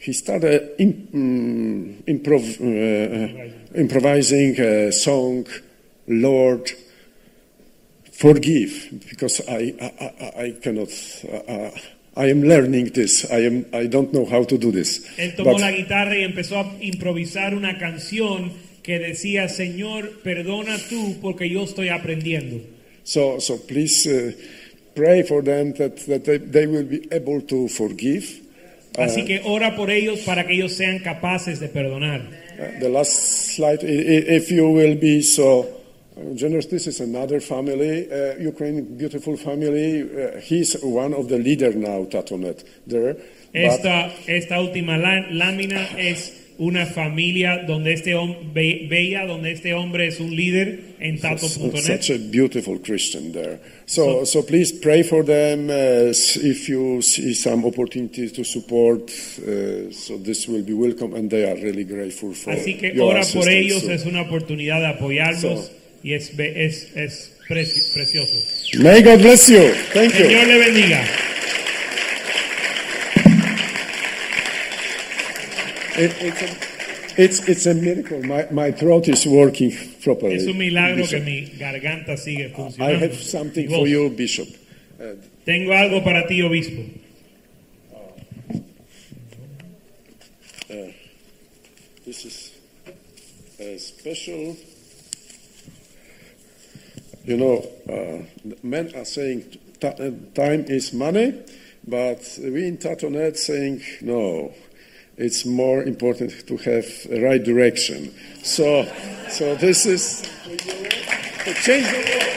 he 0.05 0.13
started 0.13 0.75
im, 0.79 0.93
mm, 1.13 2.03
improv, 2.07 2.45
uh, 2.61 3.79
improvising 3.81 4.61
a 4.61 4.93
song, 4.93 5.47
"Lord, 6.07 6.71
forgive," 8.13 8.91
because 9.09 9.41
I 9.49 9.75
I, 9.81 9.91
I, 10.01 10.43
I 10.45 10.51
cannot. 10.61 10.91
Uh, 11.25 11.37
uh, 11.53 11.71
I 12.17 12.31
am 12.31 12.43
learning 12.43 12.93
this. 12.93 13.25
I 13.31 13.47
am. 13.47 13.67
I 13.73 13.87
don't 13.87 14.13
know 14.13 14.25
how 14.25 14.45
to 14.45 14.59
do 14.59 14.71
this. 14.71 15.01
Él 15.19 15.35
tomó 15.35 15.53
But- 15.53 15.61
la 15.61 15.73
guitarra 15.73 16.17
y 16.17 16.23
empezó 16.23 16.59
a 16.61 16.77
improvisar 16.81 17.55
una 17.55 17.79
canción 17.79 18.53
que 18.83 18.99
decía, 18.99 19.49
Señor, 19.49 20.21
perdona 20.23 20.77
tú 20.91 21.17
porque 21.23 21.49
yo 21.49 21.65
estoy 21.65 21.89
aprendiendo. 21.89 22.61
So, 23.03 23.41
so 23.41 23.57
please 23.67 24.07
uh, 24.07 24.33
pray 24.95 25.23
for 25.23 25.43
them 25.43 25.73
that, 25.75 25.97
that 26.07 26.25
they, 26.25 26.39
they 26.39 26.67
will 26.67 26.85
be 26.85 27.09
able 27.11 27.41
to 27.43 27.69
forgive. 27.69 28.44
Así 28.97 29.25
que 29.25 29.41
ora 29.45 29.75
por 29.75 29.91
ellos 29.91 30.21
para 30.21 30.47
que 30.47 30.55
ellos 30.55 30.73
sean 30.77 30.99
capaces 31.01 31.59
de 31.61 31.69
perdonar. 31.69 32.21
Uh, 32.59 32.79
the 32.81 32.89
last 32.89 33.13
slide, 33.57 33.81
if 33.83 34.51
you 34.51 34.69
will 34.71 34.95
be 34.97 35.21
so 35.21 35.67
generous, 36.37 36.67
this 36.69 36.87
is 36.87 37.01
another 37.01 37.41
family, 37.41 38.07
uh, 38.11 38.37
Ukraine 38.39 38.83
beautiful 38.97 39.37
family. 39.37 40.03
Uh, 40.03 40.39
he's 40.41 40.77
one 40.83 41.13
of 41.13 41.29
the 41.29 41.39
leader 41.39 41.73
now, 41.75 42.05
Tatonet, 42.05 42.63
there. 42.87 43.17
Esta, 43.53 44.13
esta 44.29 44.61
última 44.61 44.97
lá- 44.97 45.27
lámina 45.31 45.89
es 45.99 46.44
una 46.59 46.87
familia 46.87 47.65
donde 47.67 47.93
este 47.93 48.15
hombre, 48.15 48.87
bella, 48.89 49.27
donde 49.27 49.53
este 49.53 49.75
hombre 49.75 50.07
es 50.07 50.21
un 50.21 50.35
líder 50.37 50.81
en 51.01 51.19
tato.net. 51.19 51.83
Such 51.83 52.11
a 52.11 52.19
beautiful 52.31 52.79
Christian 52.81 53.33
there. 53.33 53.59
So, 53.87 54.25
so 54.25 54.43
please 54.43 54.73
pray 54.73 55.03
for 55.03 55.25
them 55.25 55.69
uh, 55.69 56.11
if 56.13 56.69
you 56.69 57.03
see 57.03 57.35
some 57.35 57.65
opportunities 57.67 58.33
to 58.33 58.45
support. 58.45 59.11
Uh, 59.11 59.91
so 59.93 60.17
this 60.19 60.47
will 60.49 60.63
be 60.63 60.73
welcome, 60.75 61.15
and 61.15 61.29
they 61.29 61.45
are 61.45 61.57
really 61.57 61.85
grateful 61.85 62.33
for 62.35 62.53
Así 62.53 62.75
que 62.79 62.93
ora 63.01 63.23
por 63.33 63.49
ellos, 63.49 63.83
So- 63.83 63.91
es 63.93 64.05
una 64.07 64.23
oportunidad 64.23 64.81
de 64.81 64.87
apoyarlos 64.87 65.41
So- 65.67 65.71
y 66.05 66.13
es, 66.15 66.31
es, 66.39 66.89
es 66.95 67.33
preci- 67.49 67.93
precioso. 67.95 68.33
May 68.79 69.03
God 69.03 69.21
bless 69.23 69.49
you. 69.49 69.71
Thank 69.93 70.13
you. 70.15 70.27
Señor 70.27 70.47
le 70.47 70.59
bendiga. 70.59 71.05
It, 75.97 76.13
it's, 76.21 76.43
a, 76.43 77.23
it's, 77.23 77.49
it's 77.49 77.67
a 77.67 77.75
miracle. 77.75 78.23
My, 78.25 78.47
my 78.51 78.73
throat 78.73 79.09
is 79.09 79.27
working 79.27 79.73
properly. 80.03 80.37
Es 80.37 80.47
un 80.47 80.59
milagro 80.59 81.07
que 81.07 81.21
Bishop. 81.21 81.25
mi 81.25 81.53
garganta 81.59 82.17
sigue 82.17 82.51
funcionando. 82.55 82.95
I 82.97 82.99
have 82.99 83.15
something 83.15 83.69
for 83.69 83.87
you, 83.87 84.11
Bishop. 84.11 84.49
Uh, 85.01 85.15
Tengo 85.45 85.73
algo 85.73 86.03
para 86.03 86.27
ti, 86.27 86.43
obispo. 86.43 86.83
This 92.05 92.25
is 92.27 92.53
a 93.59 93.79
special. 93.79 94.57
You 97.25 97.37
know, 97.39 97.67
uh, 97.89 98.55
men 98.63 98.95
are 98.95 99.07
saying 99.07 99.59
t- 99.81 99.87
uh, 99.87 100.11
time 100.35 100.67
is 100.69 100.93
money, 100.93 101.43
But 101.87 102.39
we 102.43 102.67
in 102.67 102.79
Tato.net 102.79 103.37
saying, 103.37 103.83
no, 104.01 104.53
it's 105.17 105.47
more 105.47 105.83
important 105.83 106.47
to 106.47 106.57
have 106.59 106.87
a 107.11 107.21
right 107.21 107.43
direction. 107.43 108.15
So, 108.43 108.85
so 109.31 109.55
this 109.55 109.87
is 109.87 110.23
the. 111.45 111.85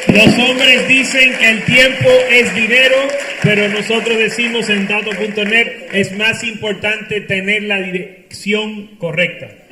Los 0.07 0.38
hombres 0.38 0.88
dicen 0.88 1.38
que 1.38 1.49
el 1.49 1.65
tiempo 1.65 2.09
es 2.30 2.55
dinero, 2.55 2.95
pero 3.43 3.67
nosotros 3.67 4.17
decimos 4.17 4.69
en 4.69 4.88
dato.net 4.88 5.89
es 5.91 6.11
más 6.13 6.43
importante 6.43 7.21
tener 7.21 7.63
la 7.63 7.80
dirección 7.80 8.95
correcta. 8.97 9.66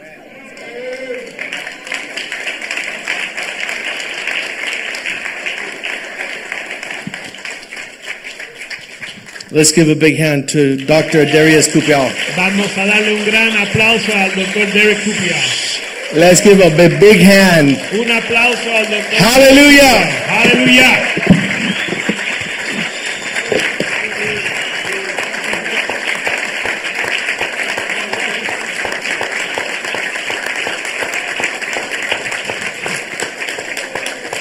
Let's 9.51 9.71
give 9.71 9.89
a 9.89 9.95
big 9.95 10.17
hand 10.17 10.49
to 10.49 10.75
Dr. 10.87 11.23
Darius 11.25 11.67
Kupial. 11.67 12.09
Vamos 12.35 12.75
a 12.77 12.85
darle 12.87 13.13
un 13.13 13.25
gran 13.25 13.55
aplauso 13.55 14.11
al 14.11 14.31
Derek 14.33 14.97
Kupial. 15.03 16.15
Let's 16.15 16.41
give 16.41 16.59
a 16.61 16.75
big, 16.75 16.99
big 16.99 17.19
hand. 17.19 17.77
Un 17.93 18.09
aplauso 18.09 18.67
al 18.71 18.85
doctor. 18.89 19.15
Hallelujah. 19.15 20.09
Aleluya. 20.29 21.25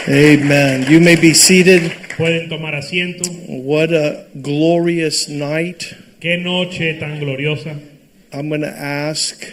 Amen. 0.09 0.83
You 0.91 1.01
may 1.01 1.17
be 1.17 1.35
seated. 1.35 2.04
Pueden 2.17 2.49
tomar 2.49 2.75
asiento. 2.75 3.25
What 3.49 3.93
a 3.93 4.27
glorious 4.41 5.29
night. 5.29 5.95
Qué 6.21 6.39
noche 6.43 6.99
tan 7.01 7.19
gloriosa. 7.21 7.79
I'm 8.33 8.49
going 8.49 8.63
to 8.63 8.69
ask 8.69 9.45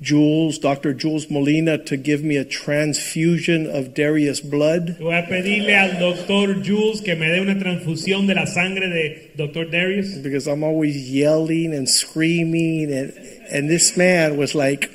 Jules, 0.00 0.58
Dr. 0.58 0.94
Jules 0.94 1.28
Molina, 1.30 1.76
to 1.84 1.96
give 1.96 2.22
me 2.24 2.36
a 2.36 2.44
transfusion 2.44 3.66
of 3.66 3.92
Darius 3.94 4.40
blood. 4.40 4.96
Voy 4.98 5.14
a 5.14 5.26
pedirle 5.28 5.74
al 5.76 5.98
doctor 5.98 6.54
Jules 6.64 7.00
que 7.02 7.14
me 7.16 7.28
dé 7.28 7.40
una 7.40 7.58
transfusión 7.58 8.26
de 8.26 8.34
la 8.34 8.46
sangre 8.46 8.88
de 8.88 9.30
doctor 9.36 9.66
Darius. 9.70 10.14
because 10.22 10.46
I'm 10.46 10.62
always 10.64 11.10
yelling 11.10 11.74
and 11.74 11.86
screaming 11.88 12.90
and 12.92 13.12
and 13.50 13.68
this 13.68 13.96
man 13.96 14.36
was 14.38 14.54
like 14.54 14.90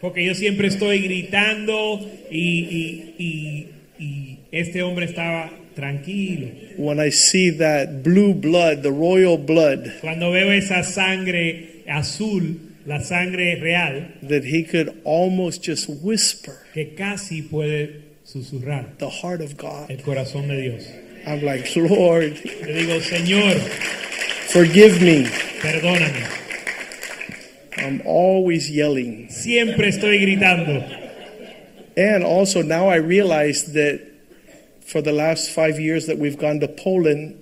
Porque 0.00 0.24
yo 0.26 0.34
siempre 0.34 0.66
estoy 0.66 0.98
gritando 1.04 2.00
y, 2.28 2.66
y- 2.68 3.14
y- 3.18 3.68
y 4.00 4.38
este 4.50 4.82
hombre 4.82 5.04
estaba 5.06 5.50
tranquilo. 5.74 6.78
when 6.78 6.98
I 7.00 7.10
see 7.10 7.50
that 7.50 8.02
blue 8.02 8.34
blood, 8.34 8.82
the 8.82 8.92
royal 8.92 9.36
blood, 9.38 9.92
Cuando 10.00 10.30
veo 10.32 10.50
esa 10.50 10.82
sangre 10.84 11.82
azul, 11.88 12.56
la 12.86 12.98
sangre 13.00 13.60
real, 13.60 14.08
that 14.22 14.44
he 14.44 14.62
could 14.64 15.00
almost 15.04 15.62
just 15.62 15.88
whisper 16.02 16.58
que 16.74 16.94
casi 16.96 17.42
puede 17.42 18.02
susurrar 18.24 18.98
the 18.98 19.08
heart 19.08 19.40
of 19.40 19.56
God. 19.56 19.90
el 19.90 19.98
corazón 19.98 20.48
de 20.48 20.60
Dios. 20.62 20.86
I'm 21.26 21.42
like, 21.44 21.74
Lord, 21.76 22.32
Le 22.44 22.72
digo, 22.74 23.00
Señor, 23.00 23.56
forgive 24.50 25.00
me. 25.00 25.24
perdóname. 25.60 26.38
I'm 27.78 28.02
always 28.04 28.70
yelling. 28.70 29.28
Siempre 29.30 29.88
estoy 29.88 30.18
gritando. 30.20 30.82
And 31.96 32.24
also 32.24 32.62
now 32.62 32.88
I 32.88 32.96
realize 32.96 33.72
that 33.74 34.00
for 34.92 35.00
the 35.02 35.12
last 35.12 35.50
five 35.50 35.80
years 35.80 36.06
that 36.06 36.18
we've 36.18 36.38
gone 36.38 36.60
to 36.60 36.68
Poland, 36.68 37.38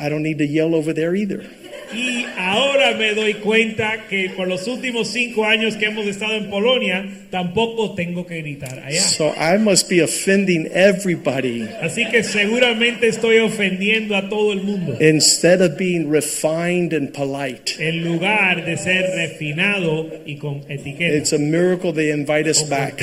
I 0.00 0.08
don't 0.08 0.22
need 0.22 0.38
to 0.38 0.46
yell 0.46 0.74
over 0.74 0.92
there 0.94 1.14
either. 1.14 1.44
Y 1.92 2.24
ahora 2.36 2.96
me 2.96 3.14
doy 3.14 3.34
cuenta 3.34 4.06
que 4.08 4.30
por 4.30 4.48
los 4.48 4.66
últimos 4.66 5.08
cinco 5.12 5.44
años 5.44 5.76
que 5.76 5.86
hemos 5.86 6.06
estado 6.06 6.34
en 6.34 6.50
Polonia, 6.50 7.04
tampoco 7.30 7.94
tengo 7.94 8.26
que 8.26 8.40
gritar 8.40 8.80
allá. 8.80 9.00
So 9.02 9.32
I 9.36 9.58
must 9.58 9.88
be 9.88 10.00
offending 10.00 10.66
everybody 10.72 11.68
Así 11.80 12.08
que 12.10 12.24
seguramente 12.24 13.06
estoy 13.06 13.38
ofendiendo 13.38 14.16
a 14.16 14.28
todo 14.28 14.52
el 14.52 14.62
mundo. 14.62 14.96
instead 15.00 15.60
of 15.60 15.76
being 15.76 16.10
refined 16.10 16.92
and 16.92 17.12
polite. 17.12 17.76
En 17.78 18.02
lugar 18.02 18.64
de 18.64 18.76
ser 18.76 19.14
refinado 19.14 20.10
y 20.26 20.36
con 20.36 20.62
etiqueta. 20.68 21.14
It's 21.14 21.32
a 21.32 21.38
miracle 21.38 21.92
they 21.92 22.10
invite 22.10 22.48
us 22.48 22.68
back. 22.68 23.00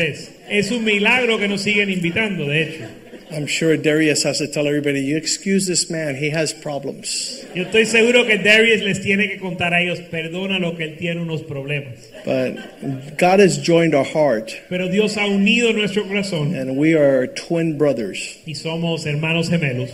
Es 0.50 0.72
un 0.72 0.84
milagro 0.84 1.38
que 1.38 1.48
nos 1.48 1.62
siguen 1.62 1.90
invitando, 1.90 2.46
de 2.48 2.64
hecho. 2.64 3.01
I'm 3.34 3.48
sure 3.48 3.78
Darius 3.78 4.24
has 4.24 4.40
to 4.40 4.48
tell 4.48 4.68
everybody, 4.68 5.00
you 5.02 5.16
excuse 5.16 5.66
this 5.66 5.90
man, 5.90 6.16
he 6.16 6.30
has 6.32 6.54
problems. 6.54 7.44
Yo 7.56 7.64
estoy 7.64 7.86
seguro 7.86 8.26
que 8.26 8.38
Darius 8.38 8.82
les 8.82 9.00
tiene 9.02 9.30
que 9.30 9.40
contar 9.40 9.74
a 9.74 9.82
ellos, 9.82 10.00
perdona 10.12 10.60
lo 10.60 10.76
que 10.76 10.84
él 10.84 10.98
tiene 10.98 11.22
unos 11.22 11.42
problemas. 11.44 11.98
But 12.26 13.18
God 13.18 13.40
has 13.40 13.58
joined 13.58 13.96
our 13.96 14.04
heart, 14.04 14.52
Pero 14.70 14.90
Dios 14.90 15.16
ha 15.16 15.26
unido 15.28 15.74
nuestro 15.74 16.04
corazón 16.04 16.56
and 16.60 16.76
we 16.78 16.94
are 16.94 17.28
twin 17.28 17.78
brothers. 17.78 18.38
y 18.46 18.54
somos 18.54 19.06
hermanos 19.06 19.50
gemelos. 19.50 19.90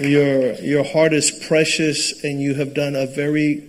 Your, 0.00 0.54
your 0.54 0.84
heart 0.84 1.12
is 1.12 1.30
precious, 1.30 2.24
and 2.24 2.40
you 2.40 2.54
have 2.54 2.74
done 2.74 2.96
a 2.96 3.06
very 3.06 3.62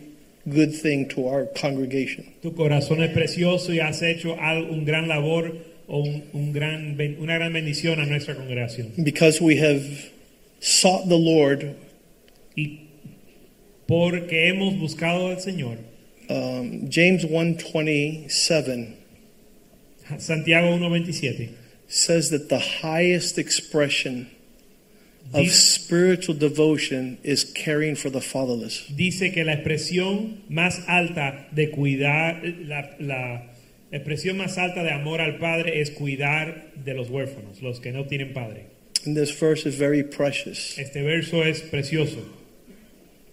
good 0.50 0.76
thing 0.76 1.08
to 1.10 1.28
our 1.28 1.46
congregation. 1.46 2.34
Tu 2.42 2.52
corazón 2.52 3.02
es 3.02 3.12
precioso 3.12 3.74
y 3.74 3.80
has 3.80 4.02
hecho 4.02 4.34
un 4.34 4.86
gran 4.86 5.08
labor 5.08 5.54
o 5.88 6.02
un, 6.02 6.24
un 6.34 6.54
gran, 6.54 6.98
una 7.20 7.36
gran 7.36 7.54
bendición 7.54 8.00
a 8.00 8.06
nuestra 8.06 8.36
congregación. 8.36 8.94
Because 9.04 9.42
we 9.42 9.58
have 9.58 10.12
sought 10.60 11.08
the 11.08 11.18
Lord, 11.18 11.76
Y 12.56 12.88
porque 13.88 14.48
hemos 14.50 14.76
buscado 14.76 15.30
al 15.30 15.40
Señor, 15.40 15.78
um, 16.30 16.88
James 16.90 17.24
127 17.24 19.04
Santiago 20.18 20.68
1.27, 20.78 21.54
says 21.88 22.30
that 22.30 22.50
the 22.50 22.60
highest 22.60 23.38
expression 23.38 24.30
of 25.34 25.50
spiritual 25.52 26.36
devotion 26.36 27.18
is 27.24 27.44
caring 27.56 27.96
for 27.96 28.10
the 28.10 28.22
fatherless. 28.22 28.86
dice 28.96 29.32
que 29.34 29.44
la 29.44 29.54
expresión 29.54 30.42
más 30.50 30.84
alta 30.88 31.48
de 31.52 31.72
cuidar, 31.72 32.42
la, 32.68 32.90
la 33.00 33.42
expresión 33.92 34.38
más 34.38 34.58
alta 34.58 34.84
de 34.84 34.92
amor 34.92 35.22
al 35.22 35.38
Padre 35.40 35.82
es 35.82 35.92
cuidar 35.92 36.72
de 36.76 36.94
los 36.94 37.10
huérfanos, 37.10 37.62
los 37.62 37.80
que 37.80 37.92
no 37.92 38.06
tienen 38.06 38.34
padre. 38.34 38.68
And 39.06 39.18
this 39.18 39.32
verse 39.32 39.66
is 39.66 39.76
very 39.76 40.04
precious. 40.04 40.78
Este 40.78 41.02
verso 41.04 41.42
es 41.42 41.62
precioso. 41.62 42.24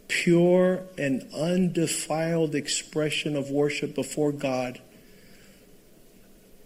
Pure 0.08 0.82
and 0.98 1.24
undefiled 1.32 2.54
expression 2.56 3.36
of 3.36 3.50
worship 3.50 3.94
before 3.94 4.32
God, 4.32 4.80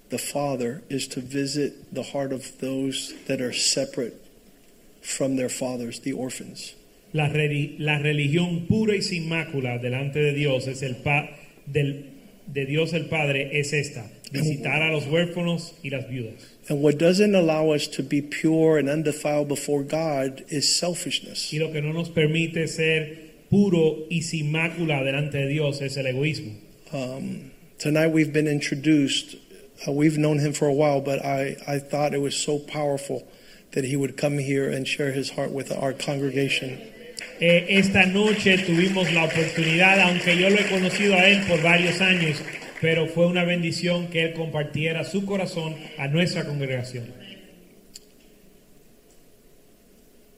the 0.08 0.16
Father, 0.16 0.82
is 0.88 1.06
to 1.08 1.20
visit 1.20 1.94
the 1.94 2.02
heart 2.02 2.32
of 2.32 2.58
those 2.60 3.12
that 3.26 3.42
are 3.42 3.52
separate 3.52 4.23
from 5.04 5.36
their 5.36 5.48
fathers, 5.50 6.00
the 6.00 6.12
orphans. 6.12 6.74
La, 7.12 7.28
reli- 7.28 7.76
la 7.78 7.98
religión 7.98 8.66
pura 8.66 8.94
y 8.96 9.00
sin 9.02 9.28
mácula 9.28 9.78
delante 9.78 10.18
de 10.18 10.32
Dios 10.34 10.66
es 10.66 10.82
el 10.82 10.96
pa- 10.96 11.28
del, 11.66 12.06
de 12.46 12.64
Dios 12.66 12.92
el 12.92 13.06
Padre 13.06 13.50
es 13.60 13.72
esta, 13.72 14.10
visitar 14.32 14.82
a 14.82 14.90
los 14.90 15.06
huérfanos 15.06 15.74
y 15.84 15.90
las 15.90 16.08
viudas. 16.08 16.34
And 16.68 16.82
what 16.82 16.98
doesn't 16.98 17.34
allow 17.34 17.70
us 17.72 17.86
to 17.88 18.02
be 18.02 18.20
pure 18.22 18.78
and 18.78 18.88
undefiled 18.88 19.46
before 19.48 19.82
God 19.84 20.42
is 20.48 20.74
selfishness. 20.74 21.52
Y 21.52 21.58
lo 21.58 21.70
que 21.70 21.80
no 21.82 21.92
nos 21.92 22.08
permite 22.08 22.66
ser 22.66 23.18
puro 23.50 24.06
y 24.10 24.22
sin 24.22 24.50
mácula 24.50 25.04
delante 25.04 25.38
de 25.38 25.48
Dios 25.48 25.80
es 25.82 25.96
el 25.98 26.06
egoísmo. 26.06 26.52
Um, 26.92 27.50
tonight 27.78 28.08
we've 28.08 28.32
been 28.32 28.48
introduced. 28.48 29.36
Uh, 29.86 29.92
we've 29.92 30.16
known 30.18 30.38
him 30.38 30.52
for 30.52 30.66
a 30.66 30.72
while, 30.72 31.00
but 31.00 31.24
I, 31.24 31.56
I 31.68 31.78
thought 31.78 32.14
it 32.14 32.20
was 32.20 32.34
so 32.36 32.58
powerful 32.58 33.28
that 33.74 33.84
he 33.84 33.96
would 33.96 34.16
come 34.16 34.38
here 34.38 34.70
and 34.70 34.86
share 34.86 35.12
his 35.12 35.30
heart 35.30 35.50
with 35.50 35.70
our 35.70 35.92
congregation. 35.92 36.80
Eh, 37.40 37.66
esta 37.68 38.06
noche 38.06 38.58
tuvimos 38.58 39.12
la 39.12 39.26
oportunidad, 39.26 39.98
aunque 40.00 40.36
yo 40.36 40.48
lo 40.48 40.56
he 40.56 40.64
conocido 40.68 41.14
a 41.14 41.28
él 41.28 41.46
por 41.46 41.58
varios 41.62 42.00
años, 42.00 42.40
pero 42.80 43.06
fue 43.06 43.26
una 43.26 43.44
bendición 43.44 44.08
que 44.08 44.22
él 44.22 44.34
compartiera 44.34 45.04
su 45.04 45.24
corazón 45.24 45.74
a 45.98 46.08
nuestra 46.08 46.44
congregación. 46.44 47.12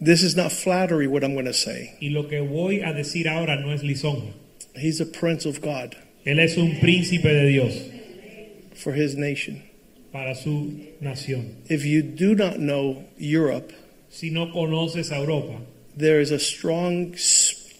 This 0.00 0.22
is 0.22 0.36
not 0.36 0.52
flattery, 0.52 1.06
what 1.06 1.22
I'm 1.24 1.34
going 1.34 1.46
to 1.46 1.54
say. 1.54 1.96
Y 2.00 2.10
lo 2.10 2.28
que 2.28 2.40
voy 2.40 2.82
a 2.82 2.92
decir 2.92 3.28
ahora 3.28 3.56
no 3.56 3.72
es 3.72 3.82
lisonja. 3.82 4.32
He's 4.74 5.00
a 5.00 5.06
prince 5.06 5.46
of 5.46 5.62
God 5.62 5.96
Él 6.26 6.40
es 6.40 6.56
un 6.56 6.80
príncipe 6.80 7.28
de 7.28 7.46
Dios 7.46 7.72
for 8.74 8.92
his 8.92 9.16
nation. 9.16 9.62
Para 10.16 10.34
su 10.34 10.72
nación. 11.02 11.56
If 11.68 11.84
you 11.84 12.02
do 12.02 12.34
not 12.34 12.56
know 12.58 13.04
Europe, 13.18 13.70
Si 14.08 14.30
no 14.30 14.50
conoces 14.50 15.12
a 15.12 15.16
Europa, 15.18 15.60
there 15.94 16.20
is 16.22 16.30
a 16.30 16.38
strong 16.38 17.14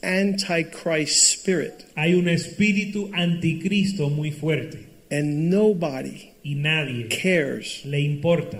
antichrist 0.03 1.33
spirit, 1.33 1.85
hay 1.97 2.13
un 2.15 2.27
espíritu 2.29 3.11
anticristo 3.15 4.11
muy 4.11 4.31
fuerte 4.31 4.87
and 5.11 5.49
nobody 5.51 6.33
y 6.45 6.55
nadie 6.55 7.09
cares 7.09 7.85
le 7.87 8.01
importa 8.01 8.59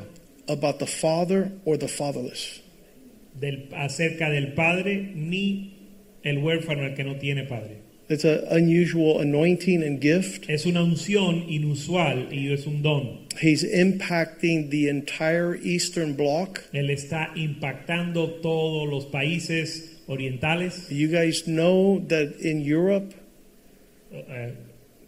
about 0.49 0.79
the 0.79 0.87
father 0.87 1.53
or 1.67 1.77
the 1.77 1.89
fatherless. 1.89 2.61
del- 3.39 3.69
acerca 3.75 4.31
del 4.31 4.55
padre 4.55 5.13
ni 5.15 5.75
el 6.25 6.39
huérfano 6.39 6.87
el 6.87 6.95
que 6.95 7.05
no 7.05 7.17
tiene 7.17 7.45
padre. 7.45 7.83
It's 8.09 8.25
an 8.25 8.45
unusual 8.51 9.21
anointing 9.21 9.83
and 9.83 10.01
gift. 10.01 10.49
Es 10.49 10.65
una 10.65 10.81
unción 10.83 11.49
inusual 11.49 12.29
y 12.33 12.53
es 12.53 12.67
un 12.67 12.83
don. 12.83 13.27
He's 13.41 13.65
impacting 13.65 14.71
the 14.71 14.89
entire 14.89 15.57
Eastern 15.57 16.15
Bloc. 16.15 16.63
Él 16.73 16.91
está 16.91 17.33
impactando 17.35 18.41
todos 18.41 18.89
los 18.89 19.07
países 19.07 20.03
orientales. 20.07 20.89
You 20.91 21.09
guys 21.09 21.47
know 21.47 21.99
that 22.09 22.37
in 22.41 22.61
Europe, 22.61 23.13
Eh, 24.13 24.51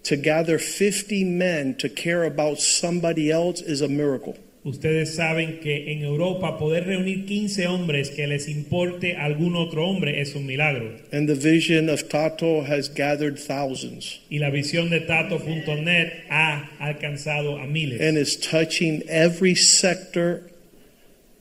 to 0.03 0.16
gather 0.16 0.59
50 0.59 1.24
men 1.24 1.74
to 1.76 1.88
care 1.88 2.24
about 2.24 2.59
somebody 2.59 3.30
else 3.30 3.61
is 3.61 3.80
a 3.80 3.88
miracle. 3.88 4.36
Ustedes 4.64 5.14
saben 5.14 5.61
que 5.62 5.92
en 5.92 6.02
Europa 6.02 6.59
poder 6.59 6.84
reunir 6.84 7.24
15 7.26 7.68
hombres 7.68 8.11
que 8.11 8.26
les 8.26 8.48
importe 8.48 9.14
a 9.16 9.24
algún 9.24 9.54
otro 9.56 9.86
hombre 9.88 10.20
es 10.20 10.34
un 10.34 10.46
milagro. 10.46 10.96
And 11.12 11.28
the 11.28 11.34
vision 11.36 11.88
of 11.88 12.09
Tato 12.09 12.62
has 12.62 12.88
gathered 12.92 13.38
thousands 13.38 14.20
Y 14.28 14.38
la 14.40 14.50
visión 14.50 14.90
de 14.90 15.00
Tato.net 15.00 16.24
ha 16.28 16.68
alcanzado 16.80 17.59
a 17.62 17.66
miles. 17.66 18.00
and 18.00 18.18
is 18.18 18.36
touching 18.36 19.02
every 19.09 19.54
sector 19.54 20.42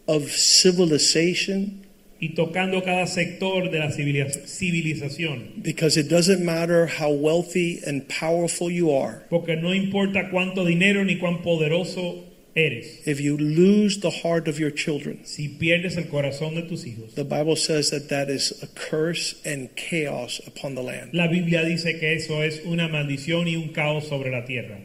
of 0.08 0.30
civilization 0.32 1.86
y 2.20 2.30
tocando 2.36 2.82
cada 2.84 3.06
sector 3.08 3.70
de 3.70 3.80
la 3.80 3.92
civiliz- 3.92 4.46
civilización. 4.48 5.62
because 5.64 5.98
it 5.98 6.08
doesn't 6.08 6.44
matter 6.44 6.88
how 6.88 7.12
wealthy 7.12 7.80
and 7.86 8.08
powerful 8.08 8.72
you 8.72 8.92
are. 8.92 9.24
Porque 9.30 9.56
no 9.56 9.74
importa 9.74 10.30
cuánto 10.32 10.66
dinero 10.66 11.04
ni 11.04 11.18
cuán 11.18 11.42
poderoso 11.44 12.24
eres. 12.58 13.06
If 13.08 13.22
you 13.22 13.38
lose 13.38 14.00
the 14.00 14.10
heart 14.10 14.48
of 14.48 14.60
your 14.60 14.72
children, 14.72 15.24
Si 15.26 15.48
pierdes 15.48 15.96
el 15.98 16.06
corazón 16.06 16.56
de 16.56 16.64
tus 16.64 16.84
hijos. 16.86 17.14
the 17.16 17.24
Bible 17.24 17.56
says 17.56 17.92
that 17.92 18.10
that 18.10 18.30
is 18.30 18.52
a 18.64 18.68
curse 18.68 19.36
and 19.46 19.70
chaos 19.76 20.42
upon 20.48 20.76
the 20.76 20.82
land. 20.82 21.14
La 21.14 21.28
Biblia 21.28 21.64
dice 21.64 22.00
que 22.00 22.16
eso 22.16 22.42
es 22.42 22.60
una 22.66 22.88
maldición 22.90 23.48
y 23.48 23.56
un 23.56 23.70
caos 23.74 24.08
sobre 24.08 24.32
la 24.32 24.46
tierra. 24.46 24.80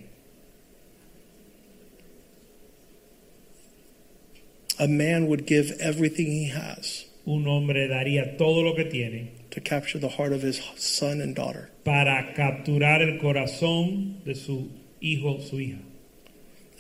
A 4.79 4.89
man 4.89 5.27
would 5.27 5.47
give 5.47 5.73
everything 5.81 6.27
he 6.27 6.49
has 6.49 7.07
Un 7.25 7.47
hombre 7.47 7.87
daría 7.89 8.37
todo 8.37 8.63
lo 8.63 8.75
que 8.75 8.85
tiene 8.85 9.31
to 9.51 9.61
capture 9.61 9.99
the 9.99 10.09
heart 10.09 10.33
of 10.33 10.43
his 10.43 10.61
son 10.77 11.21
and 11.21 11.37
daughter. 11.37 11.71
para 11.85 12.33
capturar 12.35 13.01
el 13.03 13.19
corazón 13.21 14.25
de 14.25 14.35
su 14.35 14.71
hijo, 15.01 15.41
su 15.41 15.57
hija. 15.61 15.79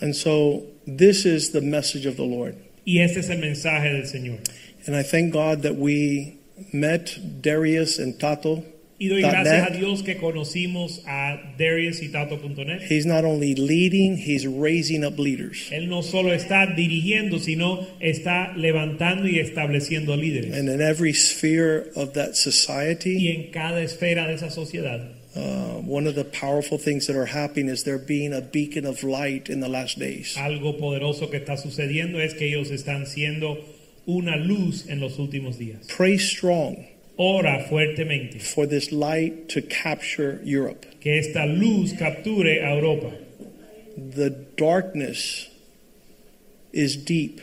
And 0.00 0.16
so 0.16 0.66
this 0.86 1.24
is 1.24 1.50
the 1.50 1.60
message 1.60 2.06
of 2.06 2.16
the 2.16 2.24
Lord. 2.24 2.56
Y 2.86 2.98
este 2.98 3.18
es 3.18 3.30
el 3.30 3.38
mensaje 3.38 3.92
del 3.92 4.02
Señor. 4.02 4.40
And 4.86 4.96
I 4.96 5.02
thank 5.02 5.32
God 5.32 5.62
that 5.62 5.76
we 5.76 6.38
met 6.72 7.42
Darius 7.42 7.98
and 7.98 8.18
Tato. 8.18 8.64
Y 9.02 9.08
doy 9.08 9.20
gracias 9.20 9.68
net. 9.68 9.72
a 9.72 9.76
Dios 9.76 10.04
que 10.04 10.16
conocimos 10.16 11.02
a 11.08 11.54
Darius 11.58 12.00
y 12.02 12.08
Tato.net. 12.08 12.82
He's 12.88 13.04
not 13.04 13.24
only 13.24 13.56
leading, 13.56 14.16
he's 14.16 14.46
raising 14.46 15.04
up 15.04 15.18
leaders. 15.18 15.68
Él 15.72 15.88
no 15.88 16.04
solo 16.04 16.32
está 16.32 16.66
dirigiendo, 16.68 17.40
sino 17.40 17.84
está 17.98 18.56
levantando 18.56 19.26
y 19.26 19.40
estableciendo 19.40 20.16
líderes. 20.16 20.56
And 20.56 20.68
in 20.68 20.80
every 20.80 21.12
sphere 21.14 21.90
of 21.96 22.12
that 22.12 22.34
Y 22.34 22.34
society, 22.36 23.28
en 23.28 23.50
cada 23.50 23.82
esfera 23.82 24.28
de 24.28 24.34
esa 24.34 24.50
sociedad, 24.50 25.00
uh, 25.34 25.80
one 25.84 26.06
of 26.06 26.14
the 26.14 26.24
powerful 26.24 26.78
things 26.78 27.08
that 27.08 27.16
are 27.16 27.26
happening 27.26 27.68
is 27.68 27.82
there 27.82 27.98
being 27.98 28.32
a 28.32 28.40
beacon 28.40 28.86
of 28.86 29.02
light 29.02 29.50
in 29.50 29.58
the 29.58 29.68
last 29.68 29.98
days. 29.98 30.36
algo 30.36 30.78
poderoso 30.78 31.28
que 31.28 31.38
está 31.38 31.56
sucediendo 31.56 32.20
es 32.20 32.34
que 32.34 32.46
ellos 32.46 32.70
están 32.70 33.08
siendo 33.08 33.58
una 34.06 34.36
luz 34.36 34.86
en 34.88 35.00
los 35.00 35.18
últimos 35.18 35.58
días. 35.58 35.88
Pray 35.88 36.18
strong 36.20 36.86
Ora 37.24 37.64
fuertemente 37.68 38.40
for 38.42 38.66
this 38.66 38.90
light 38.90 39.48
to 39.50 39.62
capture 39.62 40.40
Europe. 40.42 40.84
que 41.00 41.12
esta 41.18 41.46
luz 41.46 41.92
capture 41.96 42.48
a 42.48 42.74
Europa. 42.74 43.12
The 43.96 44.30
darkness 44.56 45.48
is 46.72 46.96
deep, 46.96 47.40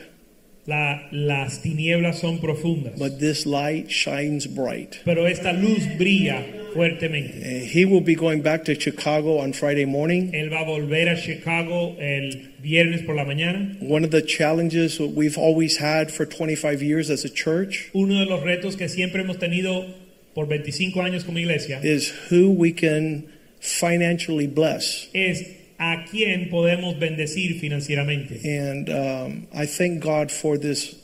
La- 0.67 1.07
las 1.11 1.59
tinieblas 1.61 2.19
son 2.19 2.39
profundas, 2.39 2.97
but 2.99 3.19
this 3.19 3.45
light 3.45 3.89
shines 3.89 4.47
bright. 4.47 4.99
pero 5.05 5.25
esta 5.25 5.53
luz 5.53 5.85
brilla 5.97 6.43
fuertemente. 6.73 7.39
Uh, 7.41 7.65
He 7.65 7.85
will 7.85 8.01
be 8.01 8.15
going 8.15 8.41
back 8.41 8.65
to 8.65 8.79
Chicago 8.79 9.37
on 9.39 9.53
Friday 9.53 9.85
morning. 9.85 10.31
Él 10.33 10.49
va 10.49 10.61
a 10.61 10.65
volver 10.65 11.09
a 11.11 11.15
Chicago 11.17 11.95
el 11.99 12.53
viernes 12.61 13.03
por 13.05 13.15
la 13.15 13.25
mañana. 13.25 13.75
One 13.81 14.03
of 14.03 14.11
the 14.11 14.21
challenges 14.21 14.99
we've 14.99 15.37
always 15.37 15.77
had 15.77 16.11
for 16.11 16.25
25 16.25 16.81
years 16.81 17.09
as 17.09 17.25
a 17.25 17.29
church 17.29 17.89
Uno 17.93 18.19
de 18.19 18.25
los 18.25 18.41
retos 18.43 18.75
que 18.77 18.87
siempre 18.89 19.21
hemos 19.23 19.37
tenido 19.37 19.85
por 20.33 20.45
25 20.47 21.01
años 21.01 21.23
como 21.25 21.37
iglesia 21.39 21.79
is 21.83 22.11
who 22.29 22.51
we 22.51 22.71
can 22.71 23.27
financially 23.59 24.47
bless. 24.47 25.09
es 25.13 25.43
a 25.79 26.05
quién 26.11 26.49
podemos 26.49 26.99
bendecir 26.99 27.59
financieramente. 27.59 28.41
And 28.45 28.89
um, 28.89 29.47
I 29.53 29.65
thank 29.65 30.01
God 30.03 30.29
for 30.31 30.57
this 30.57 30.95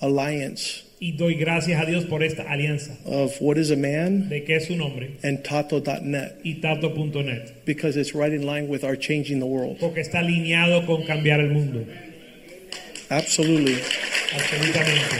alliance 0.00 0.82
Y 1.04 1.10
doy 1.16 1.34
gracias 1.34 1.82
a 1.82 1.84
Dios 1.84 2.04
por 2.04 2.22
esta 2.22 2.44
alianza 2.44 2.96
of 3.04 3.36
what 3.40 3.58
is 3.58 3.72
a 3.72 3.76
man 3.76 4.28
de 4.28 4.44
que 4.44 4.54
es 4.54 4.66
su 4.68 4.76
nombre 4.76 5.16
and 5.24 5.42
Tato.net 5.42 6.36
y 6.44 6.60
Tato.net, 6.62 7.64
because 7.66 7.96
it's 7.96 8.14
right 8.14 8.32
in 8.32 8.46
line 8.46 8.68
with 8.68 8.84
our 8.84 8.94
changing 8.94 9.40
the 9.40 9.46
world. 9.46 9.78
porque 9.80 10.00
está 10.00 10.20
alineado 10.20 10.86
con 10.86 11.02
cambiar 11.04 11.40
el 11.40 11.48
mundo. 11.50 11.84
Absolutely. 13.10 13.74
Absolutamente. 14.32 15.16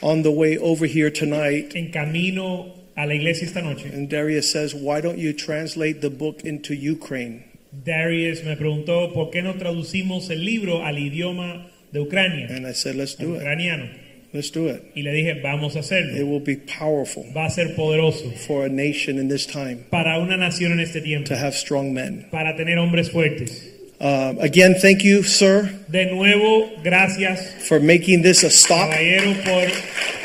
On 0.00 0.22
the 0.22 0.30
way 0.30 0.56
over 0.58 0.86
here 0.86 1.10
tonight, 1.10 1.74
En 1.74 1.90
camino 1.90 2.72
a 2.96 3.04
la 3.04 3.14
iglesia 3.14 3.46
esta 3.48 3.60
noche, 3.62 3.86
and 3.92 4.08
Darius 4.08 4.48
says, 4.52 4.74
Why 4.76 5.00
don't 5.00 5.18
you 5.18 5.32
translate 5.32 6.00
the 6.02 6.10
book 6.10 6.42
into 6.44 6.72
Ukraine? 6.74 7.42
Darius 7.84 8.44
me 8.44 8.56
preguntó 8.56 9.12
por 9.12 9.30
qué 9.30 9.42
no 9.42 9.54
traducimos 9.54 10.30
el 10.30 10.44
libro 10.44 10.84
al 10.84 10.98
idioma 10.98 11.66
de 11.92 12.00
Ucrania, 12.00 12.48
And 12.50 12.66
I 12.66 12.72
said, 12.74 12.94
Let's 12.96 13.16
do 13.16 13.34
it. 13.34 13.40
ucraniano. 13.42 13.88
Let's 14.32 14.50
do 14.50 14.68
it. 14.68 14.82
Y 14.96 15.02
le 15.02 15.12
dije, 15.12 15.34
vamos 15.42 15.76
a 15.76 15.78
It 15.78 15.84
hacerlo. 15.84 16.26
will 16.26 16.40
be 16.42 16.56
powerful 16.56 17.24
Va 17.36 17.46
a 17.46 17.50
ser 17.50 17.74
poderoso 17.76 18.30
for 18.46 18.64
a 18.66 18.68
nation 18.68 19.18
in 19.18 19.28
this 19.28 19.46
time 19.46 19.84
para 19.90 20.18
una 20.18 20.36
nación 20.36 20.72
en 20.72 20.80
este 20.80 21.00
tiempo, 21.00 21.28
to 21.28 21.36
have 21.36 21.54
strong 21.54 21.92
men. 21.94 22.26
para 22.32 22.56
tener 22.56 22.78
hombres 22.78 23.10
fuertes. 23.10 23.70
Um, 24.00 24.38
again, 24.40 24.74
thank 24.74 25.02
you, 25.04 25.22
sir, 25.22 25.70
De 25.88 26.06
nuevo, 26.06 26.68
gracias, 26.82 27.54
for 27.68 27.78
making 27.80 28.22
this 28.22 28.42
a 28.42 28.50
stop. 28.50 28.90
caballero, 28.90 29.32
por 29.44 29.68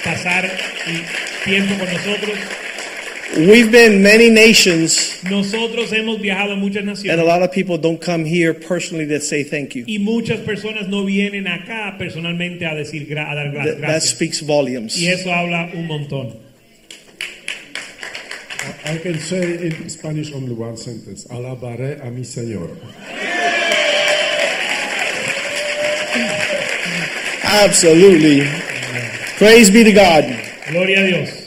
pasar 0.03 0.49
tiempo 1.45 1.75
con 1.77 1.85
nosotros. 1.93 2.37
We've 3.37 3.71
been 3.71 4.01
many 4.01 4.29
nations, 4.29 5.23
Nosotros 5.23 5.91
hemos 5.91 6.19
viajado 6.19 6.53
a 6.53 6.55
muchas 6.55 7.05
and 7.05 7.21
a 7.21 7.23
lot 7.23 7.43
of 7.43 7.51
people 7.51 7.77
don't 7.77 8.01
come 8.01 8.25
here 8.25 8.55
personally 8.55 9.05
to 9.07 9.19
say 9.19 9.43
thank 9.43 9.75
you. 9.75 9.85
y 9.87 9.99
muchas 9.99 10.39
personas 10.39 10.87
no 10.87 11.05
vienen 11.05 11.47
acá 11.47 11.95
personalmente 11.99 12.65
a 12.65 12.73
decir 12.73 13.07
gra- 13.07 13.31
a 13.31 13.35
dar 13.35 13.51
gra- 13.51 13.65
That, 13.65 13.81
that 13.81 14.01
speaks 14.01 14.41
volumes. 14.41 14.97
Y 14.97 15.07
eso 15.07 15.31
habla 15.31 15.69
un 15.73 15.87
montón. 15.87 16.37
I 18.85 18.97
can 18.97 19.19
say 19.19 19.67
in 19.67 19.89
Spanish 19.89 20.33
only 20.33 20.53
one 20.53 20.75
sentence. 20.75 21.25
Alabaré 21.29 22.01
a 22.01 22.09
mi 22.09 22.23
Señor. 22.23 22.75
Absolutely. 27.43 28.41
Praise 29.37 29.69
be 29.69 29.83
to 29.83 29.91
God. 29.93 30.25
Gloria 30.71 30.99
a 31.03 31.07
Dios. 31.07 31.38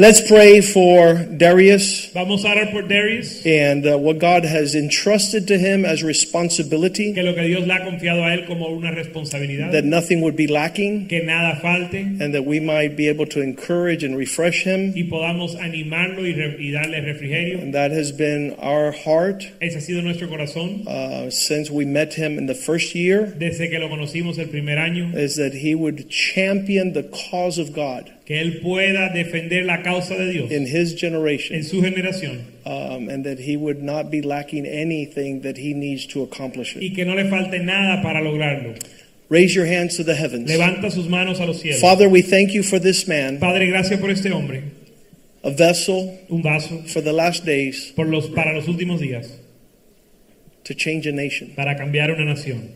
Let's 0.00 0.26
pray 0.26 0.62
for 0.62 1.12
Darius 1.26 2.10
Vamos 2.14 2.42
a 2.46 2.48
orar 2.48 2.72
por 2.72 2.88
Darius, 2.88 3.44
and 3.44 3.86
uh, 3.86 3.98
what 3.98 4.18
God 4.18 4.46
has 4.46 4.74
entrusted 4.74 5.46
to 5.48 5.58
him 5.58 5.84
as 5.84 6.02
responsibility, 6.02 7.12
que 7.12 7.22
lo 7.22 7.34
que 7.34 7.42
Dios 7.42 7.66
le 7.66 7.74
ha 7.74 7.84
confiado 7.84 8.24
a 8.24 8.32
él 8.32 8.46
como 8.46 8.70
una 8.70 8.92
responsabilidad, 8.92 9.72
that 9.72 9.84
nothing 9.84 10.22
would 10.22 10.36
be 10.36 10.46
lacking, 10.46 11.06
que 11.06 11.22
nada 11.22 11.60
falte. 11.60 12.18
And 12.18 12.32
that 12.32 12.46
we 12.46 12.60
might 12.60 12.96
be 12.96 13.08
able 13.08 13.26
to 13.26 13.42
encourage 13.42 14.02
and 14.02 14.16
refresh 14.16 14.64
him. 14.64 14.94
y 14.96 15.04
podamos 15.04 15.54
animarlo 15.56 16.26
y, 16.26 16.32
y 16.32 16.70
darle 16.72 17.02
refrigerio. 17.02 17.60
And 17.60 17.74
that 17.74 17.90
has 17.90 18.10
been 18.10 18.56
our 18.58 18.92
heart 18.92 19.52
Ese 19.60 19.74
ha 19.74 19.80
sido 19.82 20.02
nuestro 20.02 20.28
corazón. 20.28 20.86
uh, 20.88 21.30
since 21.30 21.70
we 21.70 21.84
met 21.84 22.14
him 22.14 22.38
in 22.38 22.46
the 22.46 22.54
first 22.54 22.94
year, 22.94 23.34
desde 23.36 23.68
que 23.68 23.78
lo 23.78 23.90
conocimos 23.90 24.38
el 24.38 24.46
primer 24.46 24.78
año, 24.78 25.14
is 25.14 25.36
that 25.36 25.52
he 25.52 25.74
would 25.74 26.08
champion 26.08 26.94
the 26.94 27.02
cause 27.02 27.58
of 27.58 27.74
God 27.74 28.10
que 28.30 28.40
él 28.40 28.60
pueda 28.60 29.08
defender 29.08 29.64
la 29.64 29.82
causa 29.82 30.14
de 30.14 30.30
Dios 30.30 30.52
in 30.52 30.64
his 30.64 30.92
en 30.92 30.98
generation, 30.98 31.64
su 31.64 31.82
generación 31.82 32.44
um, 32.64 33.08
and 33.08 33.24
that 33.24 33.40
he 33.40 33.56
would 33.56 33.82
not 33.82 34.08
be 34.08 34.22
lacking 34.22 34.66
anything 34.66 35.40
that 35.40 35.56
he 35.56 35.74
needs 35.74 36.06
to 36.06 36.22
accomplish 36.22 36.76
it. 36.76 36.80
y 36.80 36.94
que 36.94 37.04
no 37.04 37.16
le 37.16 37.28
falte 37.28 37.58
nada 37.58 38.00
para 38.00 38.20
lograrlo. 38.20 38.78
Raise 39.28 39.52
your 39.52 39.66
hands 39.66 39.96
to 39.96 40.04
the 40.04 40.14
heavens. 40.14 40.48
Levanta 40.48 40.92
sus 40.92 41.08
manos 41.08 41.40
a 41.40 41.44
los 41.44 41.60
cielos. 41.60 41.80
Father, 41.80 42.08
we 42.08 42.22
thank 42.22 42.52
you 42.52 42.62
for 42.62 42.78
this 42.78 43.08
man, 43.08 43.40
Padre, 43.40 43.66
gracias 43.66 43.98
por 43.98 44.10
este 44.10 44.30
hombre, 44.30 44.62
a 45.42 45.50
vessel 45.50 46.20
un 46.28 46.40
vaso 46.40 46.82
for 46.86 47.00
the 47.00 47.12
last 47.12 47.44
days. 47.44 47.92
por 47.96 48.06
los, 48.06 48.28
para 48.28 48.54
los 48.54 48.68
últimos 48.68 49.00
días. 49.00 49.28
to 50.62 50.72
change 50.72 51.08
a 51.08 51.12
nation. 51.12 51.52
para 51.56 51.74
cambiar 51.76 52.12
una 52.14 52.32
nación. 52.32 52.70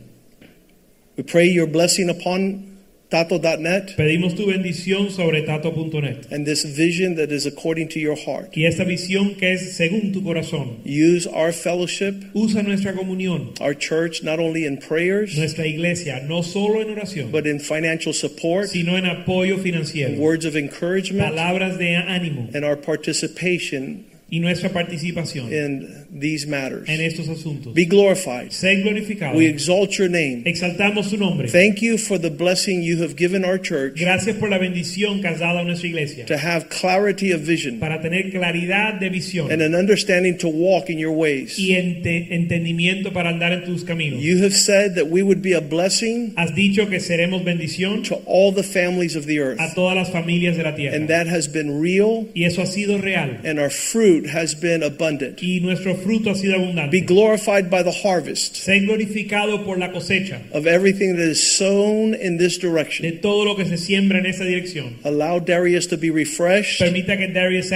We 1.17 1.23
pray 1.23 1.49
your 1.49 1.69
blessing 1.69 2.11
upon 2.11 2.74
Tato.net 3.15 3.95
Pedimos 3.97 4.35
tu 4.35 4.47
bendición 4.47 5.09
sobre 5.09 5.43
tato.net 5.43 6.33
and 6.33 6.45
this 6.45 6.65
vision 6.65 7.15
that 7.15 7.31
is 7.31 7.47
according 7.47 7.87
to 7.87 8.01
your 8.01 8.17
heart. 8.17 8.57
y 8.57 8.65
esta 8.65 8.83
visión 8.83 9.39
que 9.39 9.53
es 9.53 9.77
según 9.77 10.13
tu 10.13 10.21
corazón. 10.21 10.81
Use 10.85 11.25
our 11.29 11.53
fellowship, 11.53 12.25
Usa 12.35 12.65
nuestra 12.65 12.93
comunión, 12.93 13.55
our 13.61 13.73
church, 13.73 14.25
not 14.25 14.41
only 14.41 14.65
in 14.67 14.79
prayers, 14.79 15.39
nuestra 15.39 15.65
iglesia, 15.65 16.25
no 16.27 16.43
solo 16.43 16.81
en 16.81 16.89
oración, 16.89 17.31
but 17.31 17.47
in 17.47 17.61
financial 17.61 18.13
support, 18.13 18.67
sino 18.71 18.97
en 18.97 19.05
apoyo 19.05 19.59
financiero, 19.63 20.19
words 20.19 20.45
of 20.45 20.57
encouragement, 20.57 21.37
palabras 21.37 21.79
de 21.79 21.95
ánimo 21.95 22.53
and 22.53 22.65
our 22.65 22.75
participation 22.75 24.05
y 24.31 24.41
nuestra 24.41 24.71
participación 24.71 25.53
in 25.53 25.87
these 26.19 26.47
matters. 26.47 26.89
en 26.89 27.01
estos 27.01 27.29
asuntos. 27.29 27.75
Be 27.75 27.85
glorified. 27.85 28.51
Sé 28.51 28.83
glorificado. 28.83 29.37
We 29.37 29.47
exalt 29.47 29.93
your 29.99 30.09
name. 30.09 30.43
Exaltamos 30.47 31.07
su 31.11 31.17
nombre. 31.17 31.49
Thank 31.49 31.81
you 31.83 31.99
for 31.99 32.19
the 32.19 32.31
blessing 32.31 32.83
you 32.83 33.03
have 33.03 33.17
given 33.17 33.45
our 33.45 33.59
church 33.61 33.95
Gracias 34.01 34.37
por 34.37 34.49
la 34.49 34.59
bendición 34.59 35.21
que 35.21 35.29
has 35.29 35.39
dado 35.41 35.59
a 35.59 35.65
nuestra 35.65 35.89
iglesia 35.89 36.27
to 36.27 36.37
have 36.37 36.69
clarity 36.69 37.33
of 37.33 37.43
vision 37.43 37.79
para 37.79 38.01
tener 38.01 38.31
claridad 38.31 38.99
de 38.99 39.09
visión 39.11 39.51
and 39.53 39.63
an 39.63 39.75
understanding 39.75 40.37
to 40.39 40.49
walk 40.49 40.89
in 40.91 40.99
your 40.99 41.13
ways. 41.13 41.59
y 41.59 41.73
ente- 41.75 42.29
entendimiento 42.35 43.13
para 43.13 43.31
andar 43.31 43.53
en 43.53 43.65
tus 43.65 43.85
caminos. 43.85 44.21
You 44.23 44.43
have 44.43 44.55
said 44.55 44.95
that 44.97 45.09
we 45.09 45.23
would 45.23 45.43
be 45.43 45.53
a 45.53 45.61
blessing 45.61 46.33
Has 46.37 46.55
dicho 46.55 46.89
que 46.89 46.99
seremos 47.01 47.45
bendición 47.45 48.03
to 48.05 48.17
all 48.27 48.53
the 48.53 48.63
families 48.63 49.17
of 49.17 49.27
the 49.27 49.39
earth. 49.41 49.61
a 49.61 49.73
todas 49.75 49.97
las 49.97 50.11
familias 50.11 50.57
de 50.57 50.63
la 50.63 50.75
tierra. 50.75 50.97
And 50.97 51.09
that 51.09 51.27
has 51.27 51.47
been 51.49 51.81
real, 51.81 52.27
Y 52.35 52.45
eso 52.45 52.63
ha 52.63 52.67
sido 52.67 52.99
real. 53.01 53.39
and 53.45 53.59
our 53.59 53.71
fruit 53.71 54.14
has 54.27 54.55
been 54.55 54.83
abundant. 54.83 55.41
Y 55.43 55.61
nuestro 55.61 55.95
fruto 55.95 56.31
ha 56.31 56.35
sido 56.35 56.55
Be 56.91 57.01
glorified 57.01 57.71
by 57.71 57.83
the 57.83 57.93
harvest 57.93 58.65
glorificado 58.67 59.65
por 59.65 59.79
la 59.79 59.91
cosecha 59.93 60.41
of 60.53 60.67
everything 60.67 61.17
that 61.17 61.29
is 61.29 61.57
sown 61.57 62.15
in 62.15 62.37
this 62.39 62.59
de 62.59 62.69
direction. 62.69 63.19
todo 63.21 63.45
lo 63.45 63.57
que 63.57 63.65
se 63.65 63.77
siembra 63.77 64.19
en 64.19 64.27
esa 64.27 64.45
dirección. 64.45 64.95
Allow 65.05 65.41
Darius 65.41 65.87
to 65.89 65.97
be 65.97 66.11
refreshed. 66.11 66.81
Permita 66.81 67.17
que 67.17 67.29
Darius 67.29 67.71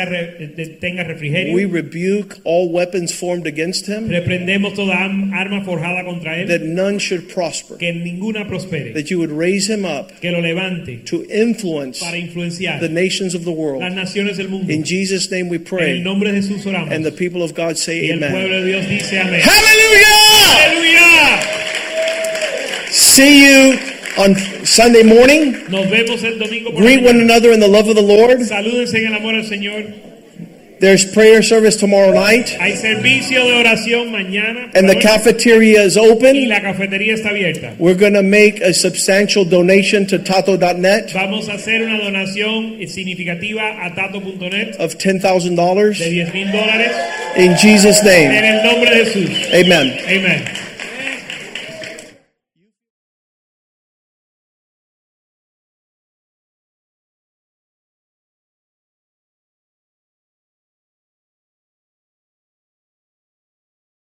tenga 0.80 1.04
refrigerio. 1.04 1.54
We 1.54 1.64
rebuke 1.64 2.38
all 2.44 2.70
weapons 2.70 3.12
formed 3.12 3.46
against 3.46 3.86
him, 3.86 4.08
Reprendemos 4.08 4.74
toda 4.74 4.94
arma 4.94 5.64
forjada 5.64 6.04
contra 6.04 6.46
that 6.46 6.62
none 6.62 6.98
should 6.98 7.28
prosper, 7.28 7.76
Que 7.76 7.92
ninguna 7.92 8.46
prospere. 8.46 8.92
that 8.94 9.10
you 9.10 9.18
would 9.18 9.30
raise 9.30 9.68
him 9.68 9.84
up 9.84 10.10
Que 10.20 10.30
lo 10.30 10.40
levante 10.40 11.04
to 11.06 11.24
influence 11.30 12.00
para 12.00 12.16
influenciar 12.16 12.80
the 12.80 12.88
nations 12.88 13.34
of 13.34 13.44
the 13.44 13.52
world. 13.52 13.80
las 13.82 13.94
naciones 13.94 14.36
del 14.36 14.48
mundo. 14.48 14.72
In 14.72 14.84
Jesus' 14.84 15.30
name 15.30 15.48
we 15.48 15.56
En 15.56 15.62
el 15.62 15.68
pray. 15.68 16.02
Nombre 16.28 16.40
de 16.40 16.42
Jesús 16.42 16.66
oramos. 16.66 16.94
And 16.94 17.04
the 17.04 17.12
people 17.12 17.42
of 17.42 17.54
God 17.54 17.76
say 17.76 18.06
y 18.06 18.10
el 18.10 18.20
pueblo 18.20 18.38
amen. 18.38 18.50
de 18.50 18.64
Dios 18.66 18.88
dice 18.88 19.20
amén. 19.20 19.40
Hallelujah! 19.40 20.58
See 22.90 23.44
you 23.44 23.78
on 24.16 24.36
Sunday 24.64 25.02
morning. 25.02 25.56
Nos 25.68 25.88
vemos 25.90 26.22
el 26.24 26.38
domingo 26.38 26.72
por 26.72 26.82
Greet 26.82 27.04
one 27.04 27.20
another 27.20 27.52
in 27.52 27.60
the 27.60 27.68
love 27.68 27.88
of 27.88 27.96
the 27.96 28.02
Lord. 28.02 28.40
Salúdense 28.44 28.98
en 28.98 29.06
el 29.08 29.14
amor 29.14 29.34
al 29.34 29.44
Señor. 29.46 30.07
There's 30.80 31.04
prayer 31.04 31.42
service 31.42 31.76
tomorrow 31.76 32.12
night, 32.12 32.56
Hay 32.60 32.76
servicio 32.76 33.44
de 33.44 33.52
oración 33.64 34.12
mañana. 34.12 34.70
and 34.76 34.88
the 34.88 34.94
cafeteria 35.00 35.82
is 35.82 35.96
open. 35.96 36.36
y 36.36 36.46
la 36.46 36.60
cafetería 36.60 37.14
está 37.14 37.30
abierta. 37.30 37.74
We're 37.78 37.96
going 37.98 38.14
to 38.14 38.22
make 38.22 38.60
a 38.60 38.72
substantial 38.72 39.44
donation 39.44 40.06
to 40.06 40.18
Tato.net 40.20 41.12
Vamos 41.14 41.48
a 41.48 41.54
hacer 41.54 41.82
una 41.82 41.98
donación 41.98 42.78
significativa 42.86 43.84
a 43.84 43.92
tato.net 43.94 44.76
of 44.78 44.96
$10,000 44.98 45.98
de 45.98 46.10
10 46.10 46.32
mil 46.34 46.52
dólares 46.52 46.92
in 47.36 47.54
Jesus' 47.56 48.02
name. 48.04 48.36
en 48.38 48.44
el 48.44 48.62
nombre 48.64 48.90
de 48.90 49.04
Jesús. 49.04 49.30
Amen. 49.52 49.96
Amén. 50.06 50.44